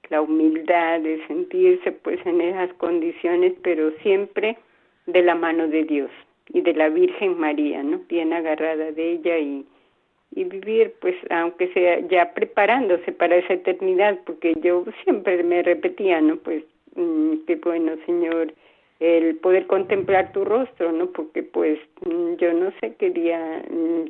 la 0.08 0.22
humildad 0.22 1.00
de 1.00 1.22
sentirse 1.26 1.92
pues 1.92 2.18
en 2.24 2.40
esas 2.40 2.72
condiciones 2.78 3.52
pero 3.62 3.90
siempre 4.02 4.56
de 5.06 5.22
la 5.22 5.34
mano 5.34 5.68
de 5.68 5.84
Dios 5.84 6.10
y 6.48 6.60
de 6.60 6.74
la 6.74 6.88
Virgen 6.88 7.38
María 7.38 7.82
no 7.82 8.00
bien 8.08 8.32
agarrada 8.32 8.92
de 8.92 9.12
ella 9.12 9.38
y 9.38 9.66
y 10.34 10.44
vivir 10.44 10.94
pues 11.00 11.14
aunque 11.30 11.72
sea 11.72 12.00
ya 12.08 12.32
preparándose 12.34 13.12
para 13.12 13.36
esa 13.36 13.54
eternidad 13.54 14.18
porque 14.24 14.54
yo 14.60 14.84
siempre 15.04 15.42
me 15.42 15.62
repetía 15.62 16.20
no 16.20 16.36
pues 16.36 16.64
mm, 16.94 17.44
que 17.46 17.56
bueno 17.56 17.92
señor 18.04 18.52
el 18.98 19.36
poder 19.36 19.66
contemplar 19.66 20.32
tu 20.32 20.44
rostro 20.44 20.92
no 20.92 21.06
porque 21.06 21.42
pues 21.42 21.78
mm, 22.04 22.34
yo 22.36 22.52
no 22.52 22.72
sé 22.80 22.94
qué 22.98 23.10
día 23.10 23.62
mm, 23.70 24.04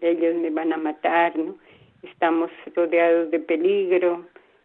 ellos 0.00 0.34
me 0.36 0.50
van 0.50 0.72
a 0.72 0.76
matar 0.76 1.36
no 1.38 1.56
estamos 2.02 2.50
rodeados 2.74 3.30
de 3.30 3.38
peligro 3.38 4.24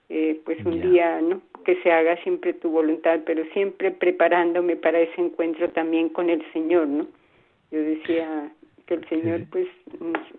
eh, 0.10 0.40
pues 0.46 0.58
un 0.66 0.82
día 0.82 1.22
no 1.22 1.42
que 1.64 1.76
se 1.82 1.92
haga 1.92 2.16
siempre 2.24 2.54
tu 2.54 2.70
voluntad 2.70 3.22
pero 3.26 3.44
siempre 3.54 3.92
preparándome 3.92 4.76
para 4.76 5.00
ese 5.00 5.22
encuentro 5.22 5.70
también 5.70 6.10
con 6.10 6.30
el 6.30 6.44
señor 6.54 6.88
no 6.88 7.08
yo 7.72 7.82
decía 7.82 8.52
que 8.90 8.96
el 8.96 9.08
Señor 9.08 9.42
pues 9.52 9.68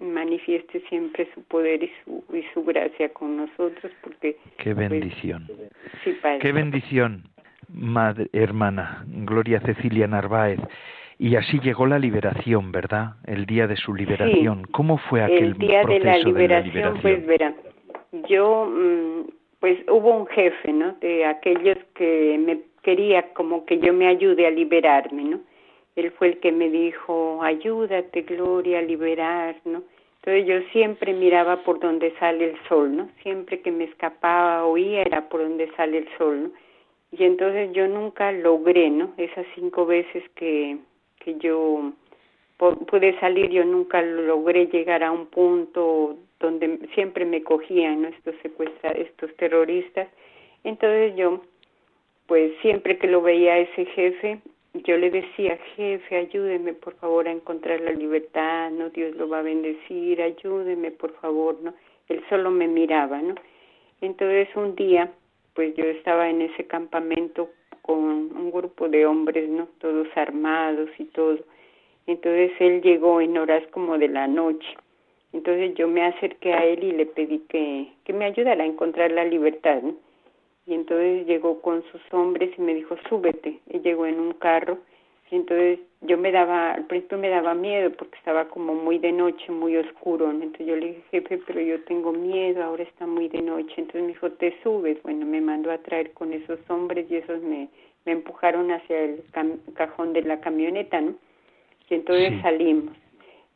manifieste 0.00 0.80
siempre 0.88 1.28
su 1.34 1.42
poder 1.44 1.84
y 1.84 1.90
su, 2.04 2.24
y 2.34 2.42
su 2.52 2.64
gracia 2.64 3.08
con 3.10 3.36
nosotros 3.36 3.92
porque 4.02 4.36
qué 4.58 4.74
pues, 4.74 4.90
bendición. 4.90 5.46
qué 6.40 6.50
bendición 6.50 7.28
madre 7.72 8.28
hermana 8.32 9.04
Gloria 9.06 9.60
Cecilia 9.60 10.08
Narváez. 10.08 10.58
Y 11.18 11.36
así 11.36 11.60
llegó 11.60 11.86
la 11.86 11.98
liberación 11.98 12.72
verdad 12.72 13.16
el 13.26 13.44
día 13.44 13.66
de 13.66 13.76
su 13.76 13.94
liberación. 13.94 14.64
Cómo 14.72 14.96
fue 14.96 15.22
aquel 15.22 15.44
el 15.44 15.58
día 15.58 15.84
de 15.84 16.00
la 16.00 16.18
liberación, 16.18 16.98
pues 17.02 17.24
verá 17.26 17.54
yo 18.28 18.66
mm, 18.66 19.39
pues 19.60 19.78
hubo 19.88 20.10
un 20.16 20.26
jefe 20.26 20.72
no 20.72 20.94
de 21.00 21.24
aquellos 21.24 21.78
que 21.94 22.36
me 22.38 22.60
quería 22.82 23.32
como 23.34 23.64
que 23.66 23.78
yo 23.78 23.92
me 23.92 24.08
ayude 24.08 24.46
a 24.46 24.50
liberarme 24.50 25.24
no 25.24 25.40
él 25.96 26.12
fue 26.12 26.28
el 26.28 26.40
que 26.40 26.52
me 26.52 26.70
dijo, 26.70 27.42
ayúdate, 27.42 28.22
Gloria, 28.22 28.78
a 28.78 28.82
liberar, 28.82 29.56
¿no? 29.64 29.82
Entonces 30.16 30.46
yo 30.46 30.70
siempre 30.72 31.12
miraba 31.12 31.62
por 31.62 31.80
donde 31.80 32.12
sale 32.18 32.50
el 32.50 32.56
sol, 32.68 32.96
¿no? 32.96 33.08
Siempre 33.22 33.60
que 33.60 33.70
me 33.70 33.84
escapaba, 33.84 34.64
oía, 34.66 35.02
era 35.02 35.28
por 35.28 35.40
donde 35.40 35.70
sale 35.76 35.98
el 35.98 36.08
sol, 36.18 36.42
¿no? 36.44 36.50
Y 37.12 37.24
entonces 37.24 37.72
yo 37.72 37.88
nunca 37.88 38.30
logré, 38.30 38.90
¿no? 38.90 39.12
Esas 39.16 39.46
cinco 39.54 39.86
veces 39.86 40.22
que, 40.36 40.78
que 41.18 41.36
yo 41.38 41.92
pude 42.56 43.18
salir, 43.18 43.50
yo 43.50 43.64
nunca 43.64 44.00
logré 44.02 44.66
llegar 44.66 45.02
a 45.02 45.10
un 45.10 45.26
punto 45.26 46.16
donde 46.40 46.88
siempre 46.94 47.24
me 47.24 47.42
cogían, 47.42 48.02
¿no? 48.02 48.08
Estos 48.08 48.34
secuestra, 48.42 48.90
estos 48.92 49.34
terroristas. 49.36 50.08
Entonces 50.64 51.14
yo, 51.16 51.42
pues 52.26 52.52
siempre 52.62 52.98
que 52.98 53.06
lo 53.06 53.22
veía 53.22 53.54
a 53.54 53.58
ese 53.58 53.84
jefe, 53.86 54.40
yo 54.72 54.96
le 54.96 55.10
decía, 55.10 55.58
jefe, 55.76 56.16
ayúdeme 56.16 56.72
por 56.72 56.94
favor 56.96 57.28
a 57.28 57.32
encontrar 57.32 57.80
la 57.80 57.92
libertad, 57.92 58.70
¿no? 58.70 58.90
Dios 58.90 59.14
lo 59.16 59.28
va 59.28 59.40
a 59.40 59.42
bendecir, 59.42 60.22
ayúdeme 60.22 60.90
por 60.92 61.12
favor, 61.20 61.58
¿no? 61.62 61.74
Él 62.08 62.22
solo 62.28 62.50
me 62.50 62.68
miraba, 62.68 63.20
¿no? 63.20 63.34
Entonces 64.00 64.48
un 64.56 64.74
día, 64.76 65.12
pues 65.54 65.74
yo 65.74 65.84
estaba 65.84 66.30
en 66.30 66.42
ese 66.42 66.66
campamento 66.66 67.50
con 67.82 67.98
un 67.98 68.50
grupo 68.50 68.88
de 68.88 69.04
hombres, 69.06 69.48
¿no? 69.48 69.66
Todos 69.78 70.08
armados 70.14 70.88
y 70.98 71.04
todo. 71.06 71.38
Entonces 72.06 72.52
él 72.60 72.80
llegó 72.80 73.20
en 73.20 73.36
horas 73.36 73.66
como 73.72 73.98
de 73.98 74.08
la 74.08 74.26
noche. 74.26 74.68
Entonces 75.32 75.74
yo 75.74 75.86
me 75.88 76.04
acerqué 76.04 76.52
a 76.52 76.64
él 76.64 76.82
y 76.84 76.92
le 76.92 77.06
pedí 77.06 77.38
que, 77.48 77.92
que 78.04 78.12
me 78.12 78.24
ayudara 78.24 78.64
a 78.64 78.66
encontrar 78.66 79.10
la 79.12 79.24
libertad, 79.24 79.82
¿no? 79.82 79.94
y 80.70 80.74
entonces 80.74 81.26
llegó 81.26 81.60
con 81.62 81.82
sus 81.90 82.00
hombres 82.12 82.50
y 82.56 82.62
me 82.62 82.74
dijo, 82.74 82.96
súbete. 83.08 83.58
Y 83.70 83.80
llegó 83.80 84.06
en 84.06 84.20
un 84.20 84.34
carro. 84.34 84.78
Y 85.28 85.34
entonces 85.34 85.80
yo 86.00 86.16
me 86.16 86.30
daba, 86.30 86.74
al 86.74 86.86
principio 86.86 87.18
me 87.18 87.28
daba 87.28 87.54
miedo 87.54 87.90
porque 87.98 88.16
estaba 88.16 88.46
como 88.48 88.76
muy 88.76 88.98
de 88.98 89.10
noche, 89.10 89.50
muy 89.50 89.76
oscuro. 89.76 90.30
Entonces 90.30 90.68
yo 90.68 90.76
le 90.76 90.86
dije, 90.86 91.02
jefe, 91.10 91.40
pero 91.44 91.60
yo 91.60 91.82
tengo 91.84 92.12
miedo, 92.12 92.62
ahora 92.62 92.84
está 92.84 93.04
muy 93.04 93.28
de 93.28 93.42
noche. 93.42 93.74
Entonces 93.78 94.02
me 94.02 94.08
dijo, 94.08 94.30
te 94.30 94.54
subes. 94.62 95.02
Bueno, 95.02 95.26
me 95.26 95.40
mandó 95.40 95.72
a 95.72 95.78
traer 95.78 96.12
con 96.12 96.32
esos 96.32 96.60
hombres 96.68 97.10
y 97.10 97.16
esos 97.16 97.42
me, 97.42 97.68
me 98.04 98.12
empujaron 98.12 98.70
hacia 98.70 98.96
el 99.02 99.24
cajón 99.74 100.12
de 100.12 100.22
la 100.22 100.40
camioneta, 100.40 101.00
¿no? 101.00 101.14
Y 101.88 101.94
entonces 101.94 102.40
salimos. 102.42 102.96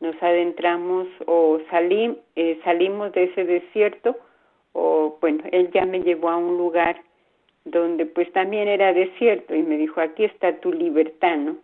Nos 0.04 0.22
adentramos 0.22 1.08
o 1.24 1.60
salim, 1.70 2.16
eh, 2.36 2.60
salimos 2.62 3.10
de 3.12 3.24
ese 3.24 3.42
desierto 3.44 4.14
o 4.74 5.16
bueno, 5.18 5.42
él 5.50 5.70
ya 5.72 5.86
me 5.86 6.02
llevó 6.02 6.28
a 6.28 6.36
un 6.36 6.58
lugar 6.58 7.00
donde 7.64 8.04
pues 8.04 8.30
también 8.32 8.68
era 8.68 8.92
desierto 8.92 9.54
y 9.54 9.62
me 9.62 9.78
dijo, 9.78 10.02
aquí 10.02 10.24
está 10.24 10.60
tu 10.60 10.70
libertad, 10.74 11.38
¿no? 11.38 11.56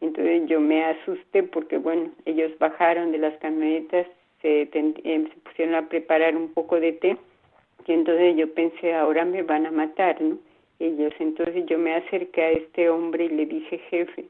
Entonces 0.00 0.46
yo 0.46 0.60
me 0.60 0.84
asusté 0.84 1.42
porque 1.42 1.78
bueno, 1.78 2.12
ellos 2.24 2.56
bajaron 2.60 3.10
de 3.10 3.18
las 3.18 3.36
camionetas, 3.38 4.06
se, 4.42 4.62
eh, 4.62 4.70
se 4.72 5.40
pusieron 5.40 5.74
a 5.74 5.88
preparar 5.88 6.36
un 6.36 6.54
poco 6.54 6.78
de 6.78 6.92
té 6.92 7.16
y 7.84 7.92
entonces 7.92 8.36
yo 8.36 8.54
pensé, 8.54 8.94
ahora 8.94 9.24
me 9.24 9.42
van 9.42 9.66
a 9.66 9.72
matar, 9.72 10.22
¿no? 10.22 10.38
Ellos, 10.78 11.12
entonces 11.18 11.66
yo 11.66 11.76
me 11.78 11.96
acerqué 11.96 12.42
a 12.42 12.50
este 12.52 12.90
hombre 12.90 13.24
y 13.24 13.30
le 13.30 13.46
dije, 13.46 13.78
jefe, 13.90 14.26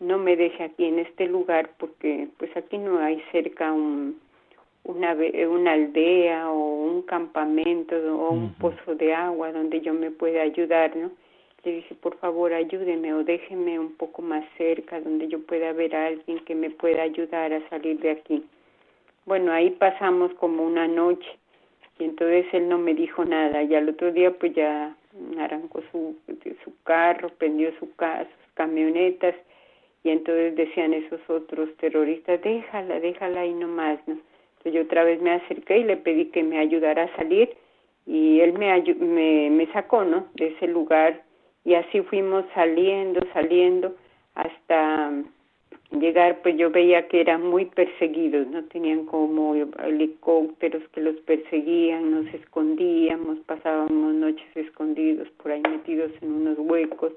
no 0.00 0.18
me 0.18 0.34
deje 0.36 0.64
aquí 0.64 0.86
en 0.86 0.98
este 0.98 1.26
lugar 1.26 1.70
porque 1.78 2.28
pues 2.38 2.54
aquí 2.56 2.78
no 2.78 2.98
hay 2.98 3.22
cerca 3.30 3.72
un, 3.72 4.18
una, 4.84 5.14
una 5.48 5.72
aldea 5.72 6.50
o 6.50 6.84
un 6.84 7.02
campamento 7.02 7.96
o 7.96 8.30
un 8.30 8.54
pozo 8.54 8.94
de 8.94 9.14
agua 9.14 9.52
donde 9.52 9.80
yo 9.80 9.92
me 9.92 10.10
pueda 10.10 10.42
ayudar, 10.42 10.96
¿no? 10.96 11.10
Le 11.62 11.72
dije, 11.72 11.94
por 11.94 12.16
favor, 12.16 12.54
ayúdeme 12.54 13.12
o 13.12 13.22
déjeme 13.22 13.78
un 13.78 13.94
poco 13.96 14.22
más 14.22 14.44
cerca 14.56 14.98
donde 14.98 15.28
yo 15.28 15.40
pueda 15.42 15.74
ver 15.74 15.94
a 15.94 16.06
alguien 16.06 16.38
que 16.46 16.54
me 16.54 16.70
pueda 16.70 17.02
ayudar 17.02 17.52
a 17.52 17.68
salir 17.68 18.00
de 18.00 18.12
aquí. 18.12 18.42
Bueno, 19.26 19.52
ahí 19.52 19.70
pasamos 19.70 20.32
como 20.34 20.64
una 20.64 20.88
noche 20.88 21.28
y 21.98 22.04
entonces 22.04 22.46
él 22.54 22.70
no 22.70 22.78
me 22.78 22.94
dijo 22.94 23.26
nada 23.26 23.62
y 23.62 23.74
al 23.74 23.90
otro 23.90 24.10
día 24.10 24.30
pues 24.30 24.54
ya 24.54 24.96
arrancó 25.38 25.82
su, 25.92 26.16
su 26.64 26.82
carro, 26.84 27.28
prendió 27.36 27.70
su 27.72 27.86
sus 27.86 28.52
camionetas 28.54 29.34
y 30.02 30.10
entonces 30.10 30.56
decían 30.56 30.94
esos 30.94 31.20
otros 31.28 31.68
terroristas, 31.76 32.40
déjala, 32.42 33.00
déjala 33.00 33.42
ahí 33.42 33.52
nomás, 33.52 33.98
¿no? 34.06 34.18
Entonces 34.58 34.72
yo 34.72 34.82
otra 34.82 35.04
vez 35.04 35.20
me 35.20 35.32
acerqué 35.32 35.78
y 35.78 35.84
le 35.84 35.96
pedí 35.96 36.26
que 36.26 36.42
me 36.42 36.58
ayudara 36.58 37.04
a 37.04 37.16
salir 37.16 37.50
y 38.06 38.40
él 38.40 38.54
me, 38.54 38.82
me, 38.94 39.50
me 39.50 39.66
sacó, 39.72 40.04
¿no? 40.04 40.26
De 40.34 40.48
ese 40.48 40.66
lugar 40.66 41.22
y 41.64 41.74
así 41.74 42.00
fuimos 42.02 42.44
saliendo, 42.54 43.20
saliendo 43.32 43.94
hasta 44.34 45.12
llegar, 45.90 46.40
pues 46.42 46.56
yo 46.56 46.70
veía 46.70 47.08
que 47.08 47.20
eran 47.20 47.42
muy 47.42 47.66
perseguidos, 47.66 48.46
¿no? 48.46 48.64
Tenían 48.64 49.06
como 49.06 49.54
helicópteros 49.54 50.82
que 50.92 51.00
los 51.00 51.16
perseguían, 51.22 52.10
nos 52.10 52.34
escondíamos, 52.34 53.38
pasábamos 53.40 54.14
noches 54.14 54.56
escondidos 54.56 55.28
por 55.42 55.52
ahí 55.52 55.62
metidos 55.68 56.12
en 56.22 56.32
unos 56.32 56.58
huecos 56.58 57.12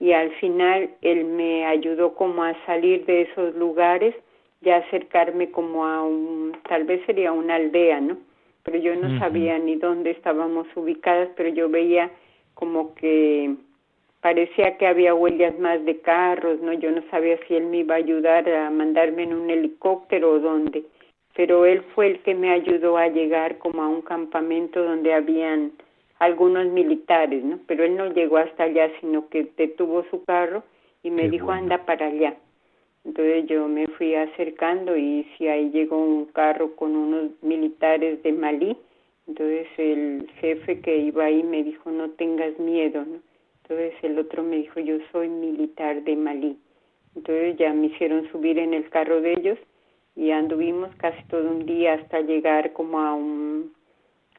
y 0.00 0.12
al 0.12 0.30
final 0.36 0.90
él 1.02 1.24
me 1.26 1.66
ayudó 1.66 2.14
como 2.14 2.42
a 2.42 2.54
salir 2.64 3.04
de 3.04 3.22
esos 3.22 3.54
lugares 3.54 4.14
ya 4.62 4.76
acercarme 4.76 5.50
como 5.50 5.86
a 5.86 6.02
un, 6.02 6.56
tal 6.68 6.84
vez 6.84 7.04
sería 7.06 7.32
una 7.32 7.54
aldea, 7.54 8.00
¿no? 8.00 8.18
Pero 8.62 8.78
yo 8.78 8.94
no 8.94 9.18
sabía 9.18 9.58
ni 9.58 9.76
dónde 9.76 10.10
estábamos 10.10 10.66
ubicadas, 10.76 11.30
pero 11.34 11.48
yo 11.48 11.70
veía 11.70 12.10
como 12.54 12.94
que 12.94 13.54
parecía 14.20 14.76
que 14.76 14.86
había 14.86 15.14
huellas 15.14 15.58
más 15.58 15.82
de 15.86 16.00
carros, 16.00 16.60
¿no? 16.60 16.74
Yo 16.74 16.90
no 16.90 17.02
sabía 17.10 17.38
si 17.48 17.56
él 17.56 17.66
me 17.66 17.78
iba 17.78 17.94
a 17.94 17.98
ayudar 17.98 18.48
a 18.50 18.70
mandarme 18.70 19.22
en 19.22 19.32
un 19.32 19.48
helicóptero 19.48 20.32
o 20.32 20.38
dónde, 20.40 20.84
pero 21.34 21.64
él 21.64 21.82
fue 21.94 22.08
el 22.08 22.18
que 22.20 22.34
me 22.34 22.50
ayudó 22.50 22.98
a 22.98 23.08
llegar 23.08 23.56
como 23.58 23.82
a 23.82 23.88
un 23.88 24.02
campamento 24.02 24.84
donde 24.84 25.14
habían 25.14 25.72
algunos 26.20 26.66
militares, 26.66 27.42
¿no? 27.42 27.58
Pero 27.66 27.82
él 27.82 27.96
no 27.96 28.12
llegó 28.12 28.36
hasta 28.36 28.64
allá, 28.64 28.90
sino 29.00 29.28
que 29.28 29.50
detuvo 29.56 30.04
su 30.10 30.22
carro 30.24 30.62
y 31.02 31.10
me 31.10 31.28
dijo, 31.28 31.50
anda 31.50 31.84
para 31.86 32.06
allá. 32.06 32.36
Entonces 33.04 33.46
yo 33.46 33.66
me 33.66 33.86
fui 33.86 34.14
acercando 34.14 34.96
y 34.96 35.26
si 35.36 35.48
ahí 35.48 35.70
llegó 35.70 35.96
un 35.96 36.26
carro 36.26 36.76
con 36.76 36.94
unos 36.94 37.30
militares 37.42 38.22
de 38.22 38.32
Malí. 38.32 38.76
Entonces 39.26 39.66
el 39.78 40.30
jefe 40.40 40.80
que 40.80 40.98
iba 40.98 41.24
ahí 41.24 41.42
me 41.42 41.64
dijo, 41.64 41.90
no 41.90 42.10
tengas 42.10 42.58
miedo, 42.58 43.02
¿no? 43.04 43.20
Entonces 43.62 43.94
el 44.02 44.18
otro 44.18 44.42
me 44.42 44.56
dijo, 44.56 44.78
yo 44.78 44.98
soy 45.12 45.28
militar 45.28 46.02
de 46.02 46.16
Malí. 46.16 46.58
Entonces 47.16 47.56
ya 47.56 47.72
me 47.72 47.86
hicieron 47.86 48.30
subir 48.30 48.58
en 48.58 48.74
el 48.74 48.90
carro 48.90 49.22
de 49.22 49.32
ellos 49.32 49.58
y 50.14 50.32
anduvimos 50.32 50.94
casi 50.96 51.22
todo 51.28 51.50
un 51.50 51.64
día 51.64 51.94
hasta 51.94 52.20
llegar 52.20 52.74
como 52.74 53.00
a 53.00 53.14
un 53.14 53.72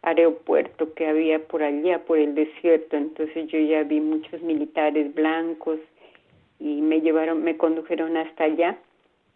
aeropuerto 0.01 0.93
que 0.93 1.07
había 1.07 1.39
por 1.47 1.63
allá, 1.63 1.99
por 2.05 2.17
el 2.17 2.35
desierto. 2.35 2.97
Entonces 2.97 3.47
yo 3.47 3.59
ya 3.59 3.83
vi 3.83 3.99
muchos 3.99 4.41
militares 4.41 5.13
blancos 5.13 5.79
y 6.59 6.81
me 6.81 7.01
llevaron, 7.01 7.43
me 7.43 7.57
condujeron 7.57 8.17
hasta 8.17 8.45
allá 8.45 8.77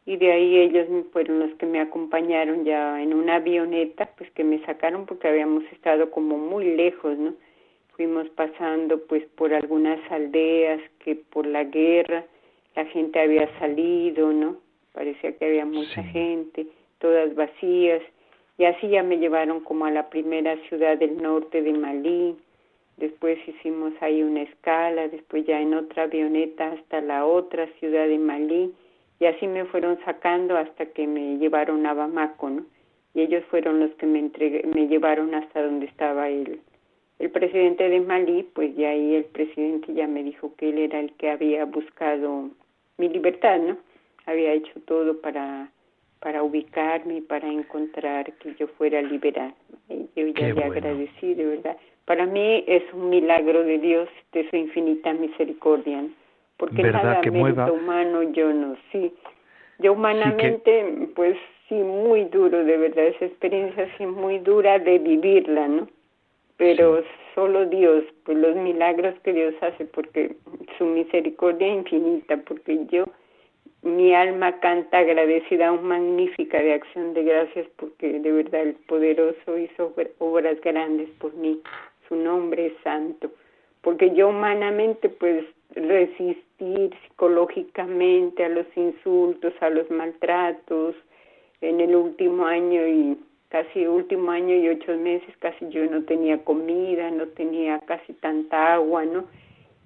y 0.06 0.18
de 0.18 0.32
ahí 0.32 0.58
ellos 0.60 0.88
fueron 1.12 1.40
los 1.40 1.54
que 1.56 1.66
me 1.66 1.80
acompañaron 1.80 2.64
ya 2.64 3.02
en 3.02 3.14
una 3.14 3.36
avioneta, 3.36 4.10
pues 4.18 4.30
que 4.32 4.44
me 4.44 4.64
sacaron 4.66 5.06
porque 5.08 5.28
habíamos 5.28 5.64
estado 5.72 6.12
como 6.12 6.38
muy 6.38 6.76
lejos, 6.76 7.18
¿no? 7.18 7.34
Fuimos 7.96 8.30
pasando 8.30 9.02
pues 9.08 9.26
por 9.36 9.54
algunas 9.54 10.00
aldeas 10.12 10.80
que 11.00 11.16
por 11.16 11.48
la 11.48 11.64
guerra 11.64 12.26
la 12.76 12.86
gente 12.86 13.20
había 13.20 13.48
salido, 13.58 14.32
¿no? 14.32 14.58
Parecía 14.94 15.36
que 15.38 15.46
había 15.46 15.66
mucha 15.66 16.04
gente, 16.04 16.68
todas 17.00 17.34
vacías 17.34 18.02
y 18.58 18.66
así 18.66 18.88
ya 18.88 19.04
me 19.04 19.18
llevaron 19.18 19.60
como 19.62 19.86
a 19.86 19.92
la 19.92 20.10
primera 20.10 20.56
ciudad 20.70 20.98
del 20.98 21.22
norte 21.22 21.62
de 21.62 21.74
Malí, 21.74 22.36
después 22.98 23.38
hicimos 23.48 23.94
ahí 24.00 24.24
una 24.24 24.44
escala, 24.44 25.08
después 25.10 25.46
ya 25.46 25.60
en 25.60 25.74
otra 25.74 26.04
avioneta 26.04 26.72
hasta 26.72 27.02
la 27.02 27.26
otra 27.26 27.68
ciudad 27.80 28.08
de 28.08 28.18
Malí, 28.18 28.74
y 29.20 29.26
así 29.26 29.48
me 29.48 29.66
fueron 29.66 30.00
sacando 30.06 30.58
hasta 30.58 30.86
que 30.88 31.08
me 31.08 31.38
llevaron 31.38 31.86
a 31.86 31.94
Bamako, 31.94 32.50
¿no? 32.50 32.66
Y 33.14 33.22
ellos 33.22 33.44
fueron 33.46 33.80
los 33.80 33.92
que 33.92 34.06
me, 34.06 34.20
entregué, 34.20 34.64
me 34.74 34.88
llevaron 34.88 35.34
hasta 35.36 35.62
donde 35.62 35.86
estaba 35.86 36.30
el, 36.30 36.60
el 37.20 37.30
presidente 37.32 37.88
de 37.88 38.02
Malí, 38.02 38.44
pues 38.54 38.76
ya 38.76 38.90
ahí 38.90 39.16
el 39.16 39.26
presidente 39.26 39.94
ya 39.94 40.08
me 40.08 40.24
dijo 40.24 40.54
que 40.58 40.70
él 40.70 40.80
era 40.80 41.00
el 41.00 41.14
que 41.14 41.30
había 41.30 41.64
buscado 41.66 42.50
mi 42.98 43.10
libertad, 43.10 43.60
¿no? 43.60 43.78
Había 44.26 44.54
hecho 44.54 44.74
todo 44.86 45.22
para 45.22 45.70
para 46.26 46.42
ubicarme 46.42 47.18
y 47.18 47.22
para 47.22 47.48
encontrar 47.48 48.34
que 48.40 48.56
yo 48.56 48.66
fuera 48.80 49.00
liberada. 49.00 49.54
Y 49.90 50.10
yo 50.16 50.26
ya 50.30 50.56
le 50.56 50.64
agradecí, 50.64 51.36
de 51.36 51.46
verdad. 51.46 51.78
Para 52.06 52.26
mí 52.26 52.64
es 52.66 52.82
un 52.94 53.10
milagro 53.12 53.64
de 53.64 53.78
Dios, 53.78 54.10
de 54.34 54.50
su 54.50 54.56
infinita 54.56 55.14
misericordia, 55.14 56.04
porque 56.58 56.82
nada 56.82 57.22
que 57.22 57.30
humano 57.30 58.24
yo 58.32 58.52
no, 58.52 58.76
sí. 58.92 59.14
Yo 59.78 59.94
humanamente, 59.94 61.10
pues 61.16 61.38
sí, 61.70 61.76
muy 61.76 62.24
duro, 62.24 62.66
de 62.66 62.76
verdad, 62.76 63.06
esa 63.06 63.26
experiencia 63.26 63.88
sí 63.96 64.08
muy 64.08 64.40
dura 64.40 64.80
de 64.80 64.98
vivirla, 64.98 65.68
¿no? 65.68 65.88
Pero 66.58 67.04
solo 67.36 67.68
Dios, 67.68 68.04
pues 68.24 68.36
los 68.36 68.56
milagros 68.56 69.14
que 69.24 69.32
Dios 69.32 69.54
hace, 69.62 69.86
porque 69.86 70.36
su 70.80 70.86
misericordia 70.86 71.68
infinita, 71.68 72.38
porque 72.38 72.84
yo 72.88 73.06
mi 73.86 74.16
alma 74.16 74.60
canta 74.60 74.98
agradecida, 74.98 75.72
un 75.72 75.84
magnífica 75.84 76.60
de 76.60 76.74
acción 76.74 77.14
de 77.14 77.24
gracias 77.24 77.68
porque 77.76 78.20
de 78.20 78.32
verdad 78.32 78.62
el 78.62 78.74
poderoso 78.74 79.58
hizo 79.58 79.94
obras 80.18 80.60
grandes 80.62 81.08
por 81.20 81.34
mí. 81.36 81.62
Su 82.10 82.16
nombre 82.16 82.68
es 82.68 82.74
santo. 82.84 83.32
Porque 83.82 84.12
yo 84.16 84.30
humanamente 84.30 85.08
pues 85.10 85.46
resistir 85.76 86.96
psicológicamente 87.04 88.44
a 88.44 88.50
los 88.50 88.66
insultos, 88.76 89.54
a 89.62 89.70
los 89.70 89.90
maltratos, 89.92 90.96
en 91.62 91.80
el 91.80 91.96
último 91.96 92.48
año 92.48 92.88
y 92.88 93.18
casi 93.50 93.86
último 93.86 94.32
año 94.32 94.56
y 94.56 94.68
ocho 94.68 94.98
meses 94.98 95.30
casi 95.38 95.70
yo 95.70 95.86
no 95.86 96.04
tenía 96.06 96.44
comida, 96.44 97.12
no 97.12 97.28
tenía 97.28 97.80
casi 97.82 98.14
tanta 98.14 98.74
agua, 98.74 99.06
¿no? 99.06 99.26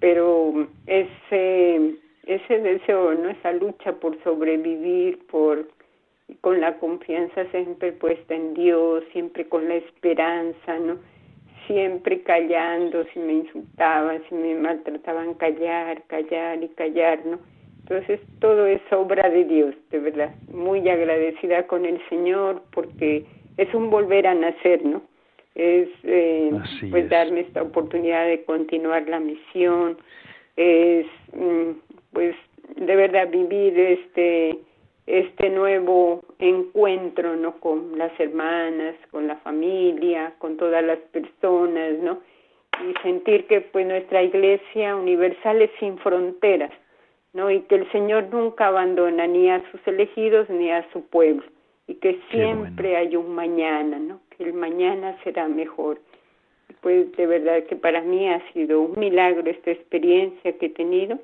Pero 0.00 0.66
ese 0.86 1.96
ese 2.26 2.58
deseo, 2.60 3.14
¿no? 3.14 3.30
Esa 3.30 3.52
lucha 3.52 3.92
por 3.92 4.22
sobrevivir, 4.22 5.18
por 5.26 5.66
con 6.40 6.60
la 6.60 6.78
confianza 6.78 7.44
siempre 7.50 7.92
puesta 7.92 8.34
en 8.34 8.54
Dios, 8.54 9.04
siempre 9.12 9.46
con 9.46 9.68
la 9.68 9.76
esperanza, 9.76 10.78
¿no? 10.78 10.98
Siempre 11.66 12.22
callando, 12.22 13.04
si 13.12 13.18
me 13.18 13.34
insultaban, 13.34 14.22
si 14.28 14.34
me 14.34 14.54
maltrataban, 14.54 15.34
callar, 15.34 16.02
callar 16.06 16.62
y 16.62 16.68
callar, 16.68 17.24
¿no? 17.26 17.38
Entonces 17.80 18.20
todo 18.40 18.66
es 18.66 18.80
obra 18.92 19.28
de 19.28 19.44
Dios, 19.44 19.74
de 19.90 19.98
verdad. 19.98 20.32
Muy 20.52 20.88
agradecida 20.88 21.66
con 21.66 21.84
el 21.84 22.00
Señor 22.08 22.62
porque 22.72 23.24
es 23.56 23.74
un 23.74 23.90
volver 23.90 24.26
a 24.26 24.34
nacer, 24.34 24.84
¿no? 24.84 25.02
Es 25.56 25.88
eh, 26.04 26.52
pues 26.90 27.08
darme 27.08 27.40
esta 27.40 27.62
oportunidad 27.62 28.26
de 28.26 28.44
continuar 28.44 29.08
la 29.08 29.18
misión, 29.18 29.98
es 30.56 31.06
mm, 31.32 31.70
pues 32.12 32.34
de 32.76 32.96
verdad 32.96 33.28
vivir 33.30 33.78
este 33.78 34.58
este 35.06 35.50
nuevo 35.50 36.22
encuentro 36.38 37.34
no 37.36 37.58
con 37.60 37.98
las 37.98 38.12
hermanas 38.20 38.94
con 39.10 39.26
la 39.26 39.36
familia 39.36 40.34
con 40.38 40.56
todas 40.56 40.84
las 40.84 40.98
personas 41.12 41.98
no 41.98 42.18
y 42.82 42.94
sentir 43.02 43.46
que 43.46 43.60
pues 43.60 43.86
nuestra 43.86 44.22
iglesia 44.22 44.96
universal 44.96 45.62
es 45.62 45.70
sin 45.78 45.98
fronteras 45.98 46.72
no 47.32 47.50
y 47.50 47.60
que 47.62 47.76
el 47.76 47.90
señor 47.92 48.28
nunca 48.32 48.68
abandona 48.68 49.26
ni 49.26 49.50
a 49.50 49.62
sus 49.70 49.80
elegidos 49.86 50.48
ni 50.48 50.70
a 50.70 50.88
su 50.92 51.04
pueblo 51.06 51.44
y 51.86 51.94
que 51.94 52.20
siempre 52.30 52.96
hay 52.96 53.16
un 53.16 53.34
mañana 53.34 53.98
no 53.98 54.20
que 54.30 54.44
el 54.44 54.54
mañana 54.54 55.16
será 55.22 55.48
mejor. 55.48 56.00
Pues 56.80 57.12
de 57.16 57.26
verdad 57.26 57.64
que 57.64 57.76
para 57.76 58.00
mí 58.00 58.28
ha 58.28 58.40
sido 58.52 58.80
un 58.80 58.98
milagro 58.98 59.50
esta 59.50 59.70
experiencia 59.72 60.52
que 60.56 60.66
he 60.66 60.70
tenido 60.70 61.18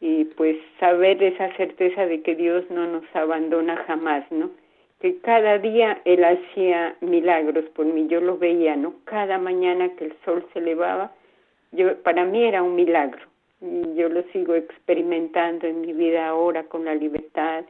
y 0.00 0.24
pues 0.24 0.56
saber 0.78 1.22
esa 1.22 1.54
certeza 1.56 2.06
de 2.06 2.22
que 2.22 2.34
Dios 2.34 2.64
no 2.70 2.86
nos 2.86 3.04
abandona 3.14 3.76
jamás, 3.86 4.24
¿no? 4.30 4.50
Que 5.00 5.18
cada 5.18 5.58
día 5.58 6.00
Él 6.04 6.24
hacía 6.24 6.96
milagros 7.00 7.64
por 7.74 7.86
mí, 7.86 8.06
yo 8.08 8.20
lo 8.20 8.38
veía, 8.38 8.76
¿no? 8.76 8.94
Cada 9.04 9.38
mañana 9.38 9.94
que 9.96 10.06
el 10.06 10.14
sol 10.24 10.46
se 10.52 10.60
elevaba, 10.60 11.12
yo, 11.72 11.96
para 12.02 12.24
mí 12.24 12.44
era 12.44 12.62
un 12.62 12.74
milagro 12.74 13.22
y 13.60 13.94
yo 13.96 14.08
lo 14.08 14.22
sigo 14.32 14.54
experimentando 14.54 15.66
en 15.66 15.80
mi 15.80 15.92
vida 15.92 16.28
ahora 16.28 16.64
con 16.64 16.84
la 16.84 16.94
libertad, 16.94 17.64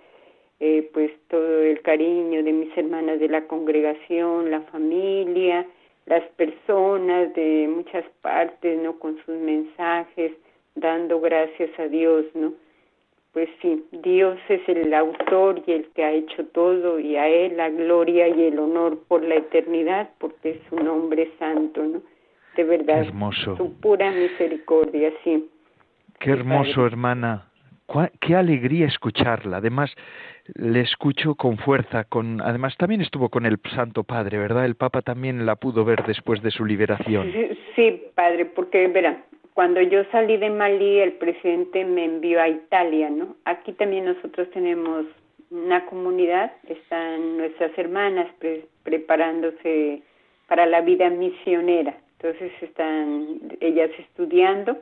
eh, 0.60 0.88
pues 0.92 1.10
todo 1.28 1.62
el 1.62 1.80
cariño 1.82 2.42
de 2.42 2.52
mis 2.52 2.76
hermanas 2.76 3.20
de 3.20 3.28
la 3.28 3.46
congregación, 3.46 4.50
la 4.50 4.60
familia, 4.62 5.66
las 6.06 6.24
personas 6.36 7.32
de 7.34 7.68
muchas 7.68 8.04
partes, 8.22 8.78
¿no? 8.78 8.98
Con 8.98 9.16
sus 9.24 9.36
mensajes, 9.36 10.32
dando 10.80 11.20
gracias 11.20 11.70
a 11.78 11.88
Dios, 11.88 12.24
¿no? 12.34 12.52
Pues 13.32 13.48
sí, 13.60 13.84
Dios 14.02 14.38
es 14.48 14.66
el 14.68 14.92
autor 14.94 15.62
y 15.66 15.72
el 15.72 15.88
que 15.94 16.02
ha 16.02 16.12
hecho 16.12 16.46
todo 16.46 16.98
y 16.98 17.16
a 17.16 17.28
Él 17.28 17.56
la 17.56 17.68
gloria 17.68 18.26
y 18.28 18.44
el 18.44 18.58
honor 18.58 18.98
por 19.06 19.22
la 19.22 19.36
eternidad 19.36 20.10
porque 20.18 20.50
es 20.50 20.58
su 20.68 20.76
nombre 20.76 21.30
santo, 21.38 21.82
¿no? 21.82 22.02
De 22.56 22.64
verdad, 22.64 23.02
hermoso. 23.02 23.56
su 23.56 23.78
pura 23.80 24.10
misericordia, 24.10 25.12
sí. 25.22 25.48
Qué 26.18 26.30
hermoso, 26.30 26.84
hermana. 26.86 27.44
Qué 28.20 28.34
alegría 28.34 28.86
escucharla. 28.86 29.58
Además, 29.58 29.94
le 30.54 30.80
escucho 30.80 31.36
con 31.36 31.56
fuerza. 31.58 32.04
Con, 32.04 32.40
además, 32.40 32.76
también 32.76 33.00
estuvo 33.00 33.28
con 33.28 33.46
el 33.46 33.58
Santo 33.74 34.02
Padre, 34.02 34.38
¿verdad? 34.38 34.64
El 34.64 34.74
Papa 34.74 35.02
también 35.02 35.46
la 35.46 35.56
pudo 35.56 35.84
ver 35.84 36.04
después 36.04 36.42
de 36.42 36.50
su 36.50 36.64
liberación. 36.64 37.32
Sí 37.76 38.02
padre, 38.18 38.46
porque 38.46 38.88
verá, 38.88 39.22
cuando 39.58 39.82
yo 39.82 40.04
salí 40.12 40.36
de 40.36 40.50
Malí, 40.50 41.00
el 41.00 41.14
presidente 41.14 41.84
me 41.84 42.04
envió 42.04 42.40
a 42.40 42.48
Italia, 42.48 43.10
¿no? 43.10 43.34
Aquí 43.44 43.72
también 43.72 44.04
nosotros 44.04 44.48
tenemos 44.52 45.04
una 45.50 45.84
comunidad, 45.86 46.52
están 46.68 47.38
nuestras 47.38 47.76
hermanas 47.76 48.28
preparándose 48.84 50.04
para 50.46 50.64
la 50.64 50.80
vida 50.82 51.10
misionera, 51.10 51.98
entonces 52.12 52.52
están 52.60 53.40
ellas 53.58 53.90
estudiando 53.98 54.78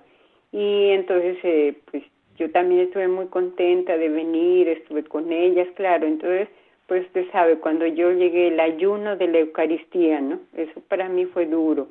y 0.52 0.90
entonces 0.90 1.38
eh, 1.42 1.74
pues 1.90 2.02
yo 2.36 2.50
también 2.50 2.82
estuve 2.82 3.08
muy 3.08 3.28
contenta 3.28 3.96
de 3.96 4.10
venir, 4.10 4.68
estuve 4.68 5.04
con 5.04 5.32
ellas, 5.32 5.68
claro, 5.76 6.06
entonces 6.06 6.50
pues 6.86 7.06
usted 7.06 7.24
sabe, 7.32 7.60
cuando 7.60 7.86
yo 7.86 8.12
llegué 8.12 8.48
el 8.48 8.60
ayuno 8.60 9.16
de 9.16 9.26
la 9.28 9.38
Eucaristía, 9.38 10.20
¿no? 10.20 10.38
Eso 10.54 10.82
para 10.86 11.08
mí 11.08 11.24
fue 11.24 11.46
duro 11.46 11.88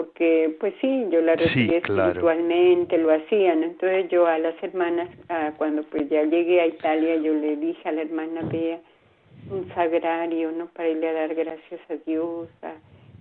porque 0.00 0.56
pues 0.58 0.72
sí, 0.80 1.06
yo 1.10 1.20
la 1.20 1.36
recibí 1.36 1.74
espiritualmente, 1.74 2.96
lo 2.96 3.12
hacían, 3.12 3.62
entonces 3.62 4.08
yo 4.08 4.26
a 4.26 4.38
las 4.38 4.54
hermanas, 4.62 5.10
cuando 5.58 5.82
pues 5.82 6.08
ya 6.08 6.22
llegué 6.22 6.58
a 6.62 6.66
Italia, 6.68 7.16
yo 7.16 7.34
le 7.34 7.56
dije 7.56 7.86
a 7.86 7.92
la 7.92 8.00
hermana 8.00 8.40
Bea 8.50 8.80
un 9.50 9.68
sagrario, 9.74 10.52
¿no? 10.52 10.68
Para 10.68 10.88
irle 10.88 11.06
a 11.06 11.12
dar 11.12 11.34
gracias 11.34 11.82
a 11.90 11.96
Dios, 12.06 12.48
a, 12.62 12.72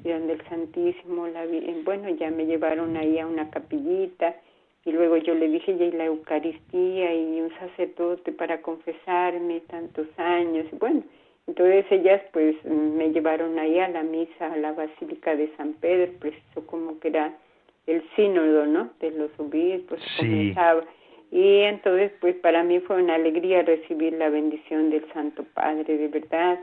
y 0.06 0.10
donde 0.10 0.34
el 0.34 0.42
Santísimo, 0.48 1.28
la, 1.28 1.46
bueno, 1.84 2.08
ya 2.12 2.32
me 2.32 2.46
llevaron 2.46 2.96
ahí 2.96 3.20
a 3.20 3.28
una 3.28 3.50
capillita, 3.50 4.38
y 4.86 4.94
luego 4.94 5.18
yo 5.18 5.36
le 5.36 5.50
dije 5.50 5.76
ya 5.76 5.84
y 5.84 5.92
la 5.92 6.06
Eucaristía 6.06 7.14
y 7.14 7.42
un 7.42 7.52
sacerdote 7.60 8.32
para 8.32 8.62
confesarme 8.62 9.60
tantos 9.68 10.08
años, 10.16 10.66
y 10.72 10.76
bueno, 10.78 11.04
entonces 11.50 11.84
ellas 11.90 12.22
pues 12.32 12.56
me 12.64 13.10
llevaron 13.10 13.58
ahí 13.58 13.80
a 13.80 13.90
la 13.90 14.04
misa, 14.04 14.54
a 14.54 14.58
la 14.58 14.72
Basílica 14.72 15.36
de 15.36 15.52
San 15.58 15.74
Pedro, 15.74 16.12
preciso 16.20 16.68
como 16.68 17.00
que 17.00 17.08
era 17.08 17.36
el 17.88 18.04
sínodo, 18.16 18.68
¿no? 18.68 18.92
De 19.00 19.10
los 19.10 19.32
obispos, 19.40 20.00
comenzaba. 20.16 20.84
Y 21.32 21.62
entonces 21.62 22.12
pues 22.22 22.36
para 22.36 22.64
mí 22.64 22.80
fue 22.82 23.02
una 23.02 23.16
alegría 23.16 23.64
recibir 23.64 24.14
la 24.14 24.30
bendición 24.30 24.92
del 24.92 25.12
Santo 25.12 25.44
Padre, 25.56 25.98
de 25.98 26.08
verdad. 26.08 26.60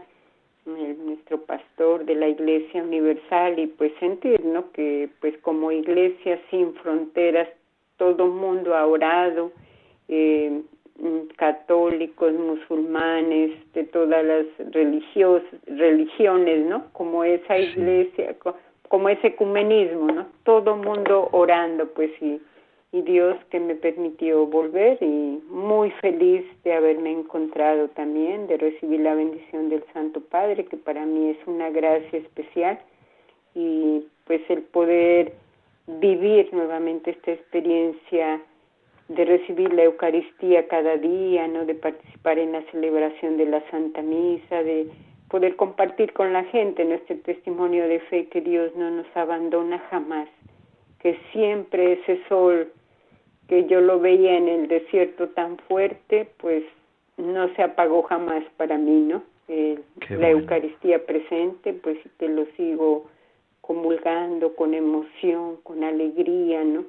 nuestro 0.64 1.42
pastor 1.42 2.04
de 2.04 2.14
la 2.14 2.28
Iglesia 2.28 2.84
Universal 2.84 3.58
y 3.58 3.66
pues 3.66 3.92
sentir, 3.98 4.44
¿no? 4.44 4.70
Que 4.70 5.08
pues 5.20 5.36
como 5.38 5.72
iglesia 5.72 6.40
sin 6.50 6.74
fronteras 6.74 7.48
todo 7.96 8.28
mundo 8.28 8.76
ha 8.76 8.86
orado, 8.86 9.50
eh, 10.08 10.62
católicos, 11.36 12.32
musulmanes, 12.32 13.52
de 13.74 13.84
todas 13.84 14.24
las 14.24 14.46
religios, 14.72 15.42
religiones, 15.66 16.66
¿no? 16.66 16.90
Como 16.92 17.24
esa 17.24 17.58
iglesia, 17.58 18.36
como 18.88 19.08
ese 19.08 19.28
ecumenismo, 19.28 20.06
¿no? 20.06 20.26
Todo 20.44 20.76
mundo 20.76 21.28
orando, 21.32 21.86
pues 21.88 22.10
sí 22.18 22.40
y 22.96 23.02
Dios 23.02 23.36
que 23.50 23.60
me 23.60 23.74
permitió 23.74 24.46
volver 24.46 24.96
y 25.02 25.42
muy 25.50 25.90
feliz 26.00 26.44
de 26.64 26.72
haberme 26.72 27.12
encontrado 27.12 27.88
también, 27.88 28.46
de 28.46 28.56
recibir 28.56 29.00
la 29.00 29.14
bendición 29.14 29.68
del 29.68 29.84
Santo 29.92 30.20
Padre, 30.22 30.64
que 30.64 30.78
para 30.78 31.04
mí 31.04 31.30
es 31.30 31.38
una 31.46 31.68
gracia 31.68 32.18
especial 32.18 32.78
y 33.54 34.06
pues 34.24 34.40
el 34.48 34.62
poder 34.62 35.34
vivir 35.86 36.48
nuevamente 36.52 37.10
esta 37.10 37.32
experiencia 37.32 38.40
de 39.08 39.24
recibir 39.24 39.72
la 39.72 39.84
Eucaristía 39.84 40.66
cada 40.68 40.96
día, 40.96 41.46
¿no? 41.48 41.64
de 41.64 41.74
participar 41.74 42.38
en 42.38 42.52
la 42.52 42.62
celebración 42.70 43.36
de 43.36 43.46
la 43.46 43.62
Santa 43.70 44.02
Misa, 44.02 44.62
de 44.62 44.88
poder 45.28 45.56
compartir 45.56 46.12
con 46.12 46.32
la 46.32 46.44
gente 46.44 46.84
nuestro 46.84 47.16
testimonio 47.18 47.88
de 47.88 48.00
fe 48.00 48.26
que 48.26 48.40
Dios 48.40 48.74
no 48.76 48.90
nos 48.90 49.06
abandona 49.16 49.78
jamás 49.90 50.28
que 51.06 51.18
siempre 51.32 51.92
ese 51.92 52.20
sol 52.28 52.72
que 53.48 53.66
yo 53.66 53.80
lo 53.80 54.00
veía 54.00 54.36
en 54.36 54.48
el 54.48 54.66
desierto 54.66 55.28
tan 55.28 55.56
fuerte, 55.68 56.28
pues 56.38 56.64
no 57.16 57.48
se 57.54 57.62
apagó 57.62 58.02
jamás 58.02 58.42
para 58.56 58.76
mí, 58.76 59.02
¿no? 59.02 59.22
la 60.08 60.30
Eucaristía 60.30 61.06
presente, 61.06 61.72
pues 61.74 61.96
te 62.16 62.28
lo 62.28 62.46
sigo 62.56 63.06
comulgando 63.60 64.56
con 64.56 64.74
emoción, 64.74 65.58
con 65.62 65.84
alegría, 65.84 66.64
¿no? 66.64 66.84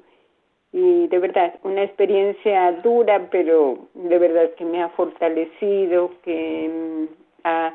Y 0.72 1.08
de 1.08 1.18
verdad, 1.18 1.54
una 1.62 1.82
experiencia 1.82 2.72
dura, 2.82 3.28
pero 3.30 3.88
de 3.94 4.18
verdad 4.18 4.50
que 4.56 4.64
me 4.64 4.82
ha 4.82 4.90
fortalecido, 4.90 6.12
que 6.22 6.68
mm, 6.68 7.14
ha, 7.44 7.74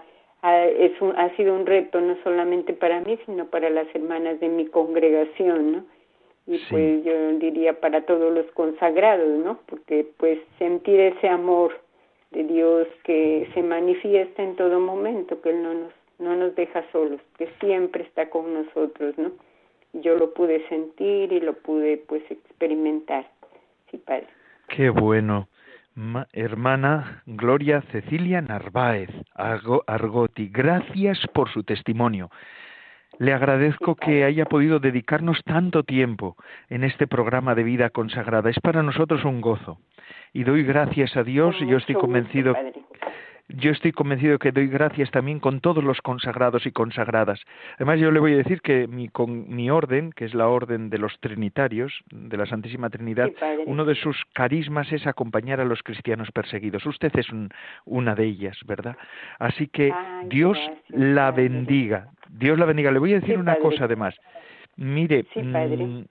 es 0.77 0.91
ha 1.15 1.29
sido 1.35 1.55
un 1.55 1.65
reto 1.65 2.01
no 2.01 2.15
solamente 2.23 2.73
para 2.73 2.99
mí, 3.01 3.17
sino 3.25 3.45
para 3.45 3.69
las 3.69 3.87
hermanas 3.95 4.39
de 4.39 4.49
mi 4.49 4.67
congregación, 4.67 5.71
¿no? 5.71 5.83
y 6.45 6.57
pues 6.69 7.03
yo 7.05 7.37
diría 7.39 7.79
para 7.79 8.05
todos 8.05 8.33
los 8.33 8.45
consagrados, 8.51 9.39
¿no? 9.39 9.59
Porque 9.65 10.05
pues 10.17 10.39
sentir 10.57 10.99
ese 10.99 11.29
amor 11.29 11.79
de 12.31 12.43
Dios 12.43 12.87
que 13.03 13.47
se 13.53 13.63
manifiesta 13.63 14.43
en 14.43 14.55
todo 14.55 14.79
momento, 14.79 15.39
que 15.41 15.51
Él 15.51 15.63
no 15.63 15.73
nos, 15.73 15.93
no 16.19 16.35
nos 16.35 16.55
deja 16.55 16.83
solos, 16.91 17.21
que 17.37 17.47
siempre 17.61 18.03
está 18.03 18.29
con 18.29 18.53
nosotros, 18.53 19.17
¿no? 19.17 19.31
Yo 19.93 20.15
lo 20.15 20.33
pude 20.33 20.67
sentir 20.69 21.31
y 21.31 21.39
lo 21.39 21.53
pude 21.53 21.97
pues 21.97 22.23
experimentar, 22.29 23.29
sí, 23.91 23.97
Padre. 23.97 24.27
Qué 24.67 24.89
bueno. 24.89 25.47
hermana 26.33 27.21
Gloria 27.27 27.81
Cecilia 27.91 28.41
Narváez 28.41 29.09
Argoti, 29.35 30.49
gracias 30.49 31.19
por 31.33 31.49
su 31.49 31.63
testimonio. 31.63 32.31
Le 33.19 33.31
agradezco 33.33 33.95
que 33.95 34.23
haya 34.23 34.45
podido 34.45 34.79
dedicarnos 34.79 35.43
tanto 35.43 35.83
tiempo 35.83 36.35
en 36.69 36.83
este 36.83 37.05
programa 37.05 37.53
de 37.53 37.63
vida 37.63 37.91
consagrada. 37.91 38.49
Es 38.49 38.59
para 38.59 38.81
nosotros 38.81 39.23
un 39.23 39.39
gozo. 39.39 39.79
Y 40.33 40.43
doy 40.43 40.63
gracias 40.63 41.15
a 41.15 41.23
Dios 41.23 41.55
y 41.61 41.67
yo 41.67 41.77
estoy 41.77 41.93
convencido 41.93 42.55
yo 43.49 43.71
estoy 43.71 43.91
convencido 43.91 44.39
que 44.39 44.51
doy 44.51 44.67
gracias 44.67 45.11
también 45.11 45.39
con 45.39 45.59
todos 45.59 45.83
los 45.83 46.01
consagrados 46.01 46.65
y 46.65 46.71
consagradas. 46.71 47.41
Además, 47.75 47.99
yo 47.99 48.11
le 48.11 48.19
voy 48.19 48.33
a 48.33 48.37
decir 48.37 48.61
que 48.61 48.87
mi, 48.87 49.09
con 49.09 49.53
mi 49.53 49.69
orden, 49.69 50.11
que 50.11 50.25
es 50.25 50.33
la 50.33 50.47
orden 50.47 50.89
de 50.89 50.97
los 50.97 51.19
trinitarios, 51.19 51.93
de 52.09 52.37
la 52.37 52.45
Santísima 52.45 52.89
Trinidad, 52.89 53.29
uno 53.65 53.85
de 53.85 53.95
sus 53.95 54.17
carismas 54.33 54.91
es 54.91 55.05
acompañar 55.07 55.59
a 55.59 55.65
los 55.65 55.83
cristianos 55.83 56.31
perseguidos. 56.31 56.85
Usted 56.85 57.11
es 57.17 57.27
una 57.85 58.15
de 58.15 58.25
ellas, 58.25 58.57
¿verdad? 58.65 58.95
Así 59.39 59.67
que 59.67 59.93
Dios 60.27 60.57
la 60.89 61.31
bendiga. 61.31 62.07
Dios 62.29 62.57
la 62.57 62.65
bendiga. 62.65 62.91
Le 62.91 62.99
voy 62.99 63.13
a 63.13 63.19
decir 63.19 63.37
una 63.37 63.55
cosa 63.57 63.85
además. 63.85 64.15
Mire, 64.75 65.25
mm, 65.35 66.03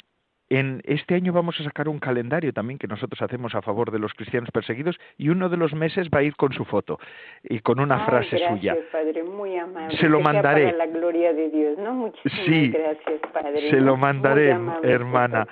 en 0.59 0.83
este 0.85 1.15
año 1.15 1.33
vamos 1.33 1.59
a 1.61 1.65
sacar 1.65 1.89
un 1.89 1.99
calendario 1.99 2.53
también 2.53 2.79
que 2.79 2.87
nosotros 2.87 3.21
hacemos 3.23 3.55
a 3.55 3.63
favor 3.63 3.91
de 3.91 3.99
los 3.99 4.13
cristianos 4.15 4.51
perseguidos 4.51 4.99
y 5.17 5.29
uno 5.29 5.49
de 5.49 5.57
los 5.57 5.73
meses 5.73 6.09
va 6.15 6.19
a 6.19 6.23
ir 6.23 6.37
con 6.37 6.53
su 6.53 6.65
foto 6.65 6.99
y 7.43 7.61
con 7.61 7.81
una 7.81 8.05
frase 8.05 8.39
suya. 8.49 8.77
Padre, 8.91 9.23
muy 9.23 9.57
amable. 9.57 9.97
Se 9.97 10.09
lo 10.09 10.21
mandaré. 10.21 10.73
Para 10.73 10.77
la 10.79 10.87
gloria 10.87 11.33
de 11.33 11.49
Dios, 11.51 11.79
¿no? 11.79 11.95
Muchísimas 11.95 12.47
sí, 12.47 12.69
gracias, 12.71 13.21
Padre. 13.33 13.71
Se 13.71 13.81
lo 13.81 13.97
mandaré, 13.97 14.57
hermana. 14.83 15.47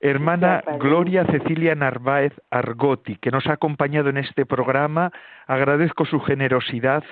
Hermana 0.00 0.62
Gloria 0.78 1.24
Cecilia 1.24 1.74
Narváez 1.74 2.32
Argoti, 2.50 3.16
que 3.16 3.30
nos 3.30 3.46
ha 3.46 3.54
acompañado 3.54 4.10
en 4.10 4.18
este 4.18 4.44
programa, 4.44 5.10
agradezco 5.46 6.04
su 6.04 6.20
generosidad, 6.20 7.02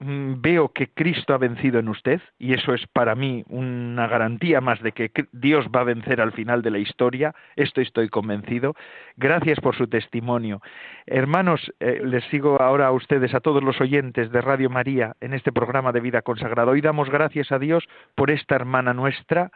veo 0.00 0.70
que 0.70 0.88
Cristo 0.88 1.34
ha 1.34 1.38
vencido 1.38 1.78
en 1.78 1.88
usted 1.88 2.20
y 2.38 2.54
eso 2.54 2.72
es 2.72 2.86
para 2.86 3.14
mí 3.14 3.44
una 3.48 4.06
garantía 4.06 4.62
más 4.62 4.80
de 4.82 4.92
que 4.92 5.10
Dios 5.32 5.66
va 5.74 5.80
a 5.80 5.84
vencer 5.84 6.22
al 6.22 6.32
final 6.32 6.62
de 6.62 6.70
la 6.70 6.78
historia. 6.78 7.34
Esto 7.54 7.82
estoy 7.82 8.08
convencido. 8.08 8.74
Gracias 9.16 9.60
por 9.60 9.76
su 9.76 9.88
testimonio. 9.88 10.62
Hermanos, 11.06 11.70
eh, 11.80 12.00
les 12.02 12.24
sigo 12.24 12.60
ahora 12.62 12.86
a 12.86 12.92
ustedes, 12.92 13.34
a 13.34 13.40
todos 13.40 13.62
los 13.62 13.78
oyentes 13.80 14.32
de 14.32 14.40
Radio 14.40 14.70
María 14.70 15.16
en 15.20 15.34
este 15.34 15.52
programa 15.52 15.92
de 15.92 16.00
vida 16.00 16.22
consagrada. 16.22 16.70
Hoy 16.70 16.80
damos 16.80 17.10
gracias 17.10 17.52
a 17.52 17.58
Dios 17.58 17.86
por 18.14 18.30
esta 18.30 18.54
hermana 18.54 18.94
nuestra 18.94 19.50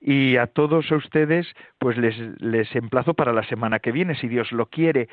y 0.00 0.36
a 0.36 0.46
todos 0.46 0.90
ustedes 0.92 1.46
pues 1.78 1.96
les 1.96 2.76
emplazo 2.76 3.14
para 3.14 3.32
la 3.32 3.42
semana 3.44 3.80
que 3.80 3.90
viene, 3.90 4.14
si 4.14 4.28
Dios 4.28 4.52
lo 4.52 4.66
quiere. 4.66 5.08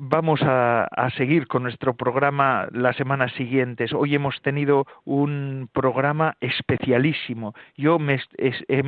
Vamos 0.00 0.40
a, 0.42 0.88
seguir 1.16 1.46
con 1.46 1.64
nuestro 1.64 1.94
programa 1.94 2.66
las 2.72 2.96
semanas 2.96 3.32
siguientes. 3.32 3.92
Hoy 3.92 4.14
hemos 4.14 4.40
tenido 4.40 4.86
un 5.04 5.68
programa 5.72 6.36
especialísimo. 6.40 7.54
Yo 7.76 7.98
me, 7.98 8.18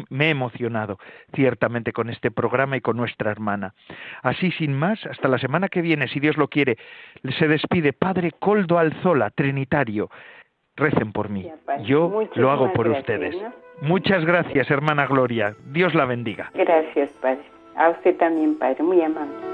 me 0.09 0.27
he 0.27 0.31
emocionado 0.31 0.99
ciertamente 1.35 1.93
con 1.93 2.09
este 2.09 2.31
programa 2.31 2.79
y 2.79 2.81
con 2.81 2.97
nuestra 2.97 3.31
hermana. 3.31 3.75
Así, 4.23 4.51
sin 4.53 4.73
más, 4.73 5.05
hasta 5.05 5.29
la 5.29 5.39
semana 5.39 5.69
que 5.69 5.83
viene, 5.83 6.09
si 6.09 6.21
Dios 6.21 6.39
lo 6.39 6.49
quiere, 6.49 6.79
se 7.39 7.49
despide 7.49 7.93
Padre 7.93 8.33
Coldo 8.39 8.79
Alzola, 8.79 9.29
Trinitario. 9.31 10.09
Recen 10.77 11.13
por 11.13 11.29
mí. 11.29 11.51
Yo 11.85 12.29
lo 12.35 12.51
hago 12.51 12.73
por 12.73 12.89
ustedes. 12.89 13.37
Muchas 13.83 14.25
gracias, 14.25 14.71
hermana 14.71 15.07
Gloria. 15.07 15.55
Dios 15.67 15.95
la 15.95 16.07
bendiga. 16.07 16.51
Gracias, 16.55 17.11
Padre. 17.21 17.43
A 17.77 17.91
usted 17.91 18.17
también, 18.17 18.59
Padre. 18.59 18.83
Muy 18.83 19.03
amable. 19.03 19.54